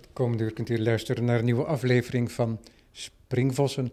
Het 0.00 0.08
komende 0.12 0.44
uur 0.44 0.52
kunt 0.52 0.68
u 0.68 0.78
luisteren 0.78 1.24
naar 1.24 1.38
een 1.38 1.44
nieuwe 1.44 1.64
aflevering 1.64 2.32
van 2.32 2.60
Springvossen. 2.92 3.92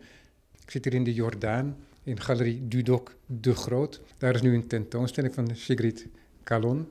Ik 0.61 0.71
zit 0.71 0.83
hier 0.83 0.93
in 0.93 1.03
de 1.03 1.13
Jordaan, 1.13 1.77
in 2.03 2.21
Galerie 2.21 2.67
Dudok 2.67 3.15
de 3.25 3.55
Groot. 3.55 4.01
Daar 4.17 4.35
is 4.35 4.41
nu 4.41 4.53
een 4.53 4.67
tentoonstelling 4.67 5.33
van 5.33 5.55
Sigrid 5.55 6.07
Kalon. 6.43 6.87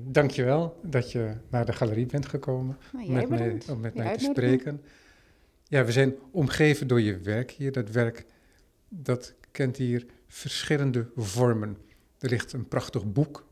Dankjewel 0.00 0.80
dat 0.82 1.12
je 1.12 1.34
naar 1.48 1.66
de 1.66 1.72
galerie 1.72 2.06
bent 2.06 2.26
gekomen 2.26 2.76
Nou, 2.92 3.10
met 3.12 3.28
mij, 3.28 3.60
om 3.70 3.80
met 3.80 3.94
mij 3.94 4.16
te 4.16 4.24
spreken. 4.24 4.80
Ja, 5.68 5.84
we 5.84 5.92
zijn 5.92 6.14
omgeven 6.30 6.86
door 6.86 7.00
je 7.00 7.18
werk 7.18 7.50
hier. 7.50 7.72
Dat 7.72 7.90
werk 7.90 8.24
dat 8.88 9.34
kent 9.50 9.76
hier 9.76 10.06
verschillende 10.26 11.08
vormen. 11.16 11.76
Er 12.18 12.28
ligt 12.28 12.52
een 12.52 12.68
prachtig 12.68 13.12
boek. 13.12 13.46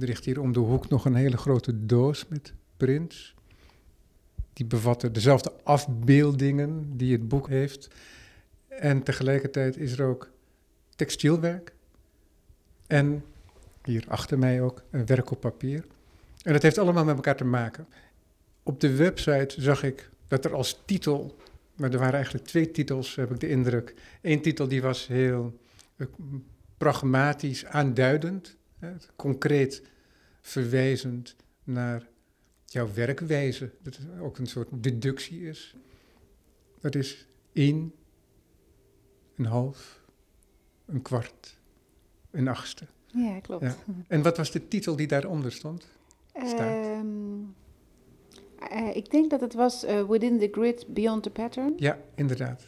Er 0.00 0.06
ligt 0.06 0.24
hier 0.24 0.40
om 0.40 0.52
de 0.52 0.60
hoek 0.60 0.88
nog 0.88 1.04
een 1.04 1.14
hele 1.14 1.36
grote 1.36 1.86
doos 1.86 2.28
met 2.28 2.54
prints. 2.76 3.34
Die 4.52 4.66
bevatten 4.66 5.12
dezelfde 5.12 5.52
afbeeldingen 5.62 6.96
die 6.96 7.12
het 7.12 7.28
boek 7.28 7.48
heeft. 7.48 7.88
En 8.68 9.02
tegelijkertijd 9.02 9.76
is 9.76 9.98
er 9.98 10.04
ook 10.04 10.30
textielwerk. 10.96 11.72
En 12.86 13.24
hier 13.84 14.04
achter 14.08 14.38
mij 14.38 14.62
ook 14.62 14.82
een 14.90 15.06
werk 15.06 15.30
op 15.30 15.40
papier. 15.40 15.84
En 16.42 16.52
dat 16.52 16.62
heeft 16.62 16.78
allemaal 16.78 17.04
met 17.04 17.14
elkaar 17.14 17.36
te 17.36 17.44
maken. 17.44 17.86
Op 18.62 18.80
de 18.80 18.96
website 18.96 19.60
zag 19.60 19.82
ik 19.82 20.10
dat 20.28 20.44
er 20.44 20.54
als 20.54 20.82
titel, 20.84 21.36
maar 21.74 21.92
er 21.92 21.98
waren 21.98 22.14
eigenlijk 22.14 22.44
twee 22.44 22.70
titels, 22.70 23.14
heb 23.14 23.30
ik 23.30 23.40
de 23.40 23.48
indruk. 23.48 23.94
Eén 24.22 24.42
titel 24.42 24.68
die 24.68 24.82
was 24.82 25.06
heel 25.06 25.60
eh, 25.96 26.06
pragmatisch 26.78 27.66
aanduidend, 27.66 28.56
concreet 29.16 29.82
verwijzend 30.40 31.36
naar 31.64 32.08
jouw 32.72 32.92
werkwijze. 32.94 33.70
Dat 33.82 33.96
het 33.96 34.20
ook 34.20 34.38
een 34.38 34.46
soort 34.46 34.68
deductie 34.72 35.48
is. 35.48 35.76
Dat 36.80 36.94
is 36.94 37.26
één, 37.52 37.94
een 39.36 39.44
half, 39.44 40.04
een 40.86 41.02
kwart, 41.02 41.58
een 42.30 42.48
achtste. 42.48 42.86
Ja, 43.06 43.40
klopt. 43.40 43.62
Ja. 43.62 43.76
En 44.08 44.22
wat 44.22 44.36
was 44.36 44.50
de 44.50 44.68
titel 44.68 44.96
die 44.96 45.06
daaronder 45.06 45.52
stond? 45.52 45.86
staat? 46.44 46.84
Ehm, 46.84 47.06
eh, 48.70 48.96
ik 48.96 49.10
denk 49.10 49.30
dat 49.30 49.40
het 49.40 49.54
was 49.54 49.84
eh, 49.84 50.08
Within 50.08 50.38
the 50.38 50.48
Grid, 50.52 50.86
Beyond 50.88 51.22
the 51.22 51.30
Pattern. 51.30 51.72
Ja, 51.76 51.98
inderdaad. 52.14 52.64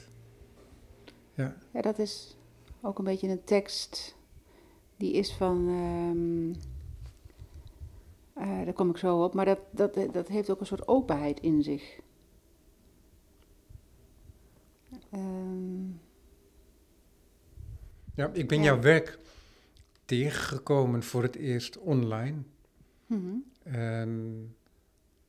Ja, 1.34 1.56
Ja, 1.72 1.80
dat 1.80 1.98
is 1.98 2.36
ook 2.80 2.98
een 2.98 3.04
beetje 3.04 3.28
een 3.28 3.44
tekst. 3.44 4.16
Die 4.96 5.12
is 5.12 5.32
van. 5.32 5.68
ehm, 5.68 6.70
eh, 8.42 8.64
daar 8.64 8.72
kom 8.72 8.90
ik 8.90 8.96
zo 8.96 9.22
op. 9.24 9.34
Maar 9.34 9.44
dat, 9.44 9.58
dat, 9.70 9.94
dat 10.12 10.28
heeft 10.28 10.50
ook 10.50 10.60
een 10.60 10.66
soort 10.66 10.88
openheid 10.88 11.40
in 11.40 11.62
zich. 11.62 11.98
Ehm, 15.10 15.84
ja 18.14 18.30
ik 18.32 18.48
ben 18.48 18.58
Ja. 18.58 18.64
jouw 18.64 18.80
werk 18.80 19.18
tegengekomen 20.04 21.02
voor 21.02 21.22
het 21.22 21.36
eerst 21.36 21.78
online. 21.78 22.36
mhm. 23.06 23.34
En 23.62 24.54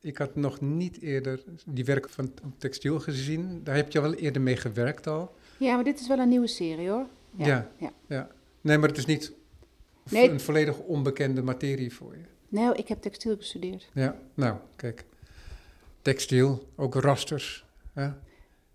ik 0.00 0.18
had 0.18 0.34
nog 0.36 0.60
niet 0.60 1.00
eerder 1.00 1.42
die 1.66 1.84
werken 1.84 2.10
van 2.10 2.32
textiel 2.58 3.00
gezien. 3.00 3.64
Daar 3.64 3.76
heb 3.76 3.92
je 3.92 4.00
wel 4.00 4.14
eerder 4.14 4.42
mee 4.42 4.56
gewerkt 4.56 5.06
al. 5.06 5.34
Ja, 5.58 5.74
maar 5.74 5.84
dit 5.84 6.00
is 6.00 6.08
wel 6.08 6.18
een 6.18 6.28
nieuwe 6.28 6.46
serie 6.46 6.88
hoor. 6.88 7.06
Ja. 7.36 7.70
ja. 8.08 8.28
Nee, 8.60 8.78
maar 8.78 8.88
het 8.88 8.98
is 8.98 9.06
niet 9.06 9.32
Nee. 10.10 10.30
een 10.30 10.40
volledig 10.40 10.78
onbekende 10.78 11.42
materie 11.42 11.92
voor 11.94 12.16
je. 12.16 12.24
Nou, 12.54 12.74
ik 12.74 12.88
heb 12.88 13.00
textiel 13.00 13.36
gestudeerd. 13.36 13.88
Ja, 13.92 14.16
nou, 14.34 14.56
kijk. 14.76 15.04
Textiel, 16.02 16.68
ook 16.76 16.94
rasters. 16.94 17.64
Hè? 17.92 18.10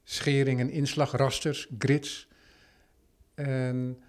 Schering 0.03 0.59
en 0.59 0.69
inslag, 0.69 1.11
rasters, 1.11 1.69
grids. 1.77 2.27
En 3.33 4.01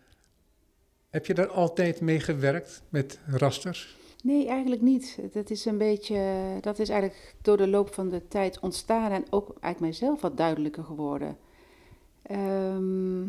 heb 1.11 1.27
je 1.27 1.35
daar 1.35 1.49
altijd 1.49 2.01
mee 2.01 2.21
gewerkt 2.21 2.83
met 2.89 3.19
rasters? 3.27 3.97
Nee, 4.23 4.49
eigenlijk 4.49 4.83
niet. 4.83 5.19
Dat 5.33 5.51
is 5.51 5.65
een 5.65 5.79
beetje, 5.79 6.59
dat 6.61 6.79
is 6.79 6.89
eigenlijk 6.89 7.35
door 7.43 7.57
de 7.57 7.69
loop 7.69 7.95
van 7.95 8.09
de 8.09 8.29
tijd 8.29 8.59
ontstaan 8.59 9.13
en 9.13 9.25
ook 9.31 9.49
eigenlijk 9.49 9.81
mijzelf 9.81 10.21
wat 10.21 10.37
duidelijker 10.37 10.85
geworden. 10.85 11.37
Ehm 12.23 13.23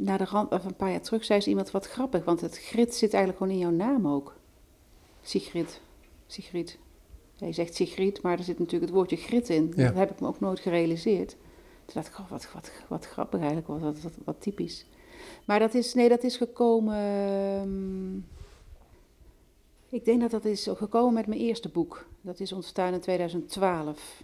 na 0.00 0.16
de 0.16 0.24
rand, 0.24 0.52
of 0.52 0.64
een 0.64 0.76
paar 0.76 0.90
jaar 0.90 1.00
terug 1.00 1.24
zei 1.24 1.40
ze 1.40 1.48
iemand 1.48 1.70
wat 1.70 1.86
grappig, 1.86 2.24
want 2.24 2.40
het 2.40 2.58
grid 2.58 2.94
zit 2.94 3.14
eigenlijk 3.14 3.42
gewoon 3.42 3.52
in 3.52 3.58
jouw 3.58 3.86
naam 3.86 4.08
ook. 4.08 4.39
Sigrid. 5.22 5.80
Sigrid. 6.26 6.78
Ja, 7.34 7.46
je 7.46 7.52
zegt 7.52 7.74
Sigrid, 7.74 8.22
maar 8.22 8.38
er 8.38 8.44
zit 8.44 8.58
natuurlijk 8.58 8.84
het 8.84 8.94
woordje 8.94 9.16
grid 9.16 9.48
in. 9.48 9.72
Ja. 9.76 9.86
Dat 9.86 9.94
heb 9.94 10.10
ik 10.10 10.20
me 10.20 10.26
ook 10.26 10.40
nooit 10.40 10.60
gerealiseerd. 10.60 11.30
Toen 11.84 11.94
dacht 12.02 12.08
ik, 12.08 12.18
oh, 12.18 12.30
wat, 12.30 12.52
wat, 12.52 12.70
wat 12.88 13.06
grappig 13.06 13.38
eigenlijk, 13.38 13.68
wat, 13.68 13.80
wat, 13.80 14.00
wat, 14.00 14.12
wat 14.24 14.40
typisch. 14.40 14.86
Maar 15.44 15.58
dat 15.58 15.74
is, 15.74 15.94
nee, 15.94 16.08
dat 16.08 16.22
is 16.22 16.36
gekomen. 16.36 16.94
ehm, 16.94 18.16
ik 19.88 20.04
denk 20.04 20.20
dat 20.20 20.30
dat 20.30 20.44
is 20.44 20.68
gekomen 20.74 21.14
met 21.14 21.26
mijn 21.26 21.40
eerste 21.40 21.68
boek. 21.68 22.06
Dat 22.20 22.40
is 22.40 22.52
ontstaan 22.52 22.92
in 22.92 23.00
2012. 23.00 24.22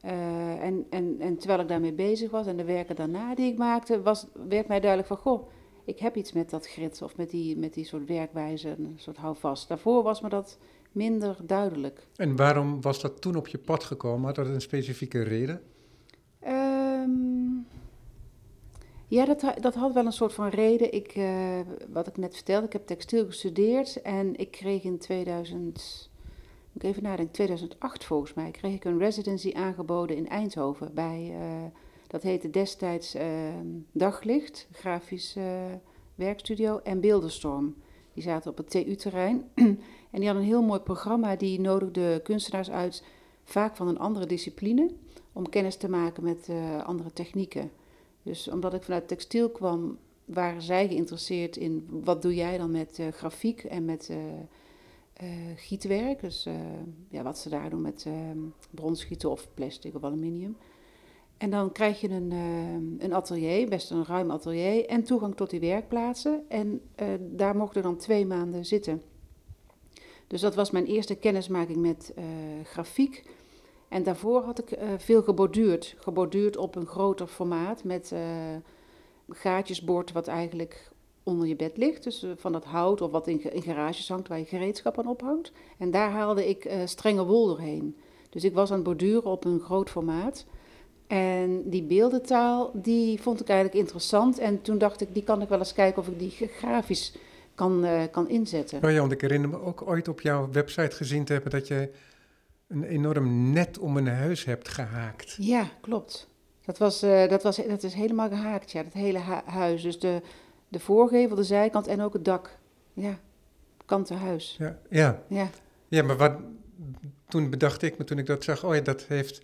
Eh, 0.00 0.62
en, 0.62 0.86
en, 0.90 1.16
en 1.18 1.36
terwijl 1.36 1.60
ik 1.60 1.68
daarmee 1.68 1.92
bezig 1.92 2.30
was 2.30 2.46
en 2.46 2.56
de 2.56 2.64
werken 2.64 2.96
daarna 2.96 3.34
die 3.34 3.52
ik 3.52 3.58
maakte, 3.58 4.02
was, 4.02 4.26
werd 4.48 4.68
mij 4.68 4.80
duidelijk 4.80 5.08
van, 5.08 5.16
goh, 5.16 5.48
ik 5.90 5.98
heb 5.98 6.16
iets 6.16 6.32
met 6.32 6.50
dat 6.50 6.66
grid 6.66 7.02
of 7.02 7.16
met 7.16 7.30
die, 7.30 7.56
met 7.56 7.74
die 7.74 7.84
soort 7.84 8.06
werkwijze, 8.06 8.68
een 8.68 8.94
soort 8.96 9.16
houvast. 9.16 9.68
Daarvoor 9.68 10.02
was 10.02 10.20
me 10.20 10.28
dat 10.28 10.58
minder 10.92 11.36
duidelijk. 11.42 12.06
En 12.16 12.36
waarom 12.36 12.80
was 12.80 13.00
dat 13.00 13.20
toen 13.20 13.36
op 13.36 13.48
je 13.48 13.58
pad 13.58 13.84
gekomen? 13.84 14.26
Had 14.26 14.34
dat 14.34 14.46
een 14.46 14.60
specifieke 14.60 15.22
reden? 15.22 15.62
Ehm, 16.40 17.10
ja, 19.06 19.24
dat, 19.24 19.44
dat 19.60 19.74
had 19.74 19.92
wel 19.92 20.06
een 20.06 20.12
soort 20.12 20.32
van 20.32 20.48
reden. 20.48 20.92
Ik, 20.92 21.12
eh, 21.12 21.60
wat 21.92 22.06
ik 22.06 22.16
net 22.16 22.34
vertelde, 22.34 22.66
ik 22.66 22.72
heb 22.72 22.86
textiel 22.86 23.26
gestudeerd 23.26 24.02
en 24.02 24.36
ik 24.36 24.50
kreeg 24.50 24.82
in 24.82 24.98
2000, 24.98 26.10
moet 26.72 26.82
ik 26.82 26.90
even 26.90 27.02
nadenken, 27.02 27.34
2008 27.34 28.04
volgens 28.04 28.34
mij, 28.34 28.50
kreeg 28.50 28.74
ik 28.74 28.84
een 28.84 28.98
residency 28.98 29.52
aangeboden 29.52 30.16
in 30.16 30.28
Eindhoven 30.28 30.94
bij, 30.94 31.32
eh, 31.34 31.80
dat 32.10 32.22
heette 32.22 32.50
destijds 32.50 33.14
eh, 33.14 33.28
Daglicht, 33.92 34.68
grafisch 34.72 35.36
eh, 35.36 35.64
werkstudio 36.14 36.78
en 36.78 37.00
Beeldenstorm. 37.00 37.74
Die 38.14 38.22
zaten 38.22 38.50
op 38.50 38.56
het 38.56 38.70
TU-terrein 38.70 39.44
en 39.54 39.78
die 40.10 40.24
hadden 40.24 40.42
een 40.42 40.48
heel 40.48 40.62
mooi 40.62 40.80
programma, 40.80 41.36
die 41.36 41.60
nodigde 41.60 42.20
kunstenaars 42.22 42.70
uit, 42.70 43.04
vaak 43.44 43.76
van 43.76 43.88
een 43.88 43.98
andere 43.98 44.26
discipline 44.26 44.90
om 45.32 45.48
kennis 45.48 45.76
te 45.76 45.88
maken 45.88 46.22
met 46.22 46.48
eh, 46.48 46.84
andere 46.84 47.12
technieken. 47.12 47.70
Dus 48.22 48.48
omdat 48.48 48.74
ik 48.74 48.82
vanuit 48.82 49.08
textiel 49.08 49.50
kwam, 49.50 49.98
waren 50.24 50.62
zij 50.62 50.88
geïnteresseerd 50.88 51.56
in 51.56 51.86
wat 51.90 52.22
doe 52.22 52.34
jij 52.34 52.58
dan 52.58 52.70
met 52.70 53.02
grafiek 53.10 53.64
en 53.64 53.84
met 53.84 54.10
gietwerk. 55.56 56.20
Dus 56.20 56.46
ja, 57.08 57.22
wat 57.22 57.38
ze 57.38 57.48
daar 57.48 57.70
doen 57.70 57.80
met 57.80 58.06
bronsgieten 58.70 59.30
of 59.30 59.48
plastic 59.54 59.94
of 59.94 60.04
aluminium. 60.04 60.56
En 61.40 61.50
dan 61.50 61.72
krijg 61.72 62.00
je 62.00 62.08
een, 62.08 62.32
eh, 62.32 63.04
een 63.04 63.12
atelier, 63.12 63.68
best 63.68 63.90
een 63.90 64.04
ruim 64.04 64.30
atelier, 64.30 64.86
en 64.86 65.04
toegang 65.04 65.36
tot 65.36 65.50
die 65.50 65.60
werkplaatsen. 65.60 66.44
En 66.48 66.80
eh, 66.94 67.06
daar 67.20 67.56
mochten 67.56 67.82
dan 67.82 67.96
twee 67.96 68.26
maanden 68.26 68.64
zitten. 68.64 69.02
Dus 70.26 70.40
dat 70.40 70.54
was 70.54 70.70
mijn 70.70 70.86
eerste 70.86 71.14
kennismaking 71.14 71.78
met 71.78 72.12
eh, 72.16 72.24
grafiek. 72.64 73.24
En 73.88 74.02
daarvoor 74.02 74.42
had 74.42 74.58
ik 74.58 74.78
veel 74.98 75.22
geborduurd. 75.22 75.94
Geborduurd 75.98 76.56
op 76.56 76.74
een 76.74 76.86
groter 76.86 77.26
formaat 77.26 77.84
met 77.84 78.14
gaatjesbord 79.28 80.12
wat 80.12 80.26
eigenlijk 80.26 80.90
onder 81.22 81.46
je 81.46 81.56
bed 81.56 81.76
ligt. 81.76 82.02
Dus 82.02 82.26
van 82.36 82.52
dat 82.52 82.64
hout 82.64 83.00
of 83.00 83.10
wat 83.10 83.26
in, 83.26 83.52
in 83.52 83.62
garages 83.62 84.08
hangt 84.08 84.28
waar 84.28 84.38
je 84.38 84.44
gereedschap 84.44 84.98
aan 84.98 85.08
ophangt. 85.08 85.52
En 85.78 85.90
daar 85.90 86.10
haalde 86.10 86.48
ik 86.48 86.70
strenge 86.84 87.24
wol 87.24 87.46
doorheen. 87.46 87.96
Dus 88.30 88.44
ik 88.44 88.54
was 88.54 88.70
aan 88.70 88.76
het 88.76 88.84
borduren 88.84 89.30
op 89.30 89.44
een 89.44 89.60
groot 89.60 89.90
formaat. 89.90 90.46
En 91.10 91.70
die 91.70 91.82
beeldentaal, 91.82 92.70
die 92.74 93.20
vond 93.22 93.40
ik 93.40 93.48
eigenlijk 93.48 93.78
interessant. 93.78 94.38
En 94.38 94.62
toen 94.62 94.78
dacht 94.78 95.00
ik, 95.00 95.14
die 95.14 95.22
kan 95.22 95.42
ik 95.42 95.48
wel 95.48 95.58
eens 95.58 95.72
kijken 95.72 96.02
of 96.02 96.08
ik 96.08 96.18
die 96.18 96.30
grafisch 96.30 97.14
kan, 97.54 97.84
eh, 97.84 98.02
kan 98.10 98.28
inzetten. 98.28 98.84
Oh 98.84 98.90
ja, 98.90 99.00
want 99.00 99.12
ik 99.12 99.20
herinner 99.20 99.48
me 99.48 99.60
ook 99.60 99.82
ooit 99.86 100.08
op 100.08 100.20
jouw 100.20 100.50
website 100.52 100.96
gezien 100.96 101.24
te 101.24 101.32
hebben 101.32 101.50
dat 101.50 101.68
je 101.68 101.90
een 102.68 102.84
enorm 102.84 103.52
net 103.52 103.78
om 103.78 103.96
een 103.96 104.08
huis 104.08 104.44
hebt 104.44 104.68
gehaakt. 104.68 105.36
Ja, 105.38 105.68
klopt. 105.80 106.28
Dat, 106.64 106.78
was, 106.78 107.02
eh, 107.02 107.28
dat, 107.28 107.42
was, 107.42 107.56
dat 107.56 107.82
is 107.82 107.94
helemaal 107.94 108.28
gehaakt, 108.28 108.70
ja, 108.70 108.82
dat 108.82 108.92
hele 108.92 109.20
hu- 109.20 109.50
huis. 109.52 109.82
Dus 109.82 109.98
de, 109.98 110.22
de 110.68 110.80
voorgevel, 110.80 111.36
de 111.36 111.44
zijkant 111.44 111.86
en 111.86 112.00
ook 112.00 112.12
het 112.12 112.24
dak. 112.24 112.58
Ja, 112.92 113.18
kanten 113.86 114.16
huis. 114.18 114.56
Ja, 114.58 114.78
ja. 114.90 115.22
Ja, 115.28 115.50
ja 115.88 116.02
maar 116.02 116.16
wat, 116.16 116.32
toen 117.28 117.50
bedacht 117.50 117.82
ik 117.82 117.98
me, 117.98 118.04
toen 118.04 118.18
ik 118.18 118.26
dat 118.26 118.44
zag, 118.44 118.64
oh 118.64 118.74
ja, 118.74 118.80
dat 118.80 119.02
heeft, 119.02 119.42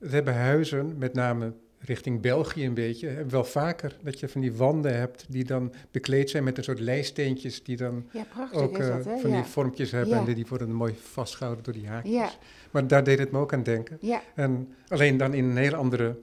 dat 0.00 0.10
hebben 0.10 0.34
huizen, 0.34 0.98
met 0.98 1.14
name 1.14 1.52
richting 1.78 2.20
België 2.20 2.66
een 2.66 2.74
beetje, 2.74 3.24
wel 3.28 3.44
vaker 3.44 3.96
dat 4.02 4.20
je 4.20 4.28
van 4.28 4.40
die 4.40 4.52
wanden 4.52 4.96
hebt 4.96 5.24
die 5.28 5.44
dan 5.44 5.72
bekleed 5.90 6.30
zijn 6.30 6.44
met 6.44 6.58
een 6.58 6.64
soort 6.64 6.80
lijsteentjes 6.80 7.62
die 7.62 7.76
dan 7.76 8.06
Ja, 8.12 8.26
ook 8.52 8.78
eh, 8.78 8.88
dat, 8.88 9.20
van 9.20 9.30
ja. 9.30 9.36
die 9.36 9.50
vormpjes 9.50 9.90
hebben 9.90 10.18
en 10.18 10.34
die 10.34 10.46
worden 10.48 10.72
mooi 10.72 10.94
vastgehouden 11.00 11.64
door 11.64 11.74
die 11.74 11.88
haakjes. 11.88 12.38
Maar 12.70 12.86
daar 12.86 13.04
deed 13.04 13.18
het 13.18 13.30
me 13.30 13.38
ook 13.38 13.52
aan 13.52 13.62
denken. 13.62 13.98
En 14.34 14.74
alleen 14.88 15.16
dan 15.16 15.34
in 15.34 15.44
een 15.44 15.56
heel 15.56 15.74
andere 15.74 16.16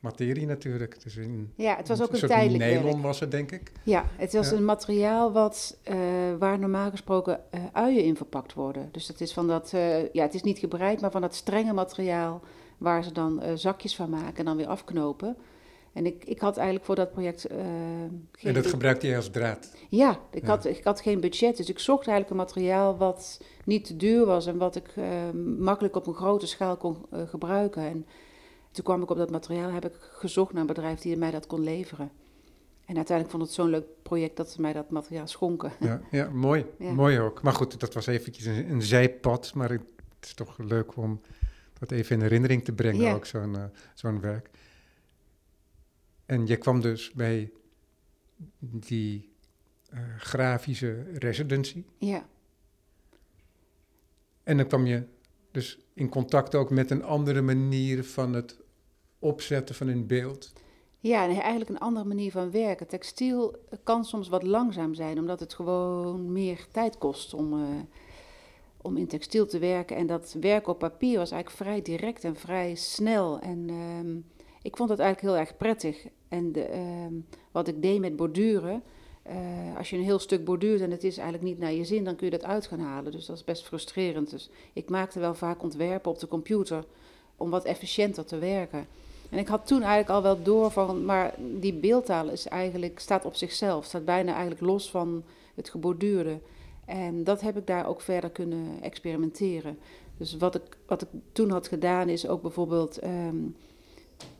materie 0.00 0.46
natuurlijk. 0.46 1.02
Dus 1.02 1.16
in 1.16 1.52
ja, 1.56 1.76
het 1.76 1.88
was 1.88 2.02
ook 2.02 2.10
een 2.12 2.16
soort 2.18 2.30
tijdelijk 2.30 2.64
nylon 2.64 2.84
werk. 2.84 3.02
was 3.02 3.20
het, 3.20 3.30
denk 3.30 3.52
ik. 3.52 3.72
Ja, 3.82 4.04
het 4.16 4.32
was 4.32 4.50
Ja. 4.50 4.56
een 4.56 4.64
materiaal 4.64 5.32
wat, 5.32 5.78
eh, 5.82 5.96
waar 6.38 6.58
normaal 6.58 6.90
gesproken 6.90 7.40
eh, 7.50 7.60
uien 7.72 8.04
in 8.04 8.16
verpakt 8.16 8.54
worden. 8.54 8.88
Dus 8.92 9.08
het 9.08 9.20
is 9.20 9.32
van 9.32 9.46
dat, 9.46 9.72
eh, 9.72 10.12
ja, 10.12 10.22
het 10.22 10.34
is 10.34 10.42
niet 10.42 10.58
gebreid, 10.58 11.00
maar 11.00 11.10
van 11.10 11.20
dat 11.20 11.34
strenge 11.34 11.72
materiaal 11.72 12.40
waar 12.78 13.04
ze 13.04 13.12
dan 13.12 13.42
zakjes 13.54 13.96
van 13.96 14.10
maken 14.10 14.36
en 14.36 14.44
dan 14.44 14.56
weer 14.56 14.66
afknopen. 14.66 15.36
En 15.92 16.06
ik, 16.06 16.24
ik 16.24 16.40
had 16.40 16.56
eigenlijk 16.56 16.86
voor 16.86 16.94
dat 16.94 17.12
project 17.12 17.46
geen 18.32 18.48
En 18.48 18.54
dat 18.54 18.66
gebruikte 18.66 19.06
je 19.06 19.16
als 19.16 19.30
draad. 19.30 19.74
Ja, 19.88 20.20
ik, 20.30 20.42
Ja. 20.42 20.48
Had, 20.48 20.64
ik 20.64 20.84
had 20.84 21.00
geen 21.00 21.20
budget, 21.20 21.56
dus 21.56 21.68
ik 21.68 21.78
zocht 21.78 22.06
eigenlijk 22.08 22.30
een 22.30 22.36
materiaal 22.46 22.96
wat 22.96 23.40
niet 23.64 23.84
te 23.84 23.96
duur 23.96 24.24
was 24.26 24.46
en 24.46 24.56
wat 24.56 24.76
ik 24.76 24.94
makkelijk 25.58 25.96
op 25.96 26.06
een 26.06 26.14
grote 26.14 26.46
schaal 26.46 26.76
kon 26.76 26.96
gebruiken. 27.26 27.82
En 27.82 28.06
toen 28.76 28.84
kwam 28.84 29.02
ik 29.02 29.10
op 29.10 29.16
dat 29.16 29.30
materiaal, 29.30 29.70
heb 29.70 29.84
ik 29.84 29.94
gezocht 30.00 30.52
naar 30.52 30.60
een 30.60 30.66
bedrijf 30.66 31.00
die 31.00 31.16
mij 31.16 31.30
dat 31.30 31.46
kon 31.46 31.60
leveren. 31.60 32.10
En 32.84 32.96
uiteindelijk 32.96 33.30
vond 33.36 33.42
het 33.42 33.52
zo'n 33.52 33.70
leuk 33.70 33.86
project 34.02 34.36
dat 34.36 34.50
ze 34.50 34.60
mij 34.60 34.72
dat 34.72 34.90
materiaal 34.90 35.26
schonken. 35.26 35.72
Ja, 35.80 36.00
ja 36.10 36.28
mooi. 36.30 36.66
Ja. 36.78 36.92
Mooi 36.92 37.20
ook. 37.20 37.42
Maar 37.42 37.52
goed, 37.52 37.80
dat 37.80 37.94
was 37.94 38.06
eventjes 38.06 38.44
een, 38.44 38.70
een 38.70 38.82
zijpad. 38.82 39.54
Maar 39.54 39.70
het 39.70 39.80
is 40.20 40.34
toch 40.34 40.58
leuk 40.58 40.96
om 40.96 41.20
dat 41.78 41.90
even 41.90 42.16
in 42.16 42.22
herinnering 42.22 42.64
te 42.64 42.72
brengen, 42.72 43.00
Ja. 43.02 43.14
ook 43.14 43.26
zo'n 43.26 43.56
eh, 43.56 43.64
zo'n 43.94 44.20
werk. 44.20 44.50
En 46.26 46.46
je 46.46 46.56
kwam 46.56 46.80
dus 46.80 47.12
bij 47.12 47.52
die 48.60 49.32
eh, 49.90 49.98
grafische 50.18 51.02
residency. 51.12 51.84
Ja, 51.98 52.26
En 54.42 54.56
dan 54.56 54.66
kwam 54.66 54.86
je 54.86 55.02
dus 55.50 55.78
in 55.94 56.08
contact 56.08 56.54
ook 56.54 56.70
met 56.70 56.90
een 56.90 57.02
andere 57.02 57.42
manier 57.42 58.04
van 58.04 58.32
het 58.32 58.56
opzetten 59.18 59.74
van 59.74 59.88
een 59.88 60.06
beeld. 60.06 60.52
ja 61.00 61.24
en 61.24 61.40
eigenlijk 61.40 61.70
een 61.70 61.78
andere 61.78 62.06
manier 62.06 62.30
van 62.30 62.50
werken. 62.50 62.86
Textiel 62.86 63.56
kan 63.84 64.04
soms 64.04 64.28
wat 64.28 64.42
langzaam 64.42 64.94
zijn, 64.94 65.18
omdat 65.18 65.40
het 65.40 65.54
gewoon 65.54 66.32
meer 66.32 66.66
tijd 66.72 66.98
kost 66.98 67.34
om, 67.34 67.52
eh, 67.52 67.80
om 68.82 68.96
in 68.96 69.06
textiel 69.06 69.46
te 69.46 69.58
werken. 69.58 69.96
En 69.96 70.06
dat 70.06 70.36
werken 70.40 70.72
op 70.72 70.78
papier 70.78 71.18
was 71.18 71.30
eigenlijk 71.30 71.62
vrij 71.62 71.82
direct 71.82 72.24
en 72.24 72.36
vrij 72.36 72.74
snel. 72.74 73.38
En 73.40 73.68
ehm, 73.68 74.16
ik 74.62 74.76
vond 74.76 74.88
het 74.88 74.98
eigenlijk 74.98 75.32
heel 75.32 75.46
erg 75.46 75.56
prettig. 75.56 76.06
En 76.28 76.52
de, 76.52 76.64
ehm, 76.64 77.14
wat 77.52 77.68
ik 77.68 77.82
deed 77.82 78.00
met 78.00 78.16
borduren, 78.16 78.82
eh, 79.22 79.76
als 79.76 79.90
je 79.90 79.96
een 79.96 80.02
heel 80.02 80.18
stuk 80.18 80.44
borduurt 80.44 80.80
en 80.80 80.90
het 80.90 81.04
is 81.04 81.16
eigenlijk 81.16 81.48
niet 81.48 81.58
naar 81.58 81.72
je 81.72 81.84
zin, 81.84 82.04
dan 82.04 82.16
kun 82.16 82.26
je 82.26 82.38
dat 82.38 82.44
uit 82.44 82.66
gaan 82.66 82.80
halen. 82.80 83.12
Dus 83.12 83.26
dat 83.26 83.36
is 83.36 83.44
best 83.44 83.64
frustrerend. 83.64 84.30
Dus 84.30 84.50
ik 84.72 84.90
maakte 84.90 85.20
wel 85.20 85.34
vaak 85.34 85.62
ontwerpen 85.62 86.10
op 86.10 86.18
de 86.18 86.28
computer 86.28 86.84
om 87.36 87.50
wat 87.50 87.64
efficiënter 87.64 88.24
te 88.24 88.38
werken. 88.38 88.86
En 89.30 89.38
ik 89.38 89.48
had 89.48 89.66
toen 89.66 89.82
eigenlijk 89.82 90.10
al 90.10 90.22
wel 90.22 90.42
door 90.42 90.70
van, 90.70 91.04
maar 91.04 91.34
die 91.60 91.74
beeldtaal 91.74 92.28
is 92.28 92.46
eigenlijk, 92.48 92.98
staat 92.98 93.24
op 93.24 93.34
zichzelf, 93.34 93.84
staat 93.84 94.04
bijna 94.04 94.32
eigenlijk 94.32 94.60
los 94.60 94.90
van 94.90 95.22
het 95.54 95.68
geborduurde. 95.68 96.38
En 96.84 97.24
dat 97.24 97.40
heb 97.40 97.56
ik 97.56 97.66
daar 97.66 97.86
ook 97.86 98.00
verder 98.00 98.30
kunnen 98.30 98.82
experimenteren. 98.82 99.78
Dus 100.16 100.36
wat 100.36 100.54
ik, 100.54 100.76
wat 100.86 101.02
ik 101.02 101.08
toen 101.32 101.50
had 101.50 101.68
gedaan 101.68 102.08
is 102.08 102.28
ook 102.28 102.42
bijvoorbeeld 102.42 102.98
ehm, 102.98 103.36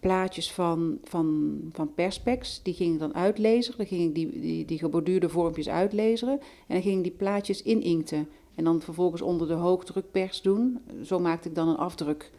plaatjes 0.00 0.52
van, 0.52 0.98
van, 1.04 1.58
van 1.72 1.94
perspex. 1.94 2.62
Die 2.62 2.74
ging 2.74 2.94
ik 2.94 2.98
dan 3.00 3.14
uitlezen. 3.14 3.74
Dan 3.76 3.86
ging 3.86 4.02
ik 4.08 4.14
die, 4.14 4.40
die, 4.40 4.64
die 4.64 4.78
geborduurde 4.78 5.28
vormpjes 5.28 5.68
uitlezen. 5.68 6.28
En 6.28 6.74
dan 6.74 6.82
ging 6.82 6.96
ik 6.96 7.02
die 7.02 7.12
plaatjes 7.12 7.62
ininkten. 7.62 8.28
En 8.54 8.64
dan 8.64 8.80
vervolgens 8.80 9.22
onder 9.22 9.48
de 9.48 9.54
hoogdrukpers 9.54 10.42
doen. 10.42 10.78
Zo 11.04 11.18
maakte 11.18 11.48
ik 11.48 11.54
dan 11.54 11.68
een 11.68 11.76
afdruk. 11.76 12.30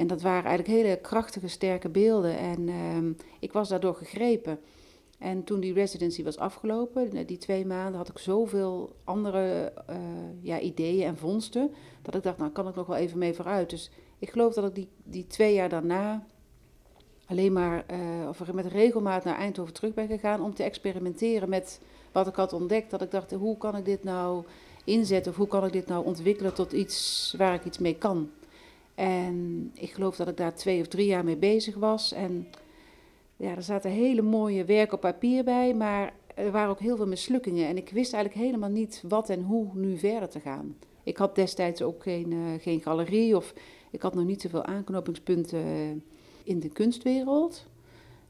En 0.00 0.06
dat 0.06 0.22
waren 0.22 0.44
eigenlijk 0.44 0.82
hele 0.82 0.96
krachtige, 0.96 1.48
sterke 1.48 1.88
beelden. 1.88 2.38
En 2.38 2.68
ehm, 2.68 3.12
ik 3.40 3.52
was 3.52 3.68
daardoor 3.68 3.94
gegrepen. 3.94 4.58
En 5.18 5.44
toen 5.44 5.60
die 5.60 5.72
residency 5.72 6.22
was 6.22 6.38
afgelopen, 6.38 7.26
die 7.26 7.38
twee 7.38 7.66
maanden, 7.66 7.94
had 7.94 8.08
ik 8.08 8.18
zoveel 8.18 8.96
andere 9.04 9.72
eh, 9.86 9.96
ja, 10.40 10.60
ideeën 10.60 11.06
en 11.06 11.16
vondsten. 11.16 11.70
Dat 12.02 12.14
ik 12.14 12.22
dacht, 12.22 12.38
nou 12.38 12.50
kan 12.50 12.68
ik 12.68 12.74
nog 12.74 12.86
wel 12.86 12.96
even 12.96 13.18
mee 13.18 13.34
vooruit. 13.34 13.70
Dus 13.70 13.90
ik 14.18 14.30
geloof 14.30 14.54
dat 14.54 14.64
ik 14.64 14.74
die, 14.74 14.88
die 15.04 15.26
twee 15.26 15.54
jaar 15.54 15.68
daarna 15.68 16.26
alleen 17.26 17.52
maar 17.52 17.84
eh, 17.86 18.28
of 18.28 18.52
met 18.52 18.66
regelmaat 18.66 19.24
naar 19.24 19.36
Eindhoven 19.36 19.74
terug 19.74 19.94
ben 19.94 20.06
gegaan 20.06 20.42
om 20.42 20.54
te 20.54 20.62
experimenteren 20.62 21.48
met 21.48 21.80
wat 22.12 22.26
ik 22.26 22.34
had 22.34 22.52
ontdekt. 22.52 22.90
Dat 22.90 23.02
ik 23.02 23.10
dacht, 23.10 23.30
hoe 23.30 23.56
kan 23.56 23.76
ik 23.76 23.84
dit 23.84 24.04
nou 24.04 24.44
inzetten 24.84 25.32
of 25.32 25.38
hoe 25.38 25.48
kan 25.48 25.64
ik 25.64 25.72
dit 25.72 25.86
nou 25.86 26.04
ontwikkelen 26.04 26.54
tot 26.54 26.72
iets 26.72 27.34
waar 27.38 27.54
ik 27.54 27.64
iets 27.64 27.78
mee 27.78 27.96
kan. 27.96 28.30
En 28.94 29.70
ik 29.74 29.92
geloof 29.92 30.16
dat 30.16 30.28
ik 30.28 30.36
daar 30.36 30.54
twee 30.54 30.80
of 30.80 30.88
drie 30.88 31.06
jaar 31.06 31.24
mee 31.24 31.36
bezig 31.36 31.74
was. 31.74 32.12
En 32.12 32.46
ja, 33.36 33.56
er 33.56 33.62
zaten 33.62 33.90
hele 33.90 34.22
mooie 34.22 34.64
werken 34.64 34.94
op 34.94 35.00
papier 35.00 35.44
bij, 35.44 35.74
maar 35.74 36.12
er 36.34 36.50
waren 36.50 36.70
ook 36.70 36.80
heel 36.80 36.96
veel 36.96 37.06
mislukkingen. 37.06 37.66
En 37.66 37.76
ik 37.76 37.90
wist 37.90 38.12
eigenlijk 38.12 38.44
helemaal 38.44 38.70
niet 38.70 39.02
wat 39.08 39.30
en 39.30 39.42
hoe 39.42 39.66
nu 39.74 39.98
verder 39.98 40.28
te 40.28 40.40
gaan. 40.40 40.76
Ik 41.02 41.16
had 41.16 41.34
destijds 41.34 41.82
ook 41.82 42.02
geen, 42.02 42.32
eh, 42.32 42.62
geen 42.62 42.80
galerie 42.80 43.36
of 43.36 43.54
ik 43.90 44.02
had 44.02 44.14
nog 44.14 44.24
niet 44.24 44.40
zoveel 44.40 44.64
aanknopingspunten 44.64 46.04
in 46.44 46.60
de 46.60 46.68
kunstwereld. 46.68 47.66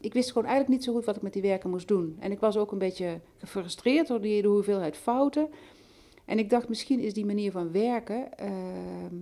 Ik 0.01 0.12
wist 0.12 0.33
gewoon 0.33 0.49
eigenlijk 0.49 0.77
niet 0.77 0.85
zo 0.85 0.93
goed 0.93 1.05
wat 1.05 1.17
ik 1.17 1.23
met 1.23 1.33
die 1.33 1.43
werken 1.43 1.71
moest 1.71 1.89
doen. 1.89 2.17
En 2.19 2.33
ik 2.33 2.41
was 2.41 2.57
ook 2.57 2.73
een 2.73 2.79
beetje 2.79 3.21
gefrustreerd 3.39 4.07
door 4.07 4.21
die, 4.21 4.43
de 4.43 4.49
hoeveelheid 4.49 4.97
fouten. 4.97 5.49
En 6.25 6.39
ik 6.39 6.51
dacht, 6.51 6.69
misschien 6.69 7.01
is 7.01 7.15
die 7.15 7.27
manier 7.27 7.53
van 7.53 7.73
werken 7.73 8.39
ehm, 8.39 9.17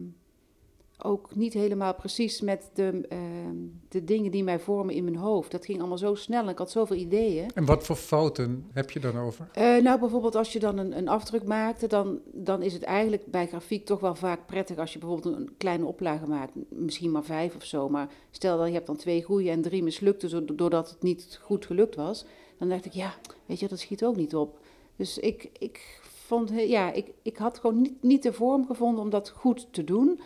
ook 1.03 1.35
niet 1.35 1.53
helemaal 1.53 1.95
precies 1.95 2.41
met 2.41 2.71
de, 2.75 3.07
ehm, 3.09 3.57
de 3.89 4.05
dingen 4.05 4.31
die 4.31 4.45
mij 4.45 4.61
vormen 4.61 4.95
in 4.95 5.05
mijn 5.05 5.17
hoofd. 5.17 5.51
Dat 5.51 5.65
ging 5.65 5.79
allemaal 5.79 5.99
zo 5.99 6.15
snel 6.15 6.43
en 6.43 6.49
ik 6.49 6.59
had 6.59 6.71
zoveel 6.71 6.97
ideeën. 6.97 7.51
En 7.55 7.65
wat 7.65 7.85
voor 7.85 7.97
fouten 7.97 8.67
heb 8.73 8.91
je 8.91 9.01
dan 9.01 9.17
over? 9.17 9.49
Eh, 9.53 9.77
nou, 9.77 10.01
bijvoorbeeld 10.01 10.35
als 10.35 10.53
je 10.53 10.59
dan 10.59 10.79
een, 10.79 10.97
een 10.97 11.09
afdruk 11.09 11.45
maakte, 11.45 11.87
dan, 11.87 12.21
dan 12.33 12.63
is 12.63 12.73
het 12.73 12.83
eigenlijk 12.83 13.27
bij 13.27 13.47
grafiek 13.47 13.85
toch 13.85 14.01
wel 14.01 14.15
vaak 14.15 14.47
prettig 14.47 14.79
als 14.79 14.93
je 14.93 14.99
bijvoorbeeld 14.99 15.35
een 15.35 15.55
kleine 15.57 15.85
oplage 15.85 16.27
maakt. 16.27 16.53
Misschien 16.69 17.11
maar 17.11 17.25
vijf 17.25 17.55
of 17.55 17.65
zo. 17.65 17.89
Maar 17.89 18.09
stel 18.31 18.59
dat 18.59 18.67
je 18.67 18.73
hebt 18.73 18.87
dan 18.87 18.97
twee 18.97 19.23
goede 19.23 19.51
en 19.51 19.63
drie 19.63 19.83
mislukte 19.83 20.55
doordat 20.55 20.91
het 20.91 21.03
niet 21.03 21.39
goed 21.43 21.67
gelukt 21.67 21.95
was. 21.95 22.25
Dan 22.59 22.69
dacht 22.69 22.85
ik, 22.85 22.93
ja, 22.93 23.15
weet 23.47 23.61
je, 23.61 23.69
dat 23.69 23.79
schiet 23.79 24.05
ook 24.05 24.17
niet 24.17 24.35
op. 24.35 24.59
Dus 24.97 25.19
ik, 25.19 25.51
ik 25.59 26.01
vond, 26.03 26.51
ja, 26.57 26.93
ik, 26.93 27.11
ik 27.23 27.37
had 27.37 27.59
gewoon 27.59 27.81
niet, 27.81 28.03
niet 28.03 28.23
de 28.23 28.33
vorm 28.33 28.67
gevonden 28.67 29.03
om 29.03 29.11
dat 29.11 29.29
goed 29.29 29.69
te 29.71 29.85
doen. 29.85 30.21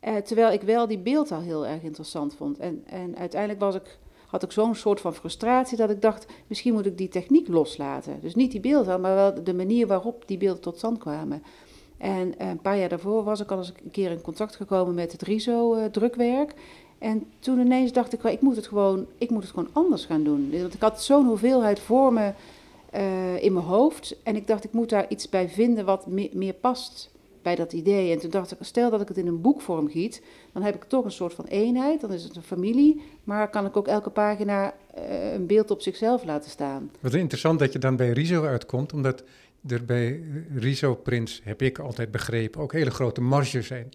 Eh, 0.00 0.16
terwijl 0.16 0.52
ik 0.52 0.62
wel 0.62 0.86
die 0.86 0.98
beeldtaal 0.98 1.40
heel 1.40 1.66
erg 1.66 1.82
interessant 1.82 2.34
vond. 2.34 2.58
En, 2.58 2.82
en 2.86 3.16
uiteindelijk 3.16 3.60
was 3.60 3.74
ik, 3.74 3.98
had 4.26 4.42
ik 4.42 4.52
zo'n 4.52 4.74
soort 4.74 5.00
van 5.00 5.14
frustratie 5.14 5.76
dat 5.76 5.90
ik 5.90 6.02
dacht, 6.02 6.26
misschien 6.46 6.72
moet 6.72 6.86
ik 6.86 6.98
die 6.98 7.08
techniek 7.08 7.48
loslaten. 7.48 8.18
Dus 8.20 8.34
niet 8.34 8.50
die 8.50 8.60
beeldtaal, 8.60 8.98
maar 8.98 9.14
wel 9.14 9.44
de 9.44 9.54
manier 9.54 9.86
waarop 9.86 10.22
die 10.26 10.38
beelden 10.38 10.62
tot 10.62 10.76
stand 10.76 10.98
kwamen. 10.98 11.42
En 11.98 12.38
eh, 12.38 12.48
een 12.48 12.60
paar 12.60 12.78
jaar 12.78 12.88
daarvoor 12.88 13.24
was 13.24 13.40
ik 13.40 13.50
al 13.50 13.58
eens 13.58 13.72
een 13.84 13.90
keer 13.90 14.10
in 14.10 14.20
contact 14.20 14.56
gekomen 14.56 14.94
met 14.94 15.12
het 15.12 15.22
RISO-drukwerk. 15.22 16.54
en 16.98 17.26
toen 17.38 17.58
ineens 17.60 17.92
dacht 17.92 18.12
ik, 18.12 18.22
ik 18.22 18.40
moet 18.40 18.56
het 18.56 18.66
gewoon, 18.66 19.06
ik 19.18 19.30
moet 19.30 19.42
het 19.42 19.50
gewoon 19.50 19.68
anders 19.72 20.04
gaan 20.04 20.22
doen. 20.22 20.50
Want 20.60 20.74
ik 20.74 20.80
had 20.80 21.02
zo'n 21.02 21.26
hoeveelheid 21.26 21.80
vormen 21.80 22.34
eh, 22.90 23.42
in 23.42 23.52
mijn 23.52 23.64
hoofd. 23.66 24.16
En 24.22 24.36
ik 24.36 24.46
dacht, 24.46 24.64
ik 24.64 24.72
moet 24.72 24.88
daar 24.88 25.08
iets 25.08 25.28
bij 25.28 25.48
vinden 25.48 25.84
wat 25.84 26.06
me- 26.06 26.30
meer 26.32 26.54
past 26.54 27.10
bij 27.42 27.54
dat 27.54 27.72
idee. 27.72 28.12
En 28.12 28.18
toen 28.18 28.30
dacht 28.30 28.50
ik, 28.50 28.58
stel 28.60 28.90
dat 28.90 29.00
ik 29.00 29.08
het 29.08 29.16
in 29.16 29.26
een 29.26 29.40
boekvorm 29.40 29.88
giet, 29.88 30.22
dan 30.52 30.62
heb 30.62 30.74
ik 30.74 30.84
toch 30.84 31.04
een 31.04 31.10
soort 31.10 31.34
van 31.34 31.44
eenheid. 31.44 32.00
Dan 32.00 32.12
is 32.12 32.22
het 32.22 32.36
een 32.36 32.42
familie, 32.42 33.02
maar 33.24 33.50
kan 33.50 33.66
ik 33.66 33.76
ook 33.76 33.88
elke 33.88 34.10
pagina 34.10 34.74
eh, 34.94 35.32
een 35.32 35.46
beeld 35.46 35.70
op 35.70 35.80
zichzelf 35.80 36.24
laten 36.24 36.50
staan. 36.50 36.90
Wat 37.00 37.14
interessant 37.14 37.58
dat 37.58 37.72
je 37.72 37.78
dan 37.78 37.96
bij 37.96 38.10
Riso 38.10 38.44
uitkomt, 38.44 38.92
omdat 38.92 39.24
er 39.66 39.84
bij 39.84 40.22
Riso 40.54 40.94
Prints, 40.94 41.40
heb 41.44 41.62
ik 41.62 41.78
altijd 41.78 42.10
begrepen, 42.10 42.60
ook 42.60 42.72
hele 42.72 42.90
grote 42.90 43.20
marges 43.20 43.66
zijn. 43.66 43.92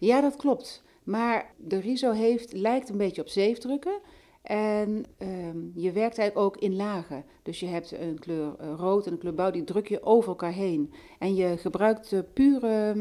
Ja, 0.00 0.20
dat 0.20 0.36
klopt. 0.36 0.82
Maar 1.02 1.50
de 1.56 1.80
RISO 1.80 2.12
heeft, 2.12 2.52
lijkt 2.52 2.88
een 2.88 2.96
beetje 2.96 3.20
op 3.20 3.28
zeefdrukken. 3.28 3.98
En 4.46 5.04
ehm, 5.18 5.58
je 5.74 5.92
werkt 5.92 6.18
eigenlijk 6.18 6.36
ook 6.36 6.56
in 6.56 6.76
lagen. 6.76 7.24
Dus 7.42 7.60
je 7.60 7.66
hebt 7.66 7.92
een 7.92 8.18
kleur 8.18 8.54
eh, 8.58 8.72
rood 8.76 9.06
en 9.06 9.12
een 9.12 9.18
kleur 9.18 9.32
blauw, 9.32 9.50
die 9.50 9.64
druk 9.64 9.88
je 9.88 10.02
over 10.02 10.28
elkaar 10.28 10.52
heen. 10.52 10.92
En 11.18 11.34
je 11.34 11.56
gebruikt 11.56 12.14
pure 12.32 12.94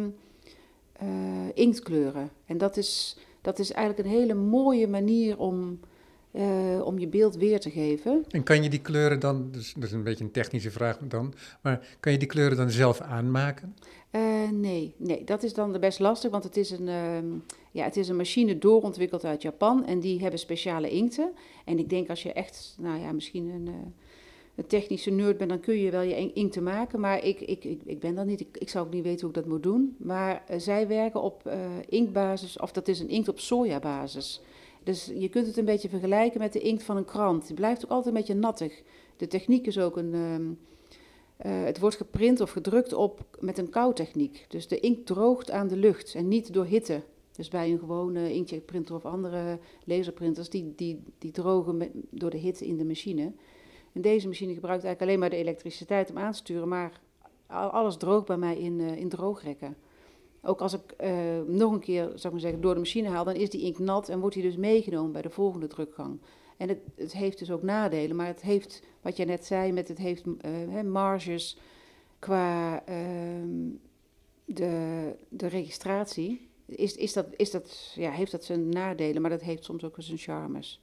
eh, 0.92 1.08
inktkleuren. 1.54 2.30
En 2.46 2.58
dat 2.58 2.78
is, 2.78 3.18
dat 3.42 3.60
is 3.60 3.72
eigenlijk 3.72 4.08
een 4.08 4.16
hele 4.16 4.34
mooie 4.34 4.88
manier 4.88 5.38
om, 5.38 5.80
eh, 6.32 6.82
om 6.84 7.00
je 7.00 7.08
beeld 7.08 7.36
weer 7.36 7.60
te 7.60 7.70
geven. 7.70 8.26
En 8.30 8.44
kan 8.44 8.64
je 8.64 8.70
die 8.70 8.82
kleuren 8.82 9.20
dan, 9.20 9.52
dus, 9.52 9.74
dat 9.74 9.84
is 9.84 9.92
een 9.92 10.04
beetje 10.04 10.24
een 10.24 10.32
technische 10.32 10.72
vraag 10.72 10.98
dan, 11.02 11.34
maar 11.62 11.88
kan 12.00 12.12
je 12.12 12.18
die 12.18 12.28
kleuren 12.28 12.58
dan 12.58 12.70
zelf 12.70 13.02
aanmaken? 13.02 13.76
Nee, 14.52 14.96
nee, 14.98 15.24
dat 15.24 15.44
is 15.44 15.54
dan 15.54 15.80
best 15.80 16.00
lastig, 16.00 16.32
want 16.32 16.44
het 16.44 16.58
is 16.58 16.72
een, 16.72 16.88
ehm, 16.88 17.26
Ja, 17.76 17.84
het 17.84 17.98
is 17.98 18.08
een 18.08 18.16
machine 18.16 18.58
doorontwikkeld 18.58 19.26
uit 19.26 19.42
Japan 19.42 19.86
en 19.86 20.00
die 20.00 20.22
hebben 20.22 20.40
speciale 20.40 20.90
inkten. 20.90 21.32
En 21.66 21.80
ik 21.80 21.90
denk 21.90 22.10
als 22.10 22.24
je 22.24 22.34
echt, 22.34 22.76
nou 22.80 23.00
ja, 23.00 23.12
misschien 23.12 23.50
een, 23.50 23.94
een 24.56 24.68
technische 24.68 25.12
nerd 25.12 25.38
bent, 25.38 25.50
dan 25.50 25.60
kun 25.60 25.78
je 25.78 25.92
wel 25.92 26.02
je 26.02 26.34
inkten 26.34 26.64
maken. 26.64 27.00
Maar 27.00 27.24
ik, 27.24 27.42
ik, 27.42 27.64
ik, 27.64 27.82
ik 27.86 28.00
ben 28.00 28.16
dat 28.16 28.26
niet, 28.26 28.40
ik, 28.40 28.58
ik 28.58 28.70
zou 28.70 28.86
ook 28.86 28.94
niet 28.94 29.04
weten 29.04 29.20
hoe 29.20 29.30
ik 29.30 29.36
dat 29.36 29.46
moet 29.46 29.64
doen. 29.64 29.96
Maar 29.98 30.44
uh, 30.52 30.60
zij 30.60 30.88
werken 30.88 31.22
op 31.22 31.44
uh, 31.48 31.54
inktbasis, 31.90 32.60
of 32.60 32.72
dat 32.72 32.88
is 32.88 33.00
een 33.00 33.10
inkt 33.10 33.28
op 33.28 33.40
sojabasis. 33.40 34.42
Dus 34.84 35.12
je 35.18 35.30
kunt 35.30 35.48
het 35.48 35.58
een 35.58 35.66
beetje 35.66 35.90
vergelijken 35.90 36.40
met 36.40 36.54
de 36.54 36.60
inkt 36.60 36.84
van 36.84 36.98
een 36.98 37.06
krant. 37.06 37.48
Die 37.48 37.56
blijft 37.56 37.86
ook 37.86 37.92
altijd 37.92 38.16
een 38.16 38.22
beetje 38.22 38.36
nattig. 38.36 38.82
De 39.18 39.28
techniek 39.28 39.68
is 39.68 39.80
ook 39.80 39.98
een. 39.98 40.14
Uh, 41.46 41.64
het 41.64 41.80
wordt 41.80 41.96
geprint 41.96 42.42
of 42.42 42.52
gedrukt 42.52 42.94
op 42.94 43.38
met 43.40 43.58
een 43.58 43.70
koutechniek. 43.70 44.46
Dus 44.48 44.68
de 44.68 44.80
inkt 44.80 45.06
droogt 45.06 45.52
aan 45.52 45.68
de 45.68 45.78
lucht 45.78 46.16
en 46.16 46.28
niet 46.28 46.54
door 46.54 46.66
hitte. 46.66 47.02
Dus 47.36 47.48
bij 47.48 47.72
een 47.72 47.80
gewone 47.80 48.34
inkjetprinter 48.34 48.96
of 48.96 49.06
andere 49.06 49.60
laserprinters, 49.84 50.50
die, 50.50 50.74
die, 50.76 51.04
die 51.18 51.32
drogen 51.32 51.92
door 52.10 52.30
de 52.30 52.38
hitte 52.38 52.66
in 52.66 52.78
de 52.78 52.86
machine. 52.86 53.34
En 53.92 54.02
deze 54.02 54.28
machine 54.28 54.54
gebruikt 54.54 54.84
eigenlijk 54.84 55.02
alleen 55.02 55.20
maar 55.20 55.40
de 55.40 55.50
elektriciteit 55.50 56.10
om 56.10 56.18
aan 56.18 56.32
te 56.32 56.38
sturen, 56.38 56.68
maar 56.68 57.02
alles 57.48 57.98
droogt 57.98 58.26
bij 58.26 58.38
mij 58.38 58.58
in, 58.58 58.80
uh, 58.80 58.98
in 58.98 59.10
droogrekken. 59.10 59.78
Ook 60.42 60.62
als 60.62 60.74
ik 60.74 60.96
uh, 61.02 61.42
nog 61.48 61.72
een 61.72 61.80
keer, 61.80 62.04
zou 62.04 62.16
ik 62.16 62.32
maar 62.32 62.40
zeggen, 62.40 62.62
door 62.62 62.74
de 62.74 62.80
machine 62.80 63.10
haal, 63.10 63.24
dan 63.24 63.36
is 63.36 63.50
die 63.50 63.62
inkt 63.62 63.80
nat 63.80 64.10
en 64.10 64.20
wordt 64.20 64.36
die 64.36 64.44
dus 64.44 64.58
meegenomen 64.58 65.12
bij 65.12 65.22
de 65.22 65.30
volgende 65.30 65.68
drukgang. 65.68 66.20
En 66.58 66.70
het, 66.70 66.80
het, 66.96 67.14
heeft 67.14 67.40
dus 67.40 67.52
ook 67.52 67.62
nadelen, 67.62 68.16
maar 68.16 68.28
het 68.28 68.42
heeft, 68.42 68.84
wat 69.02 69.18
je 69.18 69.26
net 69.26 69.46
zei, 69.46 69.72
met 69.72 69.88
het 69.88 69.98
heeft 69.98 70.24
uh, 70.26 70.82
marges 70.82 71.58
qua 72.20 72.84
uh, 72.90 72.96
de, 74.46 75.16
de 75.30 75.48
registratie. 75.48 76.50
Is, 76.66 76.96
is 76.96 77.14
dat, 77.14 77.26
is 77.36 77.52
dat, 77.52 77.94
ja, 77.96 78.12
heeft 78.12 78.32
dat 78.32 78.44
zijn 78.44 78.70
nadelen, 78.70 79.22
maar 79.22 79.32
dat 79.32 79.42
heeft 79.42 79.64
soms 79.64 79.84
ook 79.84 79.96
zijn 79.98 80.18
charmes. 80.18 80.80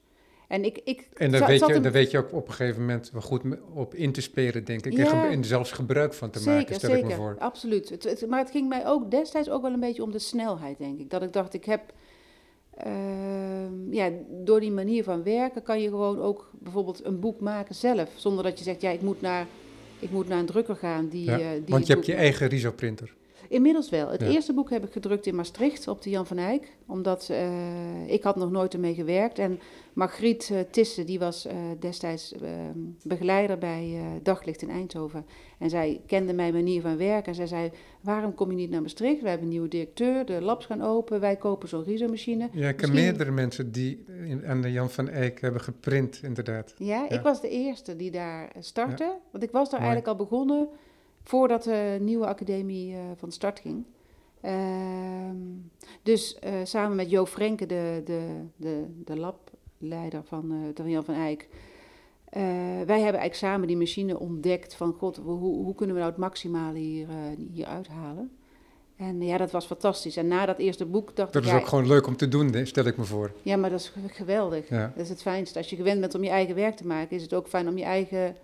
En, 0.47 0.65
ik, 0.65 0.81
ik, 0.83 1.07
en 1.13 1.31
daar, 1.31 1.47
weet 1.47 1.65
je, 1.65 1.79
daar 1.79 1.91
weet 1.91 2.11
je 2.11 2.17
ook 2.17 2.33
op 2.33 2.47
een 2.47 2.53
gegeven 2.53 2.81
moment 2.81 3.11
wel 3.11 3.21
goed 3.21 3.41
op 3.73 3.95
in 3.95 4.11
te 4.11 4.21
spelen, 4.21 4.63
denk 4.63 4.85
ik. 4.85 4.93
Ja. 4.93 5.29
En 5.29 5.43
zelfs 5.43 5.71
gebruik 5.71 6.13
van 6.13 6.29
te 6.29 6.39
zeker, 6.39 6.53
maken, 6.53 6.75
stel 6.75 6.89
zeker, 6.89 7.03
ik 7.03 7.09
me 7.09 7.15
voor. 7.15 7.35
Absoluut. 7.39 7.89
Het, 7.89 8.03
het, 8.03 8.27
maar 8.29 8.39
het 8.39 8.51
ging 8.51 8.69
mij 8.69 8.87
ook 8.87 9.11
destijds 9.11 9.49
ook 9.49 9.61
wel 9.61 9.73
een 9.73 9.79
beetje 9.79 10.03
om 10.03 10.11
de 10.11 10.19
snelheid, 10.19 10.77
denk 10.77 10.99
ik. 10.99 11.09
Dat 11.09 11.23
ik 11.23 11.33
dacht, 11.33 11.53
ik 11.53 11.65
heb... 11.65 11.93
Uh, 12.87 12.93
ja, 13.89 14.09
door 14.29 14.59
die 14.59 14.71
manier 14.71 15.03
van 15.03 15.23
werken 15.23 15.63
kan 15.63 15.81
je 15.81 15.89
gewoon 15.89 16.21
ook 16.21 16.51
bijvoorbeeld 16.59 17.05
een 17.05 17.19
boek 17.19 17.39
maken 17.39 17.75
zelf. 17.75 18.09
Zonder 18.15 18.43
dat 18.43 18.57
je 18.57 18.63
zegt, 18.63 18.81
ja, 18.81 18.89
ik 18.89 19.01
moet 19.01 19.21
naar, 19.21 19.47
ik 19.99 20.11
moet 20.11 20.27
naar 20.27 20.39
een 20.39 20.45
drukker 20.45 20.75
gaan. 20.75 21.07
Die, 21.07 21.25
ja, 21.25 21.39
uh, 21.39 21.49
die 21.51 21.63
want 21.67 21.87
je 21.87 21.93
hebt 21.93 22.05
je 22.05 22.13
eigen 22.13 22.47
risoprinter. 22.47 23.13
Inmiddels 23.53 23.89
wel. 23.89 24.09
Het 24.09 24.21
ja. 24.21 24.27
eerste 24.27 24.53
boek 24.53 24.69
heb 24.69 24.85
ik 24.85 24.91
gedrukt 24.91 25.25
in 25.25 25.35
Maastricht 25.35 25.87
op 25.87 26.01
de 26.01 26.09
Jan 26.09 26.25
van 26.25 26.37
Eyck. 26.37 26.75
Omdat 26.87 27.27
uh, 27.31 28.07
ik 28.07 28.23
had 28.23 28.35
nog 28.35 28.51
nooit 28.51 28.73
ermee 28.73 28.93
gewerkt. 28.93 29.39
En 29.39 29.59
Margriet 29.93 30.49
uh, 30.51 30.59
Tisse, 30.71 31.03
die 31.03 31.19
was 31.19 31.45
uh, 31.45 31.53
destijds 31.79 32.35
begeleider 33.03 33.57
bij 33.57 33.99
Daglicht 34.23 34.61
in 34.61 34.69
Eindhoven. 34.69 35.25
En 35.59 35.69
zij 35.69 36.01
kende 36.07 36.33
mijn 36.33 36.53
manier 36.53 36.81
van 36.81 36.97
werken. 36.97 37.27
En 37.27 37.35
zij 37.35 37.47
zei, 37.47 37.71
waarom 38.01 38.35
kom 38.35 38.49
je 38.49 38.55
niet 38.55 38.69
naar 38.69 38.81
Maastricht? 38.81 39.21
We 39.21 39.27
hebben 39.27 39.45
een 39.45 39.53
nieuwe 39.53 39.67
directeur, 39.67 40.25
de 40.25 40.41
labs 40.41 40.65
gaan 40.65 40.81
open. 40.81 41.19
Wij 41.19 41.35
kopen 41.35 41.69
zo'n 41.69 41.83
risomachine. 41.83 42.49
Ja, 42.51 42.67
ik 42.67 42.75
ken 42.75 42.89
Misschien... 42.89 42.93
meerdere 42.93 43.31
mensen 43.31 43.71
die 43.71 44.05
in, 44.25 44.45
aan 44.47 44.61
de 44.61 44.71
Jan 44.71 44.89
van 44.89 45.09
Eyck 45.09 45.41
hebben 45.41 45.61
geprint, 45.61 46.19
inderdaad. 46.23 46.73
Ja, 46.77 46.85
ja, 46.85 47.09
ik 47.09 47.21
was 47.21 47.41
de 47.41 47.49
eerste 47.49 47.95
die 47.95 48.11
daar 48.11 48.51
startte. 48.59 49.03
Ja. 49.03 49.19
Want 49.31 49.43
ik 49.43 49.51
was 49.51 49.69
daar 49.69 49.79
Mooi. 49.79 49.93
eigenlijk 49.93 50.07
al 50.07 50.25
begonnen 50.25 50.69
voordat 51.23 51.63
de 51.63 51.97
nieuwe 52.01 52.25
academie 52.25 52.93
uh, 52.93 52.99
van 53.15 53.31
start 53.31 53.59
ging. 53.59 53.83
Uh, 54.45 54.51
dus 56.03 56.37
uh, 56.43 56.51
samen 56.63 56.95
met 56.95 57.09
Jo 57.09 57.25
Frenke, 57.25 57.65
de, 57.65 58.01
de, 58.05 58.27
de, 58.55 58.85
de 59.05 59.17
lableider 59.17 60.23
van 60.23 60.73
uh, 60.79 60.91
Jan 60.91 61.03
van 61.03 61.15
Eyck. 61.15 61.47
wij 62.29 62.41
hebben 62.85 62.97
eigenlijk 62.97 63.35
samen 63.35 63.67
die 63.67 63.77
machine 63.77 64.19
ontdekt 64.19 64.75
van 64.75 64.93
god, 64.93 65.17
hoe, 65.17 65.37
hoe 65.39 65.75
kunnen 65.75 65.95
we 65.95 66.01
nou 66.01 66.11
het 66.11 66.21
maximale 66.21 66.77
hier, 66.77 67.07
hier 67.51 67.65
uithalen? 67.65 68.31
En 68.95 69.21
ja, 69.21 69.37
dat 69.37 69.51
was 69.51 69.65
fantastisch. 69.65 70.17
En 70.17 70.27
na 70.27 70.45
dat 70.45 70.57
eerste 70.57 70.85
boek 70.85 71.15
dacht 71.15 71.33
dat 71.33 71.43
ik... 71.43 71.49
Dat 71.49 71.57
is 71.57 71.63
ook 71.63 71.69
gewoon 71.69 71.87
leuk 71.87 72.07
om 72.07 72.15
te 72.15 72.27
doen, 72.27 72.65
stel 72.65 72.85
ik 72.85 72.97
me 72.97 73.03
voor. 73.03 73.31
Ja, 73.41 73.57
maar 73.57 73.69
dat 73.69 73.79
is 73.79 73.93
geweldig. 74.07 74.69
Ja. 74.69 74.91
Dat 74.95 75.03
is 75.03 75.09
het 75.09 75.21
fijnste. 75.21 75.57
Als 75.57 75.69
je 75.69 75.75
gewend 75.75 75.99
bent 75.99 76.15
om 76.15 76.23
je 76.23 76.29
eigen 76.29 76.55
werk 76.55 76.75
te 76.75 76.87
maken, 76.87 77.15
is 77.15 77.21
het 77.21 77.33
ook 77.33 77.47
fijn 77.47 77.67
om 77.67 77.77
je 77.77 77.83
eigen 77.83 78.35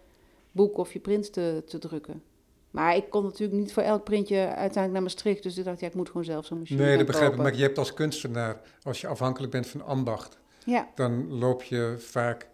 boek 0.52 0.78
of 0.78 0.94
je 0.94 1.00
print 1.00 1.34
te, 1.34 1.64
te 1.66 1.78
drukken. 1.78 2.22
Maar 2.72 2.96
ik 2.96 3.10
kon 3.10 3.24
natuurlijk 3.24 3.60
niet 3.60 3.74
voor 3.74 3.84
elk 3.84 4.04
printje 4.04 4.38
uiteindelijk 4.38 4.92
naar 4.92 5.02
Maastricht. 5.02 5.44
Dus 5.44 5.58
ik 5.58 5.64
dacht, 5.64 5.80
ja, 5.80 5.88
ik 5.88 5.94
moet 5.94 6.08
gewoon 6.08 6.24
zelf 6.24 6.46
zo'n 6.46 6.60
machine 6.60 6.84
Nee, 6.84 6.98
dat 6.98 7.06
begrijp 7.06 7.32
ik. 7.32 7.38
Maar 7.38 7.56
je 7.56 7.62
hebt 7.62 7.78
als 7.78 7.94
kunstenaar, 7.94 8.62
als 8.84 9.02
je 9.02 9.08
afhankelijk 9.08 9.52
bent 9.52 9.68
van 9.68 9.86
ambacht... 9.86 10.38
Ja. 10.66 10.88
dan 10.96 11.28
loop 11.28 11.64
je 11.64 11.96
vaak 11.98 12.48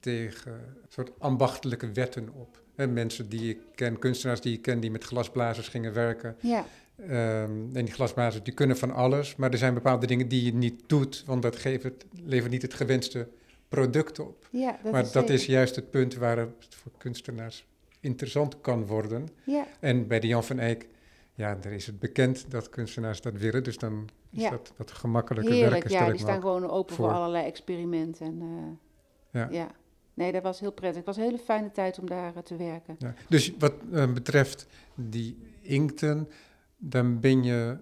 tegen 0.00 0.52
een 0.52 0.86
soort 0.88 1.10
ambachtelijke 1.18 1.92
wetten 1.92 2.28
op. 2.34 2.60
En 2.74 2.92
mensen 2.92 3.28
die 3.28 3.50
ik 3.50 3.58
ken, 3.74 3.98
kunstenaars 3.98 4.40
die 4.40 4.56
ik 4.56 4.62
ken, 4.62 4.80
die 4.80 4.90
met 4.90 5.04
glasblazers 5.04 5.68
gingen 5.68 5.92
werken... 5.92 6.36
Ja. 6.40 6.64
Um, 7.10 7.70
en 7.72 7.84
die 7.84 7.94
glasblazers 7.94 8.44
die 8.44 8.54
kunnen 8.54 8.76
van 8.76 8.90
alles, 8.90 9.36
maar 9.36 9.50
er 9.50 9.58
zijn 9.58 9.74
bepaalde 9.74 10.06
dingen 10.06 10.28
die 10.28 10.44
je 10.44 10.54
niet 10.54 10.82
doet, 10.86 11.22
want 11.26 11.42
dat 11.42 11.56
geeft 11.56 11.82
het, 11.82 12.04
levert 12.24 12.52
niet 12.52 12.62
het 12.62 12.74
gewenste 12.74 13.28
product 13.68 14.18
op. 14.18 14.48
Ja, 14.50 14.78
dat 14.82 14.92
maar 14.92 15.02
is 15.02 15.12
dat 15.12 15.22
zeker. 15.26 15.34
is 15.40 15.46
juist 15.46 15.76
het 15.76 15.90
punt 15.90 16.14
waar 16.14 16.38
het 16.38 16.50
voor 16.68 16.92
kunstenaars 16.98 17.66
interessant 18.02 18.60
kan 18.60 18.86
worden. 18.86 19.28
Ja. 19.44 19.66
En 19.80 20.06
bij 20.06 20.20
de 20.20 20.26
Jan 20.26 20.44
van 20.44 20.58
Eyck, 20.58 20.88
ja, 21.34 21.54
daar 21.54 21.72
is 21.72 21.86
het 21.86 21.98
bekend 21.98 22.50
dat 22.50 22.68
kunstenaars 22.68 23.20
dat 23.20 23.34
willen. 23.34 23.64
Dus 23.64 23.78
dan 23.78 24.08
is 24.30 24.42
Ja. 24.42 24.50
dat 24.50 24.72
wat 24.76 24.90
gemakkelijker 24.90 25.52
Heerlijk, 25.54 25.72
werken, 25.88 25.90
ja, 26.06 26.10
die 26.10 26.20
staan 26.20 26.40
gewoon 26.40 26.70
open 26.70 26.94
voor, 26.94 27.08
voor. 27.08 27.14
allerlei 27.14 27.46
experimenten. 27.46 28.26
En, 28.26 28.40
eh, 28.42 29.40
Ja. 29.40 29.48
ja. 29.50 29.70
Nee, 30.14 30.32
dat 30.32 30.42
was 30.42 30.60
heel 30.60 30.72
prettig. 30.72 30.96
Het 30.96 31.06
was 31.06 31.16
een 31.16 31.22
hele 31.22 31.38
fijne 31.38 31.70
tijd 31.70 31.98
om 31.98 32.06
daar 32.06 32.36
eh, 32.36 32.42
te 32.42 32.56
werken. 32.56 32.96
Ja. 32.98 33.14
Dus 33.28 33.52
wat 33.58 33.74
eh, 33.92 34.12
betreft 34.12 34.66
die 34.94 35.38
inkten, 35.60 36.28
dan 36.76 37.20
ben 37.20 37.42
je 37.42 37.76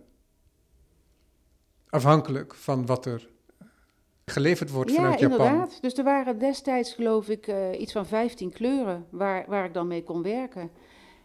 afhankelijk 1.89 2.55
van 2.55 2.87
wat 2.87 3.07
er 3.07 3.29
geleverd 4.31 4.71
wordt 4.71 4.91
ja, 4.91 4.97
vanuit 4.97 5.21
Japan. 5.21 5.39
inderdaad. 5.47 5.79
Dus 5.81 5.95
er 5.99 6.05
waren 6.05 6.39
destijds, 6.39 6.95
geloof 6.95 7.29
ik, 7.29 7.47
eh, 7.47 7.81
iets 7.81 7.93
van 7.93 8.07
15 8.07 8.51
kleuren 8.51 9.07
waar, 9.11 9.45
waar 9.49 9.65
ik 9.65 9.75
dan 9.75 9.87
mee 9.87 10.03
kon 10.03 10.23
werken. 10.23 10.71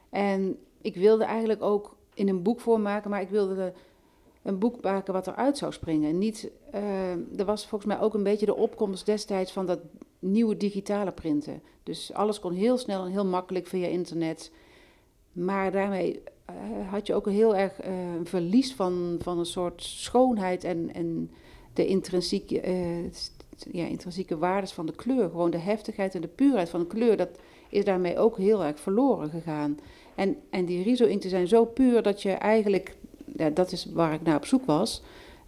En 0.10 0.58
ik 0.82 0.96
wilde 0.96 1.24
eigenlijk 1.24 1.62
ook 1.62 1.96
in 2.14 2.28
een 2.30 2.42
boekvorm 2.44 2.82
maken, 2.82 3.10
maar 3.10 3.22
ik 3.22 3.30
wilde 3.30 3.56
de- 3.56 3.72
een 4.44 4.60
boek 4.60 4.82
maken 4.82 5.14
wat 5.14 5.28
eruit 5.28 5.58
zou 5.58 5.72
springen. 5.72 6.18
Niet, 6.18 6.52
eh, 6.72 7.12
er 7.40 7.46
was 7.46 7.68
volgens 7.68 7.94
mij 7.94 8.02
ook 8.02 8.14
een 8.14 8.24
beetje 8.24 8.46
de 8.46 8.56
opkomst 8.56 9.06
destijds 9.06 9.52
van 9.52 9.66
dat 9.66 9.80
nieuwe 10.20 10.58
digitale 10.58 11.12
printen. 11.12 11.62
Dus 11.84 12.14
alles 12.14 12.40
kon 12.40 12.54
heel 12.54 12.78
snel 12.78 13.06
en 13.06 13.12
heel 13.12 13.26
makkelijk 13.26 13.68
via 13.68 13.88
internet. 13.88 14.52
Maar 15.32 15.72
daarmee 15.72 16.22
eh, 16.46 16.56
had 16.92 17.08
je 17.08 17.14
ook 17.14 17.26
een 17.28 17.34
heel 17.34 17.56
erg 17.56 17.74
een 17.84 18.26
verlies 18.26 18.74
van, 18.74 19.16
van 19.22 19.40
een 19.40 19.46
soort 19.46 19.84
schoonheid 19.84 20.64
en, 20.64 20.94
en 20.94 21.32
de 21.76 21.86
intrinsieke, 21.86 22.60
eh, 22.60 23.04
ja, 23.72 23.86
intrinsieke 23.86 24.38
waardes 24.38 24.72
van 24.72 24.86
de 24.86 24.96
kleur. 24.96 25.30
Gewoon 25.30 25.52
de 25.52 25.58
heftigheid 25.58 26.16
en 26.16 26.22
de 26.22 26.28
puurheid 26.28 26.70
van 26.70 26.80
de 26.80 26.88
kleur. 26.88 27.18
Dat 27.18 27.30
is 27.70 27.86
daarmee 27.86 28.18
ook 28.18 28.38
heel 28.38 28.64
erg 28.64 28.80
verloren 28.80 29.30
gegaan. 29.30 29.80
En, 30.16 30.38
en 30.50 30.66
die 30.66 30.84
riso-inkten 30.84 31.30
zijn 31.30 31.48
zo 31.48 31.66
puur 31.66 32.02
dat 32.02 32.22
je 32.22 32.32
eigenlijk, 32.32 32.96
ja, 33.36 33.50
dat 33.50 33.72
is 33.72 33.86
waar 33.94 34.14
ik 34.14 34.22
naar 34.22 34.36
op 34.36 34.46
zoek 34.46 34.66
was. 34.66 35.04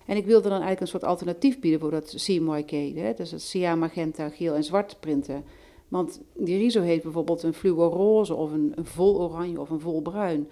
En 0.06 0.18
ik 0.18 0.26
wilde 0.26 0.50
dan 0.50 0.62
eigenlijk 0.62 0.82
een 0.82 0.88
soort 0.88 1.04
alternatief 1.04 1.60
bieden 1.60 1.80
voor 1.80 1.92
dat 1.92 2.14
CMYK. 2.18 3.18
Dus 3.18 3.32
het 3.32 3.42
cyan, 3.42 3.80
magenta, 3.80 4.30
geel 4.30 4.54
en 4.54 4.64
zwart 4.64 4.98
printen. 5.00 5.44
Want 5.88 6.22
die 6.34 6.58
riso 6.58 6.82
heeft 6.82 7.04
bijvoorbeeld 7.04 7.44
een 7.44 7.54
fluoroze 7.54 8.34
of 8.34 8.52
een, 8.52 8.72
een 8.76 8.86
vol 8.86 9.22
oranje 9.22 9.62
of 9.62 9.70
een 9.70 9.80
vol 9.80 10.02
bruin. 10.02 10.48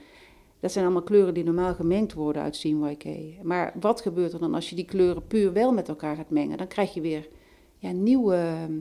Dat 0.65 0.73
zijn 0.73 0.85
allemaal 0.85 1.03
kleuren 1.03 1.33
die 1.33 1.43
normaal 1.43 1.73
gemengd 1.73 2.13
worden 2.13 2.41
uit 2.41 2.57
CMYK. 2.57 3.05
Maar 3.43 3.73
wat 3.79 4.01
gebeurt 4.01 4.33
er 4.33 4.39
dan 4.39 4.53
als 4.53 4.69
je 4.69 4.75
die 4.75 4.85
kleuren 4.85 5.27
puur 5.27 5.53
wel 5.53 5.73
met 5.73 5.87
elkaar 5.87 6.15
gaat 6.15 6.29
mengen? 6.29 6.57
Dan 6.57 6.67
krijg 6.67 6.93
je 6.93 7.01
weer 7.01 7.27
ja, 7.77 7.91
nieuwe 7.91 8.35
ehm, 8.35 8.73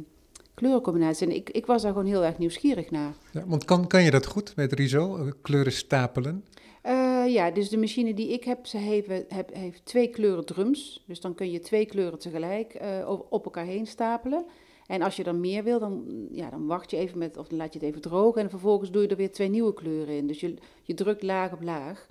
kleurencombinaties. 0.55 1.21
En 1.21 1.35
ik, 1.35 1.51
ik 1.51 1.67
was 1.67 1.83
daar 1.83 1.93
gewoon 1.93 2.07
heel 2.07 2.25
erg 2.25 2.39
nieuwsgierig 2.39 2.91
naar. 2.91 3.15
Ja, 3.33 3.47
want 3.47 3.65
kan, 3.65 3.87
kan 3.87 4.03
je 4.03 4.11
dat 4.11 4.27
goed 4.27 4.57
met 4.57 4.73
RISO, 4.73 5.17
eh, 5.17 5.33
kleuren 5.43 5.73
stapelen? 5.73 6.45
Eh, 6.83 7.25
ja, 7.29 7.51
dus 7.51 7.69
de 7.69 7.79
machine 7.79 8.15
die 8.15 8.33
ik 8.33 8.45
heb, 8.45 8.67
ze 8.67 8.77
heeft, 8.77 9.09
heb, 9.29 9.55
heeft 9.55 9.85
twee 9.85 10.09
kleuren 10.09 10.45
drums. 10.45 11.03
Dus 11.07 11.21
dan 11.21 11.35
kun 11.35 11.51
je 11.51 11.61
twee 11.61 11.87
kleuren 11.87 12.19
tegelijk 12.19 12.75
eh, 12.75 13.11
op 13.29 13.45
elkaar 13.45 13.67
heen 13.67 13.87
stapelen. 13.87 14.45
En 14.87 15.03
als 15.03 15.17
je 15.17 15.23
dan 15.23 15.41
meer 15.41 15.65
wil, 15.65 15.79
dan, 15.79 16.05
ja, 16.31 16.51
dan 16.51 16.67
wacht 16.67 16.91
je 16.91 16.97
even 16.97 17.19
met, 17.19 17.37
of 17.37 17.49
dan 17.49 17.59
laat 17.59 17.73
je 17.73 17.79
het 17.79 17.89
even 17.89 18.01
drogen. 18.01 18.43
En 18.43 18.51
vervolgens 18.51 18.91
doe 18.91 19.03
je 19.03 19.09
er 19.09 19.17
weer 19.17 19.33
twee 19.33 19.49
nieuwe 19.49 19.75
kleuren 19.75 20.17
in. 20.17 20.27
Dus 20.27 20.41
je, 20.41 20.55
je 20.83 20.95
drukt 20.95 21.23
laag 21.23 21.53
op 21.53 21.63
laag. 21.63 22.07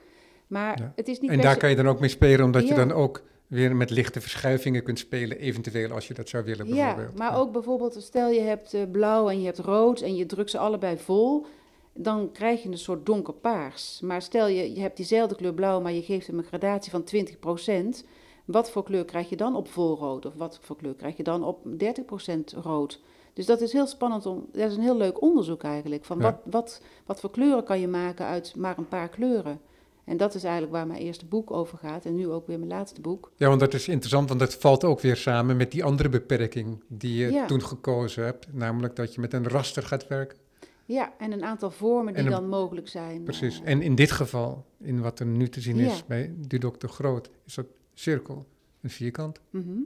Maar 0.47 0.79
Ja. 0.79 0.93
het 0.95 1.07
is 1.07 1.19
niet 1.19 1.31
En 1.31 1.41
daar 1.41 1.57
kan 1.57 1.69
je 1.69 1.75
dan 1.75 1.87
ook 1.87 1.99
mee 1.99 2.09
spelen, 2.09 2.45
omdat 2.45 2.67
je 2.67 2.73
dan 2.73 2.91
ook 2.91 3.23
weer 3.47 3.75
met 3.75 3.89
lichte 3.89 4.21
verschuivingen 4.21 4.83
kunt 4.83 4.99
spelen, 4.99 5.37
eventueel 5.37 5.91
als 5.91 6.07
je 6.07 6.13
dat 6.13 6.29
zou 6.29 6.43
willen 6.43 6.67
bijvoorbeeld. 6.67 7.11
Ja, 7.11 7.17
maar 7.17 7.39
ook 7.39 7.51
bijvoorbeeld, 7.51 7.95
stel 8.03 8.29
je 8.29 8.39
hebt 8.39 8.73
eh, 8.73 8.81
blauw 8.91 9.29
en 9.29 9.39
je 9.39 9.45
hebt 9.45 9.59
rood 9.59 10.01
en 10.01 10.15
je 10.15 10.25
drukt 10.25 10.49
ze 10.49 10.57
allebei 10.57 10.97
vol, 10.97 11.45
dan 11.93 12.31
krijg 12.31 12.63
je 12.63 12.69
een 12.69 12.77
soort 12.77 13.05
donkerpaars. 13.05 13.99
Maar 14.01 14.21
stel 14.21 14.47
je, 14.47 14.73
je 14.73 14.81
hebt 14.81 14.97
diezelfde 14.97 15.35
kleur 15.35 15.53
blauw, 15.53 15.81
maar 15.81 15.91
je 15.91 16.01
geeft 16.01 16.27
hem 16.27 16.37
een 16.37 16.43
gradatie 16.43 16.91
van 16.91 17.03
20%, 17.03 18.05
Wat 18.45 18.71
voor 18.71 18.83
kleur 18.83 19.05
krijg 19.05 19.29
je 19.29 19.35
dan 19.35 19.55
op 19.55 19.67
volrood? 19.67 20.25
Of 20.25 20.33
wat 20.35 20.59
voor 20.61 20.75
kleur 20.75 20.93
krijg 20.95 21.17
je 21.17 21.23
dan 21.23 21.43
op 21.43 21.65
30% 21.65 22.57
rood? 22.61 23.01
Dus 23.33 23.45
dat 23.45 23.61
is 23.61 23.71
heel 23.73 23.87
spannend 23.87 24.25
om. 24.25 24.45
Dat 24.51 24.69
is 24.71 24.75
een 24.75 24.81
heel 24.81 24.97
leuk 24.97 25.21
onderzoek 25.21 25.63
eigenlijk. 25.63 26.05
Van 26.05 26.17
Ja. 26.17 26.23
wat, 26.23 26.35
wat, 26.43 26.81
wat 27.05 27.19
voor 27.19 27.31
kleuren 27.31 27.63
kan 27.63 27.79
je 27.79 27.87
maken 27.87 28.25
uit 28.25 28.55
maar 28.55 28.77
een 28.77 28.87
paar 28.87 29.09
kleuren? 29.09 29.59
En 30.05 30.17
dat 30.17 30.33
is 30.35 30.43
eigenlijk 30.43 30.73
waar 30.73 30.87
mijn 30.87 30.99
eerste 31.01 31.25
boek 31.25 31.51
over 31.51 31.77
gaat. 31.77 32.05
En 32.05 32.15
nu 32.15 32.29
ook 32.29 32.47
weer 32.47 32.57
mijn 32.57 32.69
laatste 32.71 33.01
boek. 33.01 33.31
Ja, 33.35 33.47
want 33.47 33.59
dat 33.59 33.73
is 33.73 33.87
interessant, 33.87 34.27
want 34.27 34.39
dat 34.39 34.53
valt 34.55 34.83
ook 34.83 34.99
weer 34.99 35.15
samen 35.15 35.57
met 35.57 35.71
die 35.71 35.83
andere 35.83 36.09
beperking 36.09 36.83
die 36.87 37.15
je 37.15 37.31
Ja. 37.31 37.45
toen 37.45 37.61
gekozen 37.63 38.23
hebt. 38.23 38.47
Namelijk 38.53 38.95
dat 38.95 39.13
je 39.13 39.21
met 39.21 39.33
een 39.33 39.47
raster 39.47 39.83
gaat 39.83 40.07
werken. 40.07 40.37
Ja, 40.85 41.13
en 41.17 41.31
een 41.31 41.43
aantal 41.43 41.71
vormen 41.71 42.13
die 42.13 42.23
een- 42.23 42.29
dan 42.29 42.47
mogelijk 42.47 42.87
zijn. 42.87 43.23
Precies. 43.23 43.61
En 43.63 43.81
in 43.81 43.95
dit 43.95 44.11
geval, 44.11 44.65
in 44.79 45.01
wat 45.01 45.19
er 45.19 45.25
nu 45.25 45.49
te 45.49 45.61
zien 45.61 45.77
is 45.79 46.05
bij 46.05 46.33
de 46.47 46.57
dokter 46.57 46.89
Groot, 46.89 47.29
is 47.45 47.53
dat 47.55 47.65
cirkel, 47.93 48.47
een 48.81 48.89
vierkant. 48.89 49.39
mhm. 49.49 49.79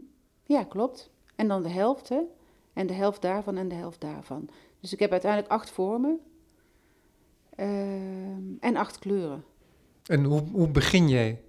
Ja, 0.43 0.63
klopt. 0.63 1.09
En 1.35 1.47
dan 1.47 1.63
de 1.63 1.69
helft, 1.69 2.09
hè? 2.09 2.19
En 2.73 2.87
de 2.87 2.93
helft 2.93 3.21
daarvan 3.21 3.57
en 3.57 3.67
de 3.67 3.75
helft 3.75 4.01
daarvan. 4.01 4.49
Dus 4.79 4.93
ik 4.93 4.99
heb 4.99 5.11
uiteindelijk 5.11 5.51
acht 5.51 5.69
vormen. 5.69 6.19
ehm, 7.55 8.41
en 8.59 8.75
acht 8.75 8.99
kleuren. 8.99 9.43
En 10.05 10.23
hoe, 10.23 10.41
hoe 10.41 10.67
begin 10.69 11.09
jij 11.09 11.41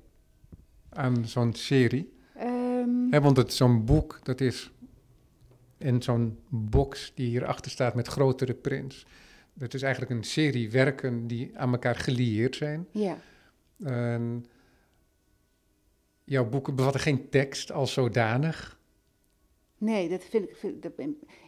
aan 0.89 1.27
zo'n 1.27 1.55
serie? 1.55 2.13
Ehm, 2.35 3.11
Hè, 3.11 3.21
want 3.21 3.37
het, 3.37 3.53
zo'n 3.53 3.85
boek, 3.85 4.21
dat 4.23 4.41
is... 4.41 4.71
En 5.79 6.03
zo'n 6.03 6.39
box 6.49 7.13
die 7.15 7.29
hierachter 7.29 7.71
staat 7.71 7.95
met 7.95 8.07
grotere 8.09 8.55
prints. 8.55 9.07
Dat 9.55 9.75
is 9.75 9.83
eigenlijk 9.83 10.13
een 10.13 10.25
serie 10.25 10.71
werken 10.71 11.27
die 11.27 11.59
aan 11.59 11.73
elkaar 11.73 11.95
gelieerd 11.97 12.57
zijn. 12.57 12.87
ja. 12.93 13.19
En 13.85 14.45
jouw 16.29 16.49
boeken 16.49 16.75
bevatten 16.75 17.01
geen 17.01 17.29
tekst 17.29 17.73
als 17.73 17.93
zodanig. 17.93 18.79
Nee, 19.79 20.09
dat 20.09 20.25
vind 20.25 20.45
ik. 20.45 20.57
Vind, 20.57 20.83
dat 20.83 20.93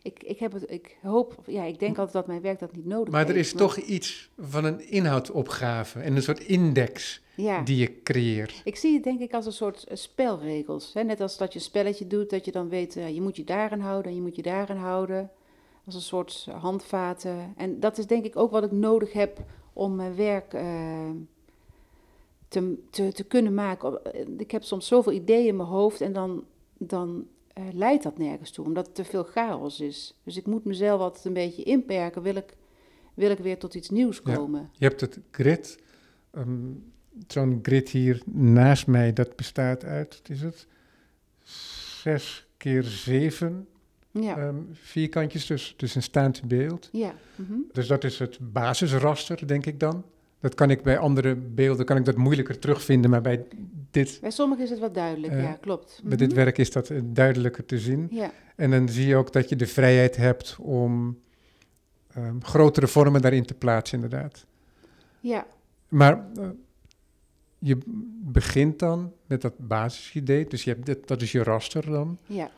ik, 0.02 0.22
ik, 0.22 0.38
heb 0.38 0.52
het, 0.52 0.70
ik 0.70 0.96
hoop, 1.02 1.42
ja, 1.46 1.64
ik 1.64 1.78
denk 1.78 1.98
altijd 1.98 2.12
dat 2.16 2.26
mijn 2.26 2.40
werk 2.40 2.58
dat 2.58 2.76
niet 2.76 2.86
nodig 2.86 3.12
Maar 3.12 3.28
er 3.28 3.34
heeft, 3.34 3.52
is 3.52 3.58
toch 3.58 3.76
iets 3.76 4.30
van 4.38 4.64
een 4.64 4.90
inhoudsopgave 4.90 6.00
en 6.00 6.16
een 6.16 6.22
soort 6.22 6.40
index 6.40 7.22
Ja, 7.34 7.62
die 7.62 7.76
je 7.76 8.02
creëert. 8.02 8.60
ik 8.64 8.76
zie 8.76 8.94
het 8.94 9.04
denk 9.04 9.20
ik 9.20 9.34
als 9.34 9.46
een 9.46 9.52
soort 9.52 9.84
eh, 9.84 9.96
spelregels. 9.96 10.94
Hè? 10.94 11.02
Net 11.02 11.20
als 11.20 11.36
dat 11.36 11.52
je 11.52 11.58
een 11.58 11.64
spelletje 11.64 12.06
doet, 12.06 12.30
dat 12.30 12.44
je 12.44 12.52
dan 12.52 12.68
weet, 12.68 12.96
eh, 12.96 13.14
je 13.14 13.20
moet 13.20 13.36
je 13.36 13.44
daarin 13.44 13.80
houden 13.80 14.10
en 14.10 14.16
je 14.16 14.22
moet 14.22 14.36
je 14.36 14.42
daarin 14.42 14.76
houden. 14.76 15.30
Als 15.86 15.94
een 15.94 16.00
soort 16.00 16.48
handvaten. 16.52 17.52
En 17.56 17.80
dat 17.80 17.98
is 17.98 18.06
denk 18.06 18.24
ik 18.24 18.36
ook 18.36 18.50
wat 18.50 18.64
ik 18.64 18.70
nodig 18.70 19.12
heb 19.12 19.38
om 19.72 19.94
mijn 19.96 20.16
werk 20.16 20.54
eh, 20.54 21.10
te, 22.50 22.78
te, 22.90 23.12
te 23.12 23.24
kunnen 23.24 23.54
maken. 23.54 24.04
Eh, 24.04 24.26
Ik 24.38 24.50
heb 24.50 24.62
soms 24.62 24.86
zoveel 24.86 25.12
ideeën 25.12 25.46
in 25.46 25.56
mijn 25.56 25.68
hoofd 25.68 26.00
en 26.00 26.12
dan, 26.12 26.44
dan 26.78 27.26
eh, 27.52 27.64
leidt 27.72 28.02
dat 28.02 28.18
nergens 28.18 28.50
toe, 28.50 28.64
omdat 28.64 28.86
het 28.86 28.94
te 28.94 29.04
veel 29.04 29.22
chaos 29.24 29.80
is. 29.80 30.14
Dus 30.24 30.36
ik 30.36 30.46
moet 30.46 30.64
mezelf 30.64 31.00
altijd 31.00 31.24
een 31.24 31.32
beetje 31.32 31.62
inperken, 31.62 32.22
wil 32.22 32.34
ik, 32.36 32.56
wil 33.14 33.30
ik 33.30 33.38
weer 33.38 33.58
tot 33.58 33.74
iets 33.74 33.90
nieuws 33.90 34.20
Ja. 34.24 34.34
komen. 34.34 34.70
Je 34.72 34.84
hebt 34.84 35.00
het 35.00 35.18
grid, 35.30 35.78
ehm, 36.30 36.58
zo'n 37.28 37.58
grid 37.62 37.88
hier 37.88 38.22
naast 38.32 38.86
mij, 38.86 39.12
dat 39.12 39.36
bestaat 39.36 39.84
uit, 39.84 40.16
wat 40.20 40.28
is 40.28 40.40
het? 40.42 40.66
Zes 42.02 42.46
keer 42.56 42.82
zeven 42.82 43.68
Ja, 44.12 44.36
ehm, 44.36 44.56
vierkantjes, 44.72 45.46
dus, 45.46 45.74
dus 45.76 45.94
een 45.94 46.02
staand 46.02 46.42
beeld. 46.48 46.88
ja. 46.92 47.14
mhm. 47.36 47.52
Dus 47.72 47.86
dat 47.86 48.04
is 48.04 48.18
het 48.18 48.38
basisraster, 48.52 49.46
denk 49.46 49.66
ik 49.66 49.80
dan. 49.80 50.04
Dat 50.40 50.54
kan 50.54 50.70
ik 50.70 50.82
bij 50.82 50.98
andere 50.98 51.34
beelden 51.36 51.86
kan 51.86 51.96
ik 51.96 52.04
dat 52.04 52.16
moeilijker 52.16 52.58
terugvinden, 52.58 53.10
maar 53.10 53.20
bij 53.20 53.46
dit, 53.90 54.18
Bij 54.20 54.30
sommigen 54.30 54.64
is 54.64 54.70
het 54.70 54.78
wat 54.78 54.94
duidelijk, 54.94 55.32
Eh, 55.32 55.42
ja, 55.42 55.52
klopt. 55.60 56.00
bij 56.04 56.16
dit 56.16 56.28
Mhm. 56.28 56.36
werk 56.36 56.58
is 56.58 56.70
dat 56.72 56.90
eh, 56.90 57.00
duidelijker 57.04 57.64
te 57.66 57.78
zien. 57.78 58.08
Ja, 58.10 58.30
En 58.56 58.70
dan 58.70 58.88
zie 58.88 59.06
je 59.06 59.16
ook 59.16 59.32
dat 59.32 59.48
je 59.48 59.56
de 59.56 59.66
vrijheid 59.66 60.16
hebt 60.16 60.56
om 60.60 61.18
ehm, 62.14 62.40
grotere 62.40 62.86
vormen 62.86 63.20
daarin 63.22 63.44
te 63.46 63.54
plaatsen, 63.54 64.02
inderdaad. 64.02 64.46
ja, 65.20 65.46
Maar 65.88 66.26
eh, 66.36 66.48
je 67.58 67.78
begint 68.22 68.78
dan 68.78 69.12
met 69.26 69.40
dat 69.42 69.54
basisidee, 69.58 70.46
dus 70.46 70.64
je 70.64 70.70
hebt 70.70 70.86
dit, 70.86 71.08
dat 71.08 71.22
is 71.22 71.32
je 71.32 71.42
raster 71.42 71.86
dan. 71.86 72.18
ja, 72.26 72.50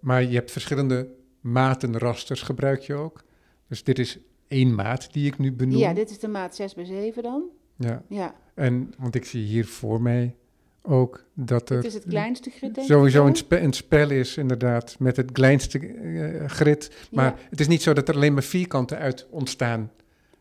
Maar 0.00 0.22
je 0.22 0.34
hebt 0.34 0.50
verschillende 0.50 1.08
maten 1.40 1.98
rasters, 1.98 2.42
gebruik 2.42 2.80
je 2.80 2.94
ook. 2.94 3.22
Dus 3.68 3.84
dit 3.84 3.98
is 3.98 4.18
één 4.52 4.74
maat 4.74 5.12
die 5.12 5.26
ik 5.26 5.38
nu 5.38 5.52
benoem. 5.52 5.78
ja. 5.78 5.92
Dit 5.94 6.10
is 6.10 6.18
de 6.18 6.28
maat 6.28 6.54
6 6.54 6.74
bij 6.74 6.84
7 6.84 7.22
dan. 7.22 7.42
Ja, 7.76 8.02
Ja, 8.08 8.34
en 8.54 8.92
want 8.98 9.14
ik 9.14 9.24
zie 9.24 9.44
hier 9.44 9.66
voor 9.66 10.02
mij 10.02 10.34
ook 10.82 11.24
dat 11.34 11.70
er 11.70 11.76
dit 11.76 11.84
is 11.84 11.94
het 11.94 12.04
kleinste 12.08 12.50
grid, 12.50 12.74
denk 12.74 12.86
sowieso 12.86 13.26
een, 13.26 13.36
spe- 13.36 13.60
een 13.60 13.72
spel 13.72 14.10
is, 14.10 14.36
inderdaad, 14.36 14.96
met 14.98 15.16
het 15.16 15.32
kleinste 15.32 15.78
eh, 15.78 16.48
grid. 16.48 17.06
Maar 17.10 17.24
Ja. 17.24 17.36
het 17.50 17.60
is 17.60 17.68
niet 17.68 17.82
zo 17.82 17.92
dat 17.92 18.08
er 18.08 18.14
alleen 18.14 18.32
maar 18.32 18.42
vierkanten 18.42 18.98
uit 18.98 19.26
ontstaan. 19.30 19.90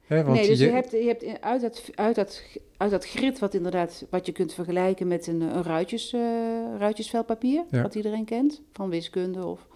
Hè, 0.01 0.23
want 0.23 0.37
nee, 0.37 0.47
dus 0.47 0.59
je, 0.59 0.69
hebt, 0.69 0.91
je 0.91 1.15
hebt 1.19 1.41
uit, 1.41 1.61
dat, 1.61 1.89
uit, 1.95 2.15
dat, 2.15 2.43
uit 2.77 2.91
dat 2.91 3.05
grid 3.05 3.39
wat 3.39 3.53
inderdaad, 3.53 4.05
wat 4.09 4.25
je 4.25 4.31
kunt 4.31 4.53
vergelijken 4.53 5.07
met 5.07 5.27
een, 5.27 5.41
een 5.41 5.63
ruitjes, 5.63 6.13
eh, 6.13 6.19
ruitjesvelpapier, 6.77 7.63
Ja. 7.69 7.81
wat 7.81 7.95
iedereen 7.95 8.25
kent, 8.25 8.61
van 8.73 8.89
wiskunde 8.89 9.45
of... 9.45 9.67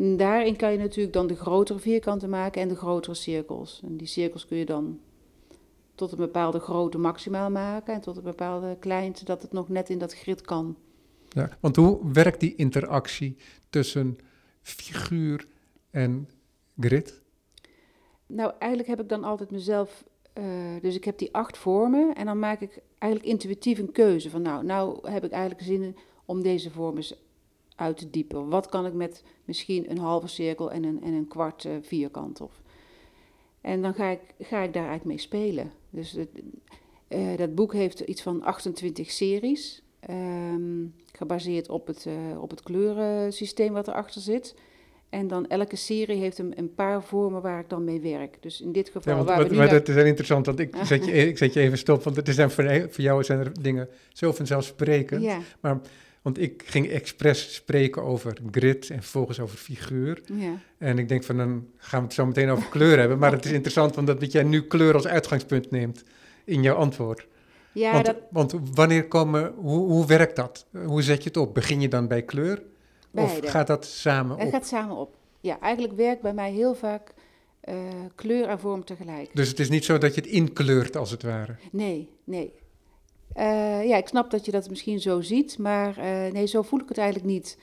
Daarin 0.00 0.56
kan 0.56 0.72
je 0.72 0.78
natuurlijk 0.78 1.12
dan 1.14 1.26
de 1.26 1.36
grotere 1.36 1.78
vierkanten 1.78 2.30
maken 2.30 2.62
en 2.62 2.68
de 2.68 2.76
grotere 2.76 3.14
cirkels. 3.14 3.80
En 3.84 3.96
die 3.96 4.06
cirkels 4.06 4.46
kun 4.46 4.56
je 4.56 4.64
dan 4.64 5.00
tot 5.94 6.12
een 6.12 6.18
bepaalde 6.18 6.58
grootte 6.58 6.98
maximaal 6.98 7.50
maken 7.50 7.94
en 7.94 8.00
tot 8.00 8.16
een 8.16 8.22
bepaalde 8.22 8.76
kleinte 8.80 9.24
dat 9.24 9.42
het 9.42 9.52
nog 9.52 9.68
net 9.68 9.88
in 9.88 9.98
dat 9.98 10.14
grid 10.14 10.40
kan. 10.40 10.76
Ja, 11.28 11.56
want 11.60 11.76
hoe 11.76 12.12
werkt 12.12 12.40
die 12.40 12.54
interactie 12.54 13.36
tussen 13.70 14.18
figuur 14.62 15.46
en 15.90 16.28
grid? 16.78 17.20
Nou, 18.26 18.52
eigenlijk 18.58 18.90
heb 18.90 19.00
ik 19.00 19.08
dan 19.08 19.24
altijd 19.24 19.50
mezelf. 19.50 20.04
eh, 20.32 20.44
dus 20.82 20.94
ik 20.94 21.04
heb 21.04 21.18
die 21.18 21.34
acht 21.34 21.58
vormen 21.58 22.14
en 22.14 22.26
dan 22.26 22.38
maak 22.38 22.60
ik 22.60 22.80
eigenlijk 22.98 23.32
intuïtief 23.32 23.78
een 23.78 23.92
keuze 23.92 24.30
van 24.30 24.42
nou, 24.42 24.64
nou 24.64 25.10
heb 25.10 25.24
ik 25.24 25.30
eigenlijk 25.30 25.62
zin 25.62 25.82
in 25.82 25.96
om 26.24 26.42
deze 26.42 26.70
vorm 26.70 26.96
eens 26.96 27.14
uit 27.78 27.96
te 27.96 28.10
diepen. 28.10 28.48
Wat 28.48 28.68
kan 28.68 28.86
ik 28.86 28.92
met 28.92 29.22
misschien 29.44 29.90
een 29.90 29.98
halve 29.98 30.28
cirkel 30.28 30.70
en 30.70 30.84
een, 30.84 31.02
en 31.02 31.12
een 31.12 31.28
kwart 31.28 31.64
eh, 31.64 31.72
vierkant 31.82 32.40
of. 32.40 32.60
En 33.60 33.82
dan 33.82 33.94
ga 33.94 34.08
ik, 34.08 34.20
ga 34.38 34.62
ik 34.62 34.72
daar 34.72 34.88
eigenlijk 34.88 35.04
mee 35.04 35.18
spelen. 35.18 35.72
Dus 35.90 36.12
het, 36.12 36.28
eh, 37.08 37.36
dat 37.36 37.54
boek 37.54 37.72
heeft 37.72 38.00
iets 38.00 38.22
van 38.22 38.42
28 38.42 39.10
series, 39.10 39.82
ehm, 40.00 40.86
gebaseerd 41.12 41.68
op 41.68 41.86
het, 41.86 42.06
eh, 42.06 42.42
op 42.42 42.50
het 42.50 42.62
kleurensysteem 42.62 43.72
wat 43.72 43.88
erachter 43.88 44.20
zit. 44.20 44.54
En 45.08 45.28
dan 45.28 45.48
elke 45.48 45.76
serie 45.76 46.20
heeft 46.20 46.38
een, 46.38 46.52
een 46.58 46.74
paar 46.74 47.02
vormen 47.02 47.42
waar 47.42 47.60
ik 47.60 47.68
dan 47.68 47.84
mee 47.84 48.00
werk. 48.00 48.42
Dus 48.42 48.60
in 48.60 48.72
dit 48.72 48.86
geval 48.86 49.12
Ja, 49.12 49.14
want, 49.14 49.28
waar 49.28 49.44
we 49.44 49.50
nu 49.50 49.56
maar 49.56 49.68
dat 49.68 49.88
is 49.88 49.94
heel 49.94 50.04
interessant, 50.04 50.46
want 50.46 50.58
ik 50.58 50.76
zet 50.82 51.04
je, 51.04 51.12
ik 51.12 51.38
zet 51.38 51.52
je 51.52 51.60
even 51.60 51.78
stop, 51.78 52.02
want 52.02 52.16
het 52.16 52.28
is 52.28 52.36
voor, 52.36 52.86
voor 52.90 53.04
jou 53.04 53.24
zijn 53.24 53.38
er 53.38 53.62
dingen 53.62 53.88
zo 54.12 54.32
vanzelfsprekend. 54.32 55.22
Ja, 55.22 55.40
Want 56.22 56.38
ik 56.38 56.62
ging 56.66 56.88
expres 56.90 57.54
spreken 57.54 58.02
over 58.02 58.36
grid 58.50 58.90
en 58.90 59.00
vervolgens 59.02 59.40
over 59.40 59.58
figuur. 59.58 60.20
ja, 60.32 60.58
En 60.78 60.98
ik 60.98 61.08
denk 61.08 61.24
van, 61.24 61.36
dan 61.36 61.66
gaan 61.76 62.00
we 62.00 62.04
het 62.06 62.14
zo 62.14 62.26
meteen 62.26 62.48
over 62.50 62.68
kleur 62.68 62.98
hebben. 62.98 63.18
Maar 63.18 63.32
het 63.32 63.44
is 63.44 63.52
interessant, 63.58 63.94
want 63.94 64.06
dat, 64.06 64.32
jij 64.32 64.42
nu 64.42 64.62
kleur 64.62 64.94
als 64.94 65.06
uitgangspunt 65.06 65.70
neemt 65.70 66.04
in 66.44 66.62
jouw 66.62 66.76
antwoord. 66.76 67.26
ja 67.72 67.92
want, 67.92 68.06
dat, 68.06 68.16
want 68.30 68.54
wanneer 68.74 69.08
komen, 69.08 69.52
hoe, 69.56 69.86
hoe 69.86 70.06
werkt 70.06 70.36
dat? 70.36 70.66
Hoe 70.84 71.02
zet 71.02 71.22
je 71.22 71.28
het 71.28 71.36
op? 71.38 71.54
Begin 71.54 71.80
je 71.80 71.88
dan 71.88 72.08
bij 72.08 72.22
kleur? 72.22 72.62
Of 73.14 73.30
Beide. 73.30 73.46
gaat 73.48 73.66
dat 73.66 73.84
samen 73.86 74.36
het 74.36 74.46
op? 74.46 74.52
gaat 74.52 74.66
samen 74.66 74.96
op. 74.96 75.16
Ja, 75.40 75.60
eigenlijk 75.60 75.96
werkt 75.96 76.22
bij 76.22 76.34
mij 76.34 76.52
heel 76.52 76.74
vaak 76.74 77.14
eh, 77.60 77.74
kleur 78.14 78.48
en 78.48 78.58
vorm 78.58 78.84
tegelijk. 78.84 79.30
Dus 79.34 79.48
het 79.48 79.58
is 79.60 79.68
niet 79.68 79.84
zo 79.84 79.98
dat 79.98 80.14
je 80.14 80.20
het 80.20 80.30
inkleurt, 80.30 80.96
als 80.96 81.10
het 81.10 81.22
ware. 81.22 81.56
Nee, 81.70 82.08
nee. 82.24 82.52
Eh, 83.32 83.88
ja, 83.88 83.96
ik 83.96 84.08
snap 84.08 84.30
dat 84.30 84.44
je 84.44 84.50
dat 84.50 84.68
misschien 84.68 85.00
zo 85.00 85.20
ziet, 85.20 85.58
maar 85.58 85.98
eh, 85.98 86.32
nee, 86.32 86.46
zo 86.46 86.62
voel 86.62 86.80
ik 86.80 86.88
het 86.88 86.98
eigenlijk 86.98 87.28
niet. 87.28 87.58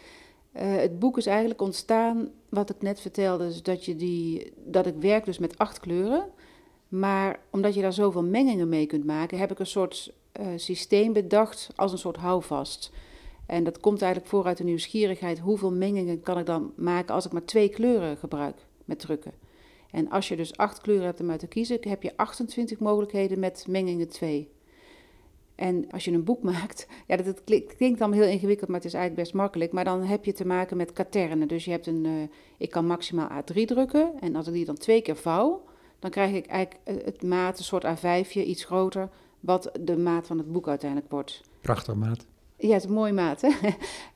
Eh, 0.51 0.75
het 0.75 0.99
boek 0.99 1.17
is 1.17 1.25
eigenlijk 1.25 1.61
ontstaan, 1.61 2.29
wat 2.49 2.69
ik 2.69 2.81
net 2.81 3.01
vertelde, 3.01 3.61
dat, 3.61 3.85
je 3.85 3.95
die, 3.95 4.53
dat 4.65 4.85
ik 4.85 4.95
werk 4.99 5.25
dus 5.25 5.37
met 5.37 5.57
acht 5.57 5.79
kleuren. 5.79 6.29
Maar 6.87 7.39
omdat 7.51 7.73
je 7.73 7.81
daar 7.81 7.93
zoveel 7.93 8.23
mengingen 8.23 8.69
mee 8.69 8.85
kunt 8.85 9.05
maken, 9.05 9.37
heb 9.37 9.51
ik 9.51 9.59
een 9.59 9.65
soort 9.67 10.13
systeem 10.55 11.13
bedacht 11.13 11.69
als 11.75 11.91
een 11.91 11.97
soort 11.97 12.17
houvast. 12.17 12.91
En 13.45 13.63
dat 13.63 13.79
komt 13.79 14.01
eigenlijk 14.01 14.31
voor 14.31 14.45
uit 14.45 14.57
de 14.57 14.63
nieuwsgierigheid. 14.63 15.39
Hoeveel 15.39 15.71
mengingen 15.71 16.21
kan 16.21 16.37
ik 16.37 16.45
dan 16.45 16.73
maken 16.75 17.15
als 17.15 17.25
ik 17.25 17.31
maar 17.31 17.45
twee 17.45 17.69
kleuren 17.69 18.17
gebruik 18.17 18.65
met 18.85 18.99
drukken? 18.99 19.33
En 19.91 20.09
als 20.09 20.27
je 20.27 20.35
dus 20.35 20.57
acht 20.57 20.81
kleuren 20.81 21.05
hebt 21.05 21.19
om 21.19 21.31
uit 21.31 21.39
te 21.39 21.47
kiezen, 21.47 21.77
heb 21.81 22.03
je 22.03 22.17
28 22.17 22.79
mogelijkheden 22.79 23.39
met 23.39 23.65
mengingen 23.67 24.09
2. 24.09 24.54
En 25.55 25.91
als 25.91 26.05
je 26.05 26.11
een 26.11 26.23
boek 26.23 26.43
maakt, 26.53 26.87
ja, 27.07 27.15
dat, 27.15 27.43
klinkt, 27.77 27.99
dan 27.99 28.13
heel 28.13 28.27
ingewikkeld, 28.27 28.69
maar 28.69 28.79
het 28.79 28.87
is 28.87 28.93
eigenlijk 28.93 29.23
best 29.23 29.35
makkelijk. 29.35 29.71
Maar 29.71 29.83
dan 29.83 30.03
heb 30.03 30.25
je 30.25 30.33
te 30.33 30.45
maken 30.45 30.77
met 30.77 30.93
katernen. 30.93 31.47
Dus 31.47 31.65
je 31.65 31.71
hebt 31.71 31.87
een, 31.87 32.05
eh, 32.05 32.37
ik 32.57 32.69
kan 32.69 32.87
maximaal 32.87 33.29
A3 33.29 33.65
drukken. 33.65 34.11
En 34.19 34.35
als 34.35 34.47
ik 34.47 34.53
die 34.53 34.65
dan 34.65 34.77
twee 34.77 35.01
keer 35.01 35.15
vouw, 35.15 35.63
dan 35.99 36.09
krijg 36.11 36.33
ik 36.33 36.45
eigenlijk 36.45 36.81
eh, 36.83 37.05
het 37.05 37.23
maat, 37.23 37.57
een 37.57 37.63
soort 37.63 37.85
A5'je, 37.85 38.45
iets 38.45 38.65
groter, 38.65 39.09
wat 39.39 39.71
de 39.79 39.97
maat 39.97 40.27
van 40.27 40.37
het 40.37 40.51
boek 40.51 40.67
uiteindelijk 40.67 41.11
wordt. 41.11 41.41
Prachtig, 41.61 41.95
maat. 41.95 42.25
Ja, 42.57 42.73
het 42.73 42.83
is 42.83 42.89
een 42.89 42.95
mooie 42.95 43.13
maat. 43.13 43.41
Hè? 43.41 43.49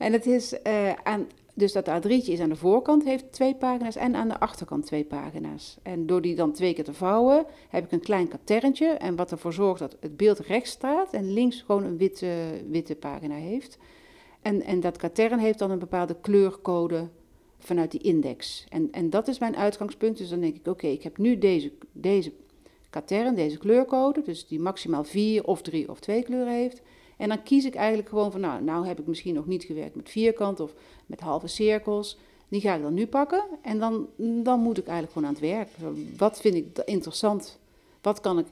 en 0.05 0.13
het 0.13 0.25
is 0.25 0.61
eh, 0.61 0.93
aan, 1.03 1.27
dus 1.59 1.71
dat 1.71 1.89
A3'tje 1.89 2.31
is 2.31 2.39
aan 2.39 2.49
de 2.49 2.55
voorkant, 2.55 3.03
heeft 3.03 3.31
twee 3.31 3.55
pagina's 3.55 3.95
en 3.95 4.15
aan 4.15 4.27
de 4.27 4.39
achterkant 4.39 4.85
twee 4.85 5.03
pagina's. 5.03 5.77
En 5.83 6.05
door 6.05 6.21
die 6.21 6.35
dan 6.35 6.51
twee 6.51 6.73
keer 6.73 6.83
te 6.83 6.93
vouwen, 6.93 7.45
heb 7.69 7.83
ik 7.83 7.91
een 7.91 7.99
klein 7.99 8.27
katerntje. 8.27 8.87
En 8.87 9.15
wat 9.15 9.31
ervoor 9.31 9.53
zorgt 9.53 9.79
dat 9.79 9.97
het 9.99 10.17
beeld 10.17 10.39
rechts 10.39 10.71
staat 10.71 11.13
en 11.13 11.33
links 11.33 11.61
gewoon 11.61 11.83
een 11.83 11.97
witte, 11.97 12.61
witte 12.69 12.95
pagina 12.95 13.35
heeft. 13.35 13.77
En, 14.41 14.61
en 14.61 14.79
dat 14.79 14.97
katern 14.97 15.39
heeft 15.39 15.59
dan 15.59 15.71
een 15.71 15.79
bepaalde 15.79 16.15
kleurcode 16.21 17.07
vanuit 17.57 17.91
die 17.91 18.01
index. 18.01 18.65
En, 18.69 18.87
en 18.91 19.09
dat 19.09 19.27
is 19.27 19.39
mijn 19.39 19.55
uitgangspunt. 19.55 20.17
Dus 20.17 20.29
dan 20.29 20.39
denk 20.39 20.55
ik, 20.55 20.67
oké, 20.67 20.87
ik 20.87 21.03
heb 21.03 21.17
nu 21.17 21.37
deze, 21.37 21.71
deze 21.91 22.31
katern, 22.89 23.35
deze 23.35 23.57
kleurcode, 23.57 24.21
dus 24.21 24.47
die 24.47 24.59
maximaal 24.59 25.03
vier 25.03 25.43
of 25.43 25.61
drie 25.61 25.89
of 25.89 25.99
twee 25.99 26.23
kleuren 26.23 26.53
heeft. 26.53 26.81
En 27.19 27.29
dan 27.29 27.43
kies 27.43 27.65
ik 27.65 27.75
eigenlijk 27.75 28.09
gewoon 28.09 28.31
van, 28.31 28.41
nou, 28.41 28.63
nou 28.63 28.87
heb 28.87 28.99
ik 28.99 29.07
misschien 29.07 29.33
nog 29.33 29.45
niet 29.45 29.63
gewerkt 29.63 29.95
met 29.95 30.09
vierkant 30.09 30.59
of 30.59 30.73
met 31.05 31.19
halve 31.19 31.47
cirkels. 31.47 32.17
Die 32.47 32.61
ga 32.61 32.75
ik 32.75 32.81
dan 32.81 32.93
nu 32.93 33.07
pakken 33.07 33.43
en 33.61 33.79
dan, 33.79 34.07
dan 34.17 34.59
moet 34.59 34.77
ik 34.77 34.87
eigenlijk 34.87 35.13
gewoon 35.13 35.27
aan 35.27 35.33
het 35.33 35.43
werk. 35.43 35.69
Wat 36.17 36.39
vind 36.39 36.55
ik 36.55 36.77
interessant? 36.85 37.59
Wat 38.01 38.19
kan 38.19 38.39
ik 38.39 38.45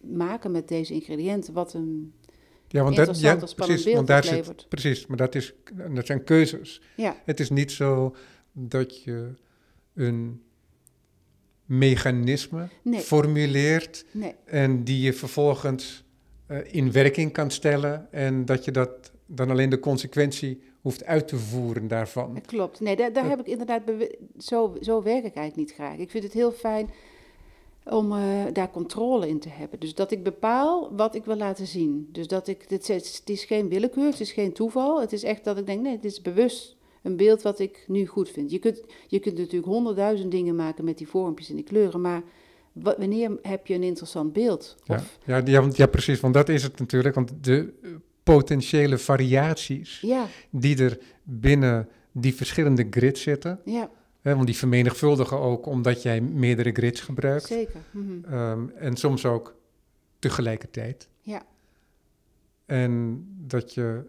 maken 0.00 0.50
met 0.50 0.68
deze 0.68 0.94
ingrediënten? 0.94 1.52
Wat 1.52 1.74
een 1.74 2.12
ja, 2.68 2.82
want 2.82 2.96
dat, 2.96 3.20
ja, 3.20 3.36
precies, 3.56 3.94
want 3.94 4.06
daar 4.06 4.24
zit, 4.24 4.68
precies, 4.68 5.06
maar 5.06 5.16
dat, 5.16 5.34
is, 5.34 5.52
dat 5.94 6.06
zijn 6.06 6.24
keuzes. 6.24 6.80
Ja. 6.96 7.16
Het 7.24 7.40
is 7.40 7.50
niet 7.50 7.72
zo 7.72 8.14
dat 8.52 9.02
je 9.02 9.34
een 9.94 10.42
mechanisme 11.64 12.68
formuleert 12.84 14.04
nee. 14.10 14.34
en 14.44 14.84
die 14.84 15.00
je 15.00 15.12
vervolgens 15.12 16.04
in 16.70 16.92
werking 16.92 17.32
kan 17.32 17.50
stellen 17.50 18.08
en 18.10 18.44
dat 18.44 18.64
je 18.64 18.70
dat 18.70 19.10
dan 19.26 19.50
alleen 19.50 19.70
de 19.70 19.78
consequentie 19.78 20.60
hoeft 20.80 21.04
uit 21.04 21.28
te 21.28 21.36
voeren 21.36 21.88
daarvan. 21.88 22.40
Klopt. 22.46 22.80
Nee, 22.80 22.96
daar, 22.96 23.12
daar 23.12 23.28
heb 23.28 23.40
ik 23.40 23.46
inderdaad... 23.46 23.82
Zo, 24.38 24.76
zo 24.80 25.02
werk 25.02 25.24
ik 25.24 25.34
eigenlijk 25.34 25.56
niet 25.56 25.72
graag. 25.72 25.96
Ik 25.96 26.10
vind 26.10 26.24
het 26.24 26.32
heel 26.32 26.52
fijn 26.52 26.90
om 27.84 28.12
uh, 28.12 28.44
daar 28.52 28.70
controle 28.70 29.28
in 29.28 29.38
te 29.38 29.48
hebben. 29.48 29.80
Dus 29.80 29.94
dat 29.94 30.10
ik 30.10 30.22
bepaal 30.22 30.96
wat 30.96 31.14
ik 31.14 31.24
wil 31.24 31.36
laten 31.36 31.66
zien. 31.66 32.08
Dus 32.12 32.26
dat 32.26 32.48
ik, 32.48 32.68
dit, 32.68 32.88
het 32.88 33.22
is 33.24 33.44
geen 33.44 33.68
willekeur, 33.68 34.10
het 34.10 34.20
is 34.20 34.32
geen 34.32 34.52
toeval. 34.52 35.00
Het 35.00 35.12
is 35.12 35.22
echt 35.22 35.44
dat 35.44 35.58
ik 35.58 35.66
denk, 35.66 35.80
nee, 35.80 35.98
dit 35.98 36.12
is 36.12 36.20
bewust 36.20 36.76
een 37.02 37.16
beeld 37.16 37.42
wat 37.42 37.58
ik 37.58 37.84
nu 37.86 38.06
goed 38.06 38.28
vind. 38.28 38.50
Je 38.50 38.58
kunt, 38.58 38.82
je 39.08 39.18
kunt 39.18 39.38
natuurlijk 39.38 39.72
honderdduizend 39.72 40.30
dingen 40.30 40.56
maken 40.56 40.84
met 40.84 40.98
die 40.98 41.08
vormpjes 41.08 41.48
en 41.48 41.54
die 41.54 41.64
kleuren, 41.64 42.00
maar 42.00 42.22
wanneer 42.72 43.38
heb 43.42 43.66
je 43.66 43.74
een 43.74 43.82
interessant 43.82 44.32
beeld? 44.32 44.76
Of... 44.86 45.18
Ja, 45.24 45.36
ja, 45.36 45.62
ja, 45.62 45.68
ja, 45.72 45.86
precies, 45.86 46.20
want 46.20 46.34
dat 46.34 46.48
is 46.48 46.62
het 46.62 46.78
natuurlijk. 46.78 47.14
Want 47.14 47.32
de 47.40 47.72
eh, 47.82 47.90
potentiële 48.22 48.98
variaties 48.98 50.00
ja. 50.00 50.26
die 50.50 50.82
er 50.84 50.98
binnen 51.22 51.88
die 52.12 52.34
verschillende 52.34 52.86
grids 52.90 53.22
zitten... 53.22 53.60
Ja 53.64 53.90
want 54.22 54.46
die 54.46 54.56
vermenigvuldigen 54.56 55.38
ook 55.38 55.66
omdat 55.66 56.02
jij 56.02 56.20
meerdere 56.20 56.72
grids 56.72 57.00
gebruikt. 57.00 57.46
Zeker. 57.46 57.80
Mhm. 57.90 58.24
Ehm, 58.24 58.68
en 58.68 58.96
soms 58.96 59.24
ook 59.24 59.56
tegelijkertijd. 60.18 61.08
Ja. 61.20 61.42
En 62.66 63.24
dat 63.46 63.74
je 63.74 64.04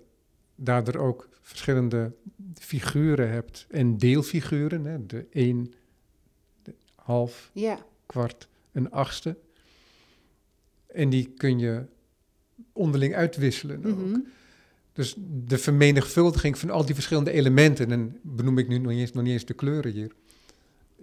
daardoor 0.55 0.95
ook 1.01 1.29
verschillende 1.41 2.13
figuren 2.53 3.29
hebt 3.29 3.65
en 3.69 3.97
deelfiguren. 3.97 4.85
Hè, 4.85 5.05
de 5.05 5.27
een, 5.31 5.73
de 6.61 6.75
half, 6.95 7.49
ja. 7.53 7.79
kwart, 8.05 8.47
een 8.73 8.91
achtste. 8.91 9.37
En 10.87 11.09
die 11.09 11.33
kun 11.37 11.59
je 11.59 11.85
onderling 12.73 13.15
uitwisselen 13.15 13.85
ook. 13.85 13.97
Mhm. 13.97 14.19
Dus 14.93 15.15
de 15.45 15.57
vermenigvuldiging 15.57 16.57
van 16.57 16.69
al 16.69 16.85
die 16.85 16.95
verschillende 16.95 17.31
elementen, 17.31 17.91
en 17.91 18.19
benoem 18.21 18.57
ik 18.57 18.67
nu 18.67 18.77
nog 18.77 18.91
niet 18.91 18.99
eens, 18.99 19.11
nog 19.11 19.23
niet 19.23 19.33
eens 19.33 19.45
de 19.45 19.53
kleuren 19.53 19.91
hier, 19.91 20.11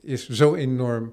is 0.01 0.29
zo 0.29 0.55
enorm. 0.55 1.13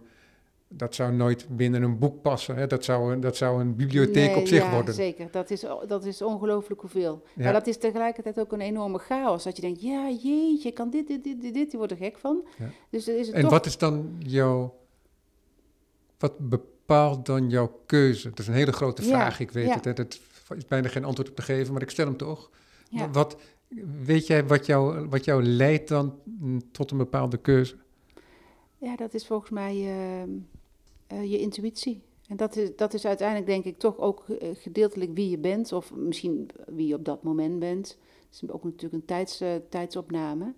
Dat 0.70 0.96
zou 0.96 1.13
nooit 1.13 1.46
binnen 1.50 1.84
een 1.84 2.00
boek 2.00 2.22
passen. 2.22 2.56
Hè? 2.56 2.67
Dat, 2.67 2.84
zou, 2.84 3.20
dat 3.20 3.38
zou 3.38 3.62
een 3.62 3.76
bibliotheek 3.76 4.36
op 4.36 4.48
zich 4.48 4.63
ja, 4.63 4.72
worden. 4.72 4.93
Zeker, 4.93 5.28
dat 5.32 5.50
is, 5.50 5.65
dat 5.88 6.06
is 6.06 6.22
ongelooflijk 6.22 6.82
hoeveel. 6.82 7.24
Ja. 7.36 7.43
Maar 7.43 7.54
dat 7.54 7.67
is 7.67 7.78
tegelijkertijd 7.78 8.39
ook 8.39 8.52
een 8.52 8.62
enorme 8.62 8.98
chaos. 8.98 9.43
Dat 9.43 9.56
je 9.56 9.62
denkt, 9.62 9.82
ja 9.82 10.10
jeetje, 10.10 10.72
kan 10.72 10.89
dit, 10.89 11.08
dit, 11.08 11.24
dit, 11.24 11.54
dit. 11.54 11.72
Je 11.72 11.78
wordt 11.78 11.91
er 11.91 11.98
gek 11.98 12.17
van. 12.17 12.48
Ja. 12.58 12.70
Dus 12.89 13.08
is 13.08 13.28
het 13.28 13.36
en 13.36 13.41
toch... 13.41 13.52
wat 13.52 13.65
is 13.65 13.78
dan 13.78 14.15
jouw... 14.20 14.74
Wat 16.17 16.49
bepaalt 16.49 17.25
dan 17.25 17.49
jouw 17.49 17.82
keuze? 17.86 18.30
Dat 18.30 18.39
is 18.39 18.47
een 18.47 18.53
hele 18.53 18.71
grote 18.71 19.01
vraag, 19.03 19.39
ik 19.39 19.51
weet 19.51 19.73
het. 19.73 19.86
Hè? 19.86 19.93
Dat 19.93 20.19
is 20.58 20.65
bijna 20.67 20.88
geen 20.88 21.06
antwoord 21.06 21.30
op 21.30 21.36
te 21.36 21.41
geven, 21.41 21.73
maar 21.73 21.82
ik 21.82 21.89
stel 21.89 22.06
hem 22.06 22.17
toch. 22.17 22.49
Ja. 22.89 23.12
Wat, 23.12 23.38
weet 24.03 24.27
jij 24.27 24.47
wat 24.47 24.65
jou, 24.65 25.08
wat 25.10 25.25
jou 25.25 25.43
leidt 25.43 25.88
dan 25.88 26.19
tot 26.71 26.91
een 26.91 26.97
bepaalde 26.97 27.38
keuze? 27.38 27.75
Ja, 28.77 28.95
dat 28.95 29.13
is 29.13 29.27
volgens 29.27 29.51
mij 29.51 29.75
uh, 29.75 31.32
je 31.32 31.39
intuïtie. 31.39 32.01
En 32.27 32.38
dat 32.38 32.56
is, 32.56 32.75
dat 32.75 32.93
is 32.93 33.06
uiteindelijk 33.06 33.47
denk 33.47 33.65
ik 33.65 33.80
toch 33.80 33.97
ook 33.97 34.25
uh, 34.27 34.38
gedeeltelijk 34.53 35.12
wie 35.13 35.30
je 35.30 35.38
bent, 35.38 35.71
of 35.71 35.93
misschien 35.93 36.49
wie 36.67 36.88
je 36.88 36.95
op 36.95 37.06
dat 37.06 37.23
moment 37.23 37.60
bent. 37.60 37.97
Het 38.30 38.41
is 38.41 38.49
ook 38.49 38.63
natuurlijk 38.63 38.93
een 38.93 39.06
tijds, 39.06 39.41
uh, 39.41 39.49
tijdsopname. 39.69 40.53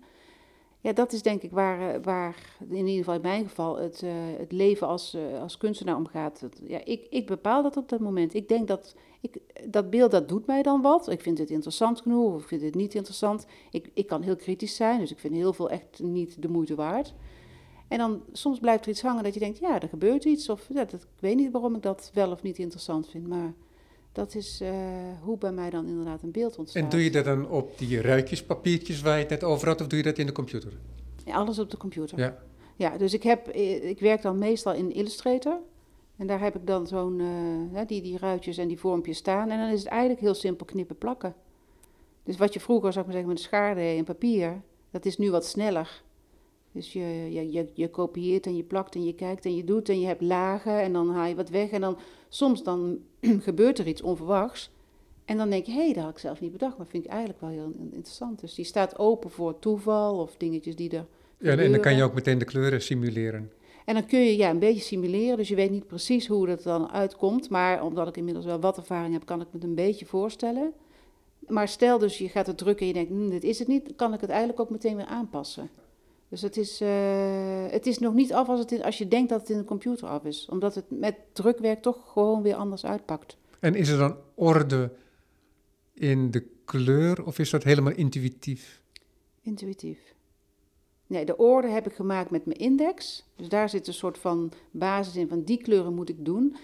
Ja, 0.82 0.92
dat 0.92 1.12
is 1.12 1.22
denk 1.22 1.42
ik 1.42 1.50
waar, 1.50 1.94
eh, 1.94 2.02
waar 2.02 2.56
in 2.68 2.76
ieder 2.76 2.94
geval 2.94 3.14
in 3.14 3.20
mijn 3.20 3.48
geval 3.48 3.76
het, 3.76 4.02
uh, 4.02 4.12
het 4.38 4.52
leven 4.52 4.86
als, 4.86 5.14
uh, 5.14 5.40
als 5.40 5.56
kunstenaar 5.56 5.96
omgaat. 5.96 6.40
Dat, 6.40 6.60
ja, 6.66 6.84
ik, 6.84 7.06
ik 7.10 7.26
bepaal 7.26 7.62
dat 7.62 7.76
op 7.76 7.88
dat 7.88 8.00
moment. 8.00 8.34
Ik 8.34 8.48
denk 8.48 8.68
dat 8.68 8.94
ik, 9.20 9.38
dat 9.68 9.90
beeld 9.90 10.10
dat 10.10 10.28
doet 10.28 10.46
mij 10.46 10.62
dan 10.62 10.82
wat. 10.82 11.08
Ik 11.08 11.20
vind 11.20 11.38
het 11.38 11.50
interessant 11.50 12.00
genoeg 12.00 12.34
of 12.34 12.42
ik 12.42 12.48
vind 12.48 12.62
het 12.62 12.74
niet 12.74 12.94
interessant. 12.94 13.46
Ik, 13.70 13.90
ik 13.94 14.06
kan 14.06 14.22
heel 14.22 14.36
kritisch 14.36 14.76
zijn, 14.76 14.98
dus 14.98 15.10
ik 15.10 15.18
vind 15.18 15.34
heel 15.34 15.52
veel 15.52 15.70
echt 15.70 16.02
niet 16.02 16.42
de 16.42 16.48
moeite 16.48 16.74
waard. 16.74 17.14
En 17.88 17.98
dan 17.98 18.22
soms 18.32 18.58
blijft 18.58 18.84
er 18.84 18.90
iets 18.90 19.02
hangen 19.02 19.22
dat 19.22 19.34
je 19.34 19.40
denkt, 19.40 19.58
ja, 19.58 19.80
er 19.80 19.88
gebeurt 19.88 20.24
iets. 20.24 20.48
Of 20.48 20.66
dat, 20.66 20.92
ik 20.92 21.00
weet 21.18 21.36
niet 21.36 21.52
waarom 21.52 21.74
ik 21.74 21.82
dat 21.82 22.10
wel 22.14 22.30
of 22.30 22.42
niet 22.42 22.58
interessant 22.58 23.08
vind, 23.08 23.28
maar 23.28 23.54
dat 24.12 24.34
is 24.34 24.60
uh, 24.62 24.70
hoe 25.22 25.38
bij 25.38 25.52
mij 25.52 25.70
dan 25.70 25.86
inderdaad 25.86 26.22
een 26.22 26.30
beeld 26.30 26.58
ontstaat. 26.58 26.82
En 26.82 26.88
doe 26.88 27.04
je 27.04 27.10
dat 27.10 27.24
dan 27.24 27.48
op 27.48 27.78
die 27.78 28.00
ruitjespapiertjes 28.00 29.00
waar 29.00 29.14
je 29.14 29.20
het 29.20 29.30
net 29.30 29.44
over 29.44 29.68
had, 29.68 29.80
of 29.80 29.86
doe 29.86 29.98
je 29.98 30.04
dat 30.04 30.18
in 30.18 30.26
de 30.26 30.32
computer? 30.32 30.72
Ja, 31.24 31.34
alles 31.34 31.58
op 31.58 31.70
de 31.70 31.76
computer. 31.76 32.18
Ja. 32.18 32.38
Ja, 32.76 32.96
dus 32.96 33.14
ik, 33.14 33.22
heb, 33.22 33.48
ik 33.48 34.00
werk 34.00 34.22
dan 34.22 34.38
meestal 34.38 34.74
in 34.74 34.92
Illustrator. 34.92 35.58
En 36.16 36.26
daar 36.26 36.40
heb 36.40 36.54
ik 36.54 36.66
dan 36.66 36.86
zo'n, 36.86 37.20
uh, 37.72 37.80
die, 37.86 38.02
die 38.02 38.18
ruitjes 38.18 38.58
en 38.58 38.68
die 38.68 38.78
vormpjes 38.78 39.16
staan. 39.16 39.50
En 39.50 39.58
dan 39.58 39.68
is 39.68 39.78
het 39.78 39.88
eigenlijk 39.88 40.20
heel 40.20 40.34
simpel 40.34 40.66
knippen 40.66 40.98
plakken. 40.98 41.34
Dus 42.22 42.36
wat 42.36 42.52
je 42.52 42.60
vroeger, 42.60 42.92
zou 42.92 43.06
ik 43.06 43.12
maar 43.12 43.20
zeggen, 43.20 43.32
met 43.32 43.38
een 43.38 43.48
schaar 43.48 43.74
deed 43.74 43.98
en 43.98 44.04
papier, 44.04 44.62
dat 44.90 45.04
is 45.04 45.18
nu 45.18 45.30
wat 45.30 45.46
sneller. 45.46 46.02
Dus 46.72 46.92
je, 46.92 47.28
je, 47.30 47.52
je, 47.52 47.70
je, 47.74 47.90
kopieert 47.90 48.46
en 48.46 48.56
je 48.56 48.62
plakt 48.62 48.94
en 48.94 49.04
je 49.04 49.14
kijkt 49.14 49.44
en 49.44 49.56
je 49.56 49.64
doet 49.64 49.88
en 49.88 50.00
je 50.00 50.06
hebt 50.06 50.22
lagen 50.22 50.80
en 50.80 50.92
dan 50.92 51.10
haal 51.10 51.26
je 51.26 51.34
wat 51.34 51.48
weg. 51.48 51.70
En 51.70 51.80
dan 51.80 51.98
soms 52.28 52.62
dan 52.62 52.98
gebeurt 53.48 53.78
er 53.78 53.86
iets 53.86 54.02
onverwachts. 54.02 54.70
En 55.24 55.36
dan 55.36 55.50
denk 55.50 55.66
je, 55.66 55.72
hé, 55.72 55.84
hey, 55.84 55.92
dat 55.92 56.02
had 56.02 56.12
ik 56.12 56.18
zelf 56.18 56.40
niet 56.40 56.52
bedacht, 56.52 56.76
maar 56.76 56.86
vind 56.86 57.04
ik 57.04 57.10
eigenlijk 57.10 57.40
wel 57.40 57.50
heel 57.50 57.72
interessant. 57.90 58.40
Dus 58.40 58.54
die 58.54 58.64
staat 58.64 58.98
open 58.98 59.30
voor 59.30 59.58
toeval 59.58 60.18
of 60.18 60.36
dingetjes 60.36 60.76
die 60.76 60.90
er. 60.90 61.06
Ja, 61.38 61.56
en 61.56 61.72
dan 61.72 61.80
kan 61.80 61.96
je 61.96 62.02
ook 62.02 62.14
meteen 62.14 62.38
de 62.38 62.44
kleuren 62.44 62.82
simuleren. 62.82 63.50
En 63.84 63.94
dan 63.94 64.06
kun 64.06 64.18
je 64.20 64.36
ja, 64.36 64.50
een 64.50 64.58
beetje 64.58 64.82
simuleren, 64.82 65.36
dus 65.36 65.48
je 65.48 65.54
weet 65.54 65.70
niet 65.70 65.86
precies 65.86 66.26
hoe 66.26 66.46
dat 66.46 66.62
dan 66.62 66.90
uitkomt. 66.90 67.50
Maar 67.50 67.84
omdat 67.84 68.08
ik 68.08 68.16
inmiddels 68.16 68.44
wel 68.44 68.60
wat 68.60 68.76
ervaring 68.76 69.12
heb, 69.12 69.26
kan 69.26 69.40
ik 69.40 69.46
me 69.46 69.58
het 69.58 69.64
een 69.64 69.74
beetje 69.74 70.06
voorstellen. 70.06 70.72
Maar 71.46 71.68
stel 71.68 71.98
dus, 71.98 72.18
je 72.18 72.28
gaat 72.28 72.46
het 72.46 72.58
drukken 72.58 72.86
en 72.86 72.86
je 72.86 73.06
denkt, 73.06 73.10
hm, 73.10 73.28
dit 73.28 73.44
is 73.44 73.58
het 73.58 73.68
niet, 73.68 73.92
kan 73.96 74.14
ik 74.14 74.20
het 74.20 74.30
eigenlijk 74.30 74.60
ook 74.60 74.70
meteen 74.70 74.96
weer 74.96 75.06
aanpassen. 75.06 75.70
Dus 76.30 76.42
het 76.42 76.56
is, 76.56 76.80
uh, 76.80 76.88
het 77.70 77.86
is 77.86 77.98
nog 77.98 78.14
niet 78.14 78.32
af 78.32 78.48
als, 78.48 78.58
het 78.58 78.72
in, 78.72 78.82
als 78.82 78.98
je 78.98 79.08
denkt 79.08 79.28
dat 79.28 79.40
het 79.40 79.50
in 79.50 79.58
de 79.58 79.64
computer 79.64 80.08
af 80.08 80.24
is. 80.24 80.46
Omdat 80.50 80.74
het 80.74 80.84
met 80.88 81.14
drukwerk 81.32 81.82
toch 81.82 82.12
gewoon 82.12 82.42
weer 82.42 82.54
anders 82.54 82.84
uitpakt. 82.84 83.36
En 83.60 83.74
is 83.74 83.88
er 83.88 83.98
dan 83.98 84.16
orde 84.34 84.92
in 85.94 86.30
de 86.30 86.46
kleur 86.64 87.24
of 87.24 87.38
is 87.38 87.50
dat 87.50 87.64
helemaal 87.64 87.92
intuïtief? 87.92 88.82
Intuïtief. 89.42 89.98
Nee, 91.06 91.24
de 91.24 91.36
orde 91.36 91.68
heb 91.68 91.86
ik 91.86 91.92
gemaakt 91.92 92.30
met 92.30 92.46
mijn 92.46 92.58
index. 92.58 93.24
Dus 93.36 93.48
daar 93.48 93.68
zit 93.68 93.86
een 93.86 93.94
soort 93.94 94.18
van 94.18 94.52
basis 94.70 95.16
in 95.16 95.28
van 95.28 95.42
die 95.42 95.62
kleuren 95.62 95.94
moet 95.94 96.08
ik 96.08 96.24
doen. 96.24 96.56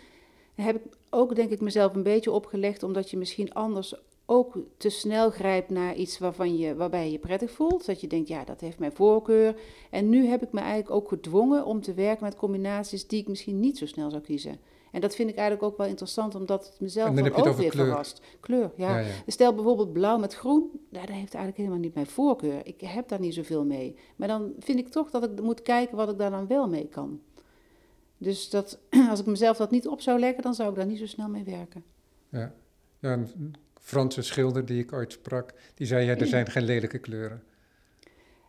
Heb 0.54 0.76
ik 0.76 0.82
ook 1.10 1.34
denk 1.34 1.50
ik 1.50 1.60
mezelf 1.60 1.94
een 1.94 2.02
beetje 2.02 2.30
opgelegd, 2.30 2.82
omdat 2.82 3.10
je 3.10 3.16
misschien 3.16 3.52
anders 3.52 3.94
ook 4.26 4.58
te 4.76 4.88
snel 4.88 5.30
grijpt 5.30 5.70
naar 5.70 5.94
iets 5.94 6.18
waarvan 6.18 6.56
je, 6.56 6.74
waarbij 6.74 7.04
je 7.04 7.12
je 7.12 7.18
prettig 7.18 7.50
voelt. 7.50 7.86
Dat 7.86 8.00
je 8.00 8.06
denkt, 8.06 8.28
ja, 8.28 8.44
dat 8.44 8.60
heeft 8.60 8.78
mijn 8.78 8.92
voorkeur. 8.92 9.60
En 9.90 10.08
nu 10.08 10.26
heb 10.26 10.42
ik 10.42 10.52
me 10.52 10.60
eigenlijk 10.60 10.90
ook 10.90 11.08
gedwongen 11.08 11.64
om 11.64 11.80
te 11.80 11.94
werken 11.94 12.24
met 12.24 12.36
combinaties 12.36 13.06
die 13.06 13.20
ik 13.20 13.28
misschien 13.28 13.60
niet 13.60 13.78
zo 13.78 13.86
snel 13.86 14.10
zou 14.10 14.22
kiezen. 14.22 14.58
En 14.92 15.00
dat 15.00 15.14
vind 15.14 15.28
ik 15.28 15.36
eigenlijk 15.36 15.66
ook 15.72 15.76
wel 15.78 15.86
interessant, 15.86 16.34
omdat 16.34 16.66
het 16.66 16.80
mezelf 16.80 17.14
dan, 17.14 17.24
dan 17.24 17.34
ook 17.34 17.56
weer 17.56 17.70
kleur. 17.70 17.86
verrast. 17.86 18.22
Kleur, 18.40 18.72
ja. 18.76 18.98
ja, 18.98 19.06
ja. 19.06 19.12
Stel 19.26 19.54
bijvoorbeeld 19.54 19.92
blauw 19.92 20.18
met 20.18 20.34
groen, 20.34 20.70
nou, 20.90 21.06
dat 21.06 21.14
heeft 21.14 21.34
eigenlijk 21.34 21.56
helemaal 21.56 21.78
niet 21.78 21.94
mijn 21.94 22.06
voorkeur. 22.06 22.66
Ik 22.66 22.80
heb 22.80 23.08
daar 23.08 23.20
niet 23.20 23.34
zoveel 23.34 23.64
mee. 23.64 23.96
Maar 24.16 24.28
dan 24.28 24.52
vind 24.58 24.78
ik 24.78 24.88
toch 24.88 25.10
dat 25.10 25.24
ik 25.24 25.42
moet 25.42 25.62
kijken 25.62 25.96
wat 25.96 26.10
ik 26.10 26.18
daar 26.18 26.30
dan 26.30 26.46
wel 26.46 26.68
mee 26.68 26.88
kan. 26.88 27.20
Dus 28.18 28.50
dat, 28.50 28.78
als 29.10 29.20
ik 29.20 29.26
mezelf 29.26 29.56
dat 29.56 29.70
niet 29.70 29.88
op 29.88 30.00
zou 30.00 30.18
leggen, 30.18 30.42
dan 30.42 30.54
zou 30.54 30.70
ik 30.70 30.76
daar 30.76 30.86
niet 30.86 30.98
zo 30.98 31.06
snel 31.06 31.28
mee 31.28 31.44
werken. 31.44 31.84
Ja, 32.28 32.54
ja 33.00 33.26
Franse 33.86 34.22
schilder 34.22 34.64
die 34.64 34.82
ik 34.82 34.92
ooit 34.92 35.12
sprak, 35.12 35.52
die 35.74 35.86
zei, 35.86 36.04
ja, 36.04 36.16
er 36.16 36.26
zijn 36.26 36.50
geen 36.50 36.64
lelijke 36.64 36.98
kleuren. 36.98 37.42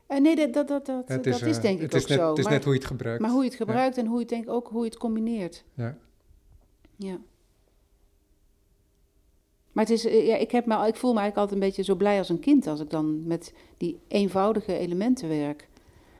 Uh, 0.10 0.19
nee, 0.19 0.36
dat, 0.36 0.54
dat, 0.54 0.67
dat, 0.67 0.86
dat, 0.86 1.08
Het 1.08 1.23
dat 1.23 1.34
is, 1.34 1.41
is 1.41 1.56
eh, 1.56 1.62
denk 1.62 1.80
ik 1.80 1.86
ook 1.86 1.93
is 1.93 2.06
net, 2.06 2.17
zo. 2.17 2.30
Het 2.30 2.38
is 2.38 2.43
maar, 2.43 2.54
net 2.54 2.63
hoe 2.63 2.73
je 2.73 2.80
het 2.80 2.88
gebruikt. 2.88 3.21
maar 3.21 3.32
hoe 3.32 3.43
je 3.43 3.50
het 3.50 3.58
gebruikt 3.58 3.97
en 3.97 4.06
hoe 4.06 4.15
je 4.15 4.21
het 4.21 4.30
denk 4.30 4.50
ook 4.50 4.67
hoe 4.67 4.84
je 4.84 4.89
het 4.89 4.97
combineert. 4.97 5.63
Ja. 5.73 5.97
Ja. 6.95 7.19
Maar 9.71 9.86
het 9.86 9.93
is, 9.93 10.06
eh, 10.06 10.28
ja, 10.28 10.36
ik, 10.36 10.52
heb 10.52 10.65
me, 10.65 10.88
ik 10.88 10.95
voel 10.95 11.13
me 11.13 11.19
eigenlijk 11.19 11.38
altijd 11.38 11.52
een 11.52 11.67
beetje 11.67 11.84
zo 11.84 11.95
blij 11.95 12.17
als 12.17 12.30
een 12.30 12.39
kind 12.39 12.67
als 12.67 12.80
ik 12.80 12.89
dan 12.89 13.28
met 13.28 13.54
die 13.78 14.00
eenvoudige 14.08 14.78
elementen 14.78 15.30
werk. 15.30 15.67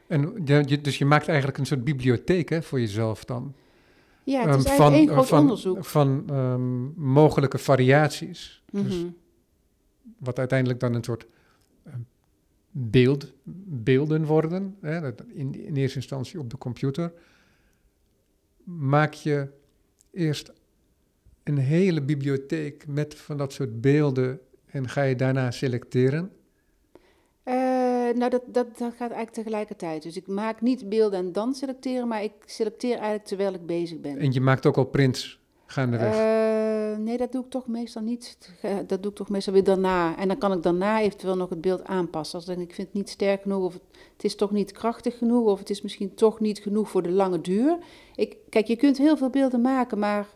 En 0.08 0.46
dus 0.82 0.98
je 0.98 1.06
maakt 1.06 1.28
eigenlijk 1.28 1.58
een 1.58 1.66
soort 1.66 1.84
bibliotheek 1.84 2.50
hè, 2.50 2.62
voor 2.62 2.80
jezelf 2.80 3.26
dan. 3.26 3.54
Ja, 4.32 4.48
het 4.50 4.66
Ehm, 4.66 4.94
één 4.94 5.08
groot 5.08 5.28
van, 5.28 5.40
onderzoek. 5.40 5.86
Van 5.86 6.24
ehm, 6.30 7.02
mogelijke 7.02 7.58
variaties. 7.58 8.63
Dus 8.72 8.96
Mhm. 8.96 9.08
wat 10.18 10.40
uiteindelijk 10.40 10.80
dan 10.80 10.94
een 10.94 11.04
soort 11.04 11.28
ehm, 11.84 12.00
beeld, 12.72 13.34
beelden 13.84 14.26
worden. 14.26 14.76
Hè, 14.82 15.12
in, 15.34 15.66
in 15.66 15.76
eerste 15.76 15.98
instantie 15.98 16.40
op 16.40 16.50
de 16.50 16.58
computer. 16.58 17.13
Maak 18.63 19.13
je 19.13 19.48
eerst 20.12 20.52
een 21.44 21.58
hele 21.58 22.02
bibliotheek 22.02 22.88
met 22.88 23.16
van 23.16 23.38
dat 23.38 23.54
soort 23.54 23.82
beelden 23.82 24.40
en 24.66 24.90
ga 24.90 25.02
je 25.02 25.16
daarna 25.16 25.52
selecteren. 25.52 26.32
Nou, 28.18 28.30
dat, 28.30 28.42
dat, 28.46 28.68
dat 28.68 28.92
gaat 28.92 29.00
eigenlijk 29.00 29.32
tegelijkertijd. 29.32 30.04
Dus 30.04 30.16
ik 30.16 30.28
maak 30.28 30.62
niet 30.62 30.90
beelden 30.90 31.20
en 31.20 31.32
dan 31.32 31.54
selecteren, 31.54 32.08
maar 32.08 32.24
ik 32.24 32.32
selecteer 32.46 32.94
eigenlijk 32.94 33.26
terwijl 33.26 33.54
ik 33.54 33.66
bezig 33.66 34.00
ben. 34.00 34.18
En 34.18 34.34
je 34.34 34.42
maakt 34.42 34.66
ook 34.66 34.78
al 34.78 34.86
prints 34.86 35.40
gaandeweg. 35.66 36.16
Eh, 36.16 36.98
nee, 36.98 37.18
dat 37.18 37.32
doe 37.32 37.44
ik 37.44 37.50
toch 37.50 37.68
meestal 37.68 38.02
niet. 38.02 38.38
Dat 38.88 39.02
doe 39.02 39.12
ik 39.12 39.18
toch 39.18 39.30
meestal 39.30 39.54
weer 39.54 39.64
daarna. 39.64 40.18
En 40.18 40.28
dan 40.28 40.38
kan 40.38 40.52
ik 40.52 40.64
daarna 40.64 41.02
eventueel 41.02 41.36
nog 41.36 41.50
het 41.50 41.62
beeld 41.62 41.84
aanpassen. 41.84 42.40
Als 42.40 42.48
ik 42.48 42.56
denk, 42.56 42.70
ik 42.70 42.76
vind 42.76 42.88
het 42.88 42.98
niet 42.98 43.10
sterk 43.10 43.42
genoeg, 43.42 43.64
of 43.64 43.74
het, 43.74 43.82
het 44.14 44.24
is 44.24 44.36
toch 44.36 44.52
niet 44.52 44.72
krachtig 44.72 45.18
genoeg, 45.18 45.46
of 45.46 45.60
het 45.60 45.70
is 45.70 45.82
misschien 45.82 46.14
toch 46.14 46.40
niet 46.40 46.60
genoeg 46.60 46.90
voor 46.90 47.04
de 47.04 47.12
lange 47.12 47.42
duur. 47.42 47.78
Ik, 48.16 48.38
kijk, 48.50 48.68
je 48.68 48.76
kunt 48.76 48.98
heel 48.98 49.18
veel 49.18 49.30
beelden 49.30 49.62
maken, 49.62 50.00
maar 50.00 50.28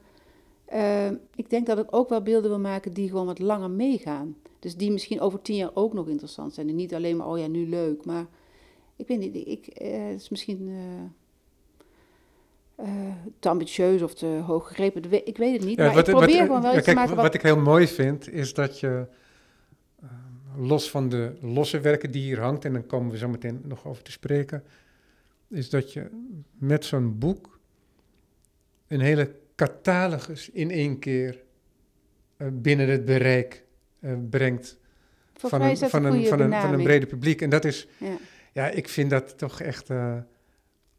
eh, 0.65 1.07
ik 1.35 1.49
denk 1.49 1.65
dat 1.65 1.79
ik 1.79 1.87
ook 1.89 2.09
wel 2.09 2.21
beelden 2.21 2.49
wil 2.49 2.59
maken 2.59 2.93
die 2.93 3.09
gewoon 3.09 3.25
wat 3.25 3.39
langer 3.39 3.69
meegaan. 3.69 4.35
Dus 4.61 4.75
die 4.75 4.91
misschien 4.91 5.19
over 5.19 5.41
tien 5.41 5.55
jaar 5.55 5.71
ook 5.73 5.93
nog 5.93 6.07
interessant 6.07 6.53
zijn. 6.53 6.69
En 6.69 6.75
niet 6.75 6.93
alleen 6.93 7.17
maar, 7.17 7.27
oh 7.27 7.37
ja, 7.39 7.47
nu 7.47 7.67
leuk. 7.69 8.05
Maar 8.05 8.25
ik 8.95 9.07
weet 9.07 9.19
niet, 9.19 9.35
ik, 9.35 9.67
eh, 9.67 10.07
het 10.07 10.21
is 10.21 10.29
misschien 10.29 10.69
eh, 10.69 11.03
eh, 12.87 13.15
te 13.39 13.49
ambitieus 13.49 14.01
of 14.01 14.13
te 14.13 14.25
hoog 14.25 14.67
gegrepen. 14.67 15.01
Dat 15.01 15.11
we- 15.11 15.23
Ik 15.23 15.37
weet 15.37 15.53
het 15.57 15.65
niet. 15.65 15.77
Ja, 15.77 15.85
maar 15.85 15.93
wat- 15.95 16.07
ik 16.07 16.15
probeer 16.15 16.37
wat- 16.37 16.45
gewoon 16.45 16.61
wel 16.61 16.71
ja, 16.71 16.77
iets 16.77 16.87
te 16.87 16.93
maken 16.93 17.15
wat, 17.15 17.25
wat... 17.25 17.33
ik 17.33 17.41
heel 17.41 17.57
mooi 17.59 17.87
vind, 17.87 18.29
is 18.31 18.53
dat 18.53 18.79
je 18.79 19.05
eh, 20.01 20.09
los 20.57 20.89
van 20.91 21.09
de 21.09 21.33
losse 21.41 21.79
werken 21.79 22.11
die 22.11 22.23
hier 22.23 22.39
hangt, 22.39 22.65
en 22.65 22.73
dan 22.73 22.85
komen 22.85 23.11
we 23.11 23.17
zo 23.17 23.27
meteen 23.29 23.61
nog 23.63 23.85
over 23.87 24.03
te 24.03 24.11
spreken, 24.11 24.63
is 25.49 25.69
dat 25.69 25.93
je 25.93 26.09
met 26.57 26.85
zo'n 26.85 27.17
boek 27.19 27.59
een 28.87 28.99
hele 28.99 29.35
catalogus 29.55 30.49
in 30.49 30.71
één 30.71 30.99
keer 30.99 31.43
binnen 32.51 32.89
het 32.89 33.05
bereik 33.05 33.65
eh, 34.01 34.13
brengt 34.29 34.77
van 35.33 35.61
een, 35.61 35.77
van, 35.77 35.85
een 35.87 35.89
van, 35.89 36.05
een, 36.05 36.25
van 36.25 36.39
een 36.39 36.49
benaming. 36.49 36.83
brede 36.83 37.05
publiek. 37.05 37.41
En 37.41 37.49
dat 37.49 37.65
is, 37.65 37.87
Ja. 37.97 38.17
ja, 38.53 38.67
ik 38.69 38.89
vind 38.89 39.09
dat 39.09 39.37
toch 39.37 39.61
echt 39.61 39.89
eh, 39.89 40.17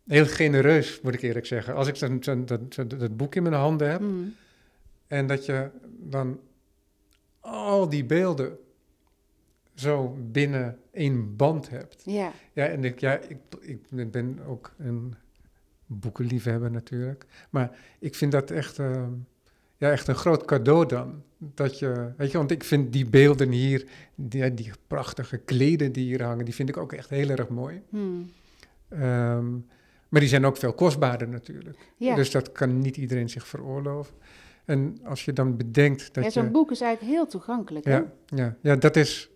heel 0.06 0.26
genereus, 0.26 1.00
moet 1.00 1.14
ik 1.14 1.22
eerlijk 1.22 1.46
zeggen. 1.46 1.74
Als 1.74 1.88
ik 1.88 1.96
zo'n- 1.96 2.44
dat, 2.44 3.16
boek 3.16 3.34
in 3.34 3.42
mijn 3.42 3.54
handen 3.54 3.90
heb, 3.90 4.00
Mm. 4.00 4.34
en 5.06 5.26
dat 5.26 5.46
je 5.46 5.70
dan 6.00 6.40
al 7.40 7.88
die 7.88 8.04
beelden 8.04 8.58
zo 9.74 10.16
binnen 10.30 10.78
één 10.92 11.36
band 11.36 11.68
hebt. 11.70 12.02
ja. 12.04 12.32
Ja, 12.52 12.66
en 12.66 12.84
ik, 12.84 13.00
ja, 13.00 13.18
ik, 13.18 13.38
ik 13.60 14.10
ben 14.10 14.38
ook 14.46 14.72
een 14.78 15.14
boekenliefhebber 15.86 16.70
natuurlijk. 16.70 17.24
Maar 17.50 17.78
ik 17.98 18.14
vind 18.14 18.32
dat 18.32 18.50
echt, 18.50 18.78
eh, 18.78 19.06
ja, 19.82 19.90
echt 19.90 20.08
een 20.08 20.14
groot 20.14 20.44
cadeau 20.44 20.86
dan. 20.86 21.22
Dat 21.38 21.78
je, 21.78 22.12
weet 22.16 22.30
je, 22.30 22.38
want 22.38 22.50
ik 22.50 22.64
vind 22.64 22.92
die 22.92 23.06
beelden 23.06 23.50
hier, 23.50 23.86
die, 24.14 24.54
die 24.54 24.72
prachtige 24.86 25.36
kleden 25.36 25.92
die 25.92 26.04
hier 26.04 26.22
hangen, 26.22 26.44
die 26.44 26.54
vind 26.54 26.68
ik 26.68 26.76
ook 26.76 26.92
echt 26.92 27.10
heel 27.10 27.28
erg 27.28 27.48
mooi. 27.48 27.82
Mm. 27.88 28.30
Ehm, 28.88 29.50
maar 30.08 30.20
die 30.20 30.28
zijn 30.28 30.44
ook 30.44 30.56
veel 30.56 30.72
kostbaarder 30.72 31.28
natuurlijk. 31.28 31.78
Ja. 31.96 32.14
Dus 32.14 32.30
dat 32.30 32.52
kan 32.52 32.78
niet 32.78 32.96
iedereen 32.96 33.28
zich 33.28 33.46
veroorloven. 33.46 34.14
En 34.64 34.98
als 35.04 35.24
je 35.24 35.32
dan 35.32 35.56
bedenkt 35.56 36.14
dat 36.14 36.24
ja, 36.24 36.30
je... 36.32 36.40
zo'n 36.40 36.52
boek 36.52 36.70
is 36.70 36.80
eigenlijk 36.80 37.14
heel 37.14 37.26
toegankelijk. 37.26 37.84
Hè? 37.84 37.96
Ja, 37.96 38.12
ja, 38.26 38.56
ja, 38.60 38.76
dat 38.76 38.96
is 38.96 39.30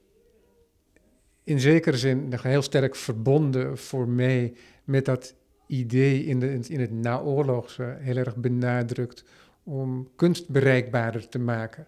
in 1.45 1.61
zekere 1.61 1.97
zin 1.97 2.29
nog 2.29 2.43
heel 2.43 2.63
sterk 2.63 2.97
verbonden 2.97 3.79
voor 3.79 4.09
mij 4.09 4.55
met 4.85 5.05
dat 5.05 5.35
idee 5.67 6.25
in, 6.25 6.41
de, 6.41 6.59
in 6.69 6.81
het 6.81 6.93
naoorlogse, 6.93 7.97
heel 7.99 8.17
erg 8.17 8.37
benadrukt 8.37 9.25
om 9.67 10.09
kunst 10.17 10.49
bereikbaarder 10.49 11.29
te 11.29 11.39
maken. 11.39 11.87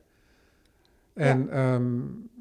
En 1.14 1.48
ja. 1.50 1.80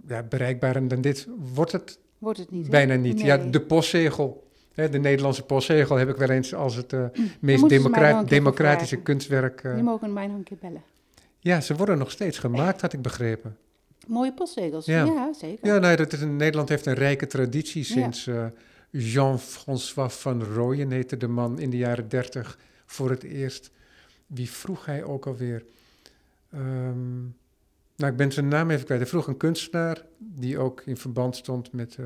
ja, 0.07 0.23
bereikbaarder 0.23 0.87
dan 0.87 1.01
dit 1.01 1.27
wordt 1.53 1.71
het 1.71 1.99
Wordt 2.17 2.39
het 2.39 2.51
niet? 2.51 2.69
bijna 2.69 2.95
niet. 2.95 3.21
Ja, 3.21 3.37
de 3.37 3.61
postzegel, 3.61 4.47
hè, 4.73 4.89
de 4.89 4.97
Nederlandse 4.99 5.43
postzegel 5.43 5.95
heb 5.95 6.09
ik 6.09 6.15
wel 6.15 6.29
eens 6.29 6.53
als 6.53 6.75
het 6.75 6.93
eh, 6.93 7.05
meest 7.39 7.69
democra- 7.69 8.23
democratische 8.23 8.97
kunstwerk. 8.97 9.63
eh, 9.63 9.73
Die 9.73 9.83
mogen 9.83 10.13
mij 10.13 10.27
nog 10.27 10.35
een 10.37 10.43
keer 10.43 10.57
bellen. 10.61 10.81
ja, 11.39 11.61
ze 11.61 11.75
worden 11.75 11.97
nog 11.97 12.11
steeds 12.11 12.37
gemaakt, 12.37 12.81
had 12.81 12.93
ik 12.93 13.01
begrepen. 13.01 13.57
Mooie 14.07 14.33
postzegels. 14.33 14.85
Ja. 14.85 15.03
Ja, 15.05 15.33
zeker. 15.33 15.67
Ja, 15.67 15.77
nou, 15.79 15.95
dat 15.95 16.13
is, 16.13 16.19
Nederland 16.19 16.69
heeft 16.69 16.85
een 16.85 16.93
rijke 16.93 17.27
traditie 17.27 17.81
Ja. 17.87 17.87
sinds 18.01 18.27
eh, 18.27 18.45
Jean-François 18.89 20.13
van 20.13 20.43
Rooyen 20.43 20.91
heette 20.91 21.17
de 21.17 21.27
man 21.27 21.59
in 21.59 21.69
de 21.69 21.77
jaren 21.77 22.09
dertig 22.09 22.57
voor 22.85 23.09
het 23.09 23.23
eerst. 23.23 23.71
Wie 24.27 24.49
vroeg 24.49 24.85
hij 24.85 25.03
ook 25.03 25.25
alweer? 25.27 25.65
Ehm, 26.51 27.21
nou, 27.95 28.11
ik 28.11 28.15
ben 28.15 28.31
zijn 28.31 28.47
naam 28.47 28.69
even 28.69 28.85
kwijt. 28.85 28.99
Hij 29.01 29.09
vroeg 29.09 29.27
een 29.27 29.37
kunstenaar 29.37 30.05
die 30.17 30.57
ook 30.57 30.81
in 30.85 30.97
verband 30.97 31.35
stond 31.35 31.71
met 31.71 31.95
eh 31.99 32.05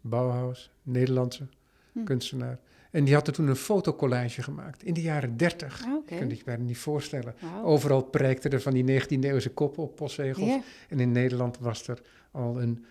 Bauhaus, 0.00 0.70
Nederlandse 0.82 1.46
Hm. 1.92 2.04
kunstenaar. 2.04 2.58
En 2.90 3.04
die 3.04 3.14
had 3.14 3.26
er 3.26 3.32
toen 3.32 3.48
een 3.48 3.56
fotocollage 3.56 4.42
gemaakt 4.42 4.82
in 4.82 4.94
de 4.94 5.00
jaren 5.02 5.36
dertig. 5.36 5.84
Ah, 5.86 5.94
oké. 5.94 6.16
Kun 6.16 6.28
je 6.28 6.36
je 6.36 6.42
bijna 6.44 6.62
niet 6.64 6.78
voorstellen. 6.78 7.34
Overal 7.64 8.02
prijkten 8.02 8.50
er 8.50 8.60
van 8.60 8.72
die 8.72 8.84
19e-eeuwse 8.84 9.50
koppen 9.54 9.82
op 9.82 9.96
postzegels. 9.96 10.60
En 10.88 11.00
in 11.00 11.12
Nederland 11.12 11.58
was 11.58 11.88
er 11.88 12.02
al 12.30 12.62
een 12.62 12.84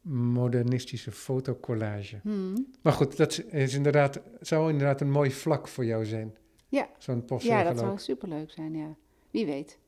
modernistische 0.00 1.12
fotocollage. 1.12 2.18
Hmm. 2.22 2.66
Maar 2.82 2.92
goed, 2.92 3.16
dat 3.16 3.42
is 3.50 3.74
inderdaad, 3.74 4.20
zou 4.40 4.70
inderdaad 4.70 5.00
een 5.00 5.10
mooi 5.10 5.30
vlak 5.30 5.68
voor 5.68 5.84
jou 5.84 6.04
zijn. 6.04 6.34
Ja. 6.72 6.88
Zo'n 6.98 7.24
ja, 7.38 7.62
dat 7.62 7.78
zou 7.78 7.98
superleuk 7.98 8.50
zijn, 8.50 8.74
ja. 8.74 8.96
Wie 9.30 9.46
weet. 9.46 9.78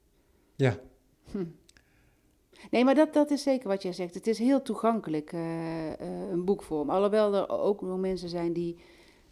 Ja. 0.57 0.79
Hm. 1.31 1.45
Nee, 2.71 2.85
maar 2.85 2.95
dat, 2.95 3.13
dat 3.13 3.31
is 3.31 3.43
zeker 3.43 3.69
wat 3.69 3.83
jij 3.83 3.93
zegt. 3.93 4.15
Het 4.15 4.27
is 4.27 4.39
heel 4.39 4.63
toegankelijk, 4.63 5.33
eh, 5.33 5.93
eh, 5.93 6.31
een 6.31 6.45
boekvorm. 6.45 6.91
Alhoewel 6.91 7.35
er 7.35 7.49
ook 7.49 7.81
nog 7.81 7.99
mensen 7.99 8.29
zijn 8.29 8.53
die, 8.53 8.77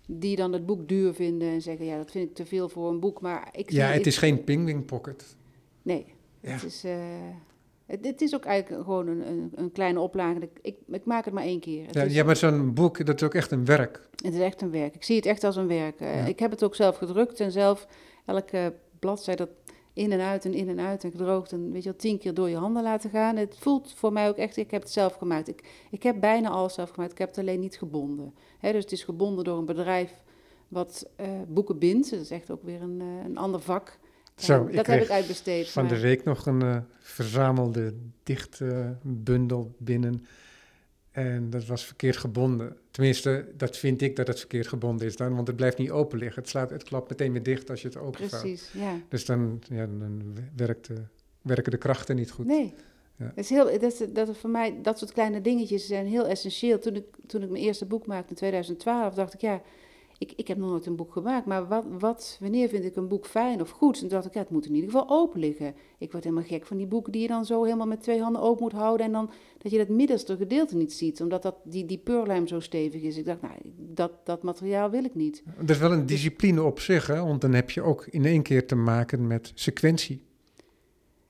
die 0.07 0.37
dan 0.37 0.53
het 0.53 0.67
boek 0.67 0.89
duur 0.89 1.15
vinden 1.15 1.49
en 1.49 1.63
zeggen... 1.63 1.87
ja, 1.87 1.97
dat 1.97 2.11
vind 2.11 2.29
ik 2.29 2.35
te 2.35 2.47
veel 2.47 2.69
voor 2.69 2.91
een 2.91 3.01
boek, 3.01 3.21
maar 3.21 3.49
ik... 3.53 3.71
Ja, 3.71 3.87
het 3.87 4.07
is 4.07 4.19
geen 4.19 4.45
pingwing 4.45 4.85
pocket. 4.85 5.37
Nee, 5.83 6.07
Ja. 6.41 6.51
het, 6.51 6.63
is, 6.63 6.85
eh, 6.85 7.29
het, 7.93 8.05
het 8.07 8.21
is 8.21 8.35
ook 8.35 8.45
eigenlijk 8.45 8.85
gewoon 8.85 9.07
een, 9.09 9.29
een, 9.29 9.53
een 9.55 9.73
kleine 9.73 10.01
oplage. 10.01 10.49
Ik, 10.63 10.77
ik, 10.87 11.05
maak 11.05 11.25
het 11.25 11.35
maar 11.35 11.45
één 11.45 11.61
keer. 11.61 11.87
Het, 11.87 11.95
Ja, 11.95 12.03
is, 12.03 12.15
ja, 12.15 12.25
maar 12.25 12.37
zo'n 12.37 12.75
boek, 12.75 13.07
dat 13.07 13.15
is 13.15 13.23
ook 13.23 13.35
echt 13.35 13.51
een 13.51 13.65
werk. 13.65 14.09
het 14.25 14.35
is 14.35 14.41
echt 14.41 14.63
een 14.63 14.71
werk. 14.71 14.95
Ik 14.95 15.05
zie 15.05 15.17
het 15.17 15.27
echt 15.27 15.45
als 15.45 15.57
een 15.57 15.67
werk. 15.67 16.01
Eh, 16.01 16.17
Ja. 16.17 16.25
Ik 16.25 16.39
heb 16.39 16.51
het 16.51 16.63
ook 16.65 16.75
zelf 16.75 16.97
gedrukt 16.97 17.41
en 17.41 17.53
zelf 17.53 17.87
elke 18.25 18.75
bladzijde 18.99 19.45
dat 19.45 19.75
in 19.95 20.13
en 20.13 20.21
uit 20.21 20.45
en 20.45 20.55
in 20.55 20.69
en 20.69 20.81
uit 20.81 21.05
en 21.05 21.11
gedroogd 21.11 21.53
en 21.53 21.73
weet 21.73 21.83
je 21.83 21.89
wel, 21.89 21.99
tien 21.99 22.19
keer 22.19 22.35
door 22.35 22.49
je 22.49 22.57
handen 22.57 22.83
laten 22.83 23.11
gaan. 23.11 23.37
Het 23.37 23.57
voelt 23.59 23.93
voor 23.97 24.13
mij 24.13 24.29
ook 24.29 24.37
echt, 24.37 24.57
ik 24.57 24.71
heb 24.71 24.83
het 24.83 24.91
zelf 24.91 25.15
gemaakt. 25.15 25.49
Ik, 25.49 25.65
ik 25.91 26.03
heb 26.03 26.21
bijna 26.21 26.49
alles 26.49 26.75
zelf 26.75 26.91
gemaakt, 26.91 27.13
ik 27.13 27.19
heb 27.19 27.29
het 27.29 27.39
alleen 27.39 27.61
niet 27.61 27.77
gebonden. 27.77 28.35
Dus 28.61 28.73
het 28.83 28.93
is 28.93 29.05
gebonden 29.05 29.45
door 29.45 29.59
een 29.59 29.65
bedrijf 29.65 30.13
wat 30.69 31.09
eh, 31.17 31.27
boeken 31.49 31.79
bindt. 31.79 32.11
Dat 32.11 32.21
is 32.21 32.31
echt 32.31 32.51
ook 32.51 32.63
weer 32.63 32.83
een, 32.83 33.01
eh, 33.01 33.25
een 33.25 33.39
ander 33.39 33.61
vak. 33.61 33.99
Zo, 34.37 34.61
En 34.63 34.69
ik 34.69 34.77
dat 34.77 34.87
heb 34.87 35.03
ik 35.03 35.11
uitbesteed. 35.11 35.69
Van 35.69 35.89
de 35.89 36.01
week 36.01 36.25
nog 36.25 36.47
een 36.47 36.63
eh, 36.63 36.77
verzamelde 36.99 37.95
dichtbundel 38.23 39.75
binnen. 39.79 40.27
En 41.11 41.51
dat 41.51 41.67
was 41.67 41.85
verkeerd 41.85 42.17
gebonden. 42.17 42.77
Tenminste, 42.91 43.47
dat 43.57 43.77
vind 43.77 44.03
ik 44.03 44.17
dat 44.17 44.27
het 44.27 44.39
verkeerd 44.39 44.67
gebonden 44.69 45.07
is 45.07 45.17
dan, 45.17 45.35
want 45.35 45.47
het 45.47 45.57
blijft 45.57 45.79
niet 45.79 45.91
open 45.91 46.19
liggen. 46.19 46.43
Het, 46.43 46.51
slaat, 46.51 46.71
het 46.71 46.83
klapt 46.83 47.09
meteen 47.09 47.33
weer 47.33 47.43
dicht 47.43 47.71
als 47.71 47.83
je 47.83 47.89
het 47.89 47.97
openvouwt. 47.97 48.43
Precies, 48.43 48.71
ja. 48.73 49.01
Dus 49.09 49.25
dan, 49.25 49.63
ja, 49.69 49.87
dan 49.87 50.37
werkt 50.57 50.87
de, 50.87 50.95
werken 51.43 51.71
de 51.71 51.79
krachten 51.79 52.17
niet 52.17 52.31
goed. 52.31 52.47
Nee. 52.47 52.75
Ja. 53.17 53.25
Dat 53.35 53.45
is 53.45 53.51
heel, 53.51 53.65
dat, 53.65 54.01
is, 54.01 54.13
dat 54.13 54.29
is 54.29 54.37
voor 54.37 54.51
mij, 54.51 54.79
dat 54.83 54.99
soort 54.99 55.13
kleine 55.13 55.41
dingetjes 55.41 55.87
zijn 55.87 56.07
heel 56.07 56.27
essentieel. 56.27 56.79
Toen 56.79 56.95
ik, 56.95 57.05
toen 57.27 57.43
ik 57.43 57.51
mijn 57.51 57.65
eerste 57.65 57.85
boek 57.85 58.07
maakte 58.07 58.31
in 58.31 58.37
2012, 58.37 59.15
dacht 59.15 59.35
ik, 59.35 59.41
ja, 59.41 59.63
ik, 60.23 60.33
ik 60.37 60.49
heb 60.49 60.59
nog 60.59 60.71
nooit 60.71 60.87
een 60.87 60.97
boek 60.97 61.13
gemaakt, 61.13 61.47
maar 61.47 61.69
wat, 61.69 61.85
wat, 61.99 62.39
wanneer 62.41 62.69
vind 62.69 62.85
ik 62.85 62.97
een 62.97 63.09
boek 63.09 63.27
fijn 63.27 63.61
of 63.61 63.71
goed? 63.71 64.03
En 64.03 64.09
dacht 64.09 64.27
ik, 64.27 64.35
ja, 64.35 64.41
het 64.41 64.51
moet 64.51 64.67
in 64.67 64.75
ieder 64.75 64.91
geval 64.91 65.09
open 65.09 65.41
liggen. 65.41 65.75
Ik 65.99 66.13
word 66.13 66.25
helemaal 66.25 66.45
gek 66.45 66.67
van 66.67 66.77
die 66.77 66.87
boeken 66.87 67.13
die 67.13 67.23
je 67.23 67.29
dan 67.29 67.45
zo 67.45 67.65
helemaal 67.65 67.87
met 67.87 68.03
twee 68.03 68.21
handen 68.21 68.43
open 68.43 68.63
moet 68.63 68.73
houden 68.73 69.07
en 69.07 69.13
dan 69.13 69.31
dat 69.59 69.73
je 69.73 69.79
dat 69.79 69.89
middelste 69.89 70.37
gedeelte 70.37 70.77
niet 70.77 70.93
ziet, 70.93 71.21
omdat 71.21 71.43
dat, 71.43 71.57
die, 71.65 71.87
die 71.87 71.99
peurlijm 71.99 72.47
zo 72.47 72.61
stevig 72.61 73.03
is. 73.03 73.17
Ik 73.17 73.25
dacht, 73.25 73.43
nou, 73.43 73.55
dat, 73.77 74.13
dat 74.25 74.43
materiaal 74.43 74.91
wil 74.91 75.05
ik 75.05 75.15
niet. 75.15 75.43
Dat 75.59 75.71
is 75.71 75.79
wel 75.79 75.93
een 75.93 76.07
discipline 76.07 76.63
op 76.63 76.81
zich, 76.81 77.07
hè? 77.07 77.25
want 77.25 77.41
dan 77.41 77.53
heb 77.53 77.71
je 77.71 77.83
ook 77.83 78.07
in 78.07 78.25
één 78.25 78.43
keer 78.43 78.67
te 78.67 78.75
maken 78.75 79.27
met 79.27 79.53
sequentie. 79.55 80.23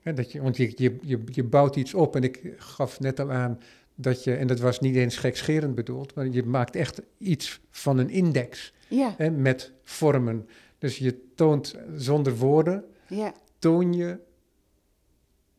dat 0.03 0.31
je, 0.31 0.41
want 0.41 0.57
je, 0.57 0.73
je, 0.75 0.97
je, 1.01 1.23
je 1.25 1.43
bouwt 1.43 1.75
iets 1.75 1.93
op 1.93 2.15
en 2.15 2.23
ik 2.23 2.53
gaf 2.57 2.99
net 2.99 3.19
al 3.19 3.31
aan 3.31 3.59
dat 3.95 4.23
je, 4.23 4.33
en 4.35 4.47
dat 4.47 4.59
was 4.59 4.79
niet 4.79 4.95
eens 4.95 5.17
gekscherend 5.17 5.75
bedoeld, 5.75 6.15
maar 6.15 6.27
je 6.27 6.43
maakt 6.43 6.75
echt 6.75 7.01
iets 7.17 7.61
van 7.69 7.97
een 7.97 8.09
index 8.09 8.73
Ja, 8.95 9.13
hè, 9.17 9.29
met 9.31 9.71
vormen. 9.83 10.47
Dus 10.77 10.97
je 10.97 11.33
toont 11.35 11.75
zonder 11.95 12.35
woorden, 12.37 12.83
ja. 13.07 13.33
toon 13.59 13.93
je 13.93 14.17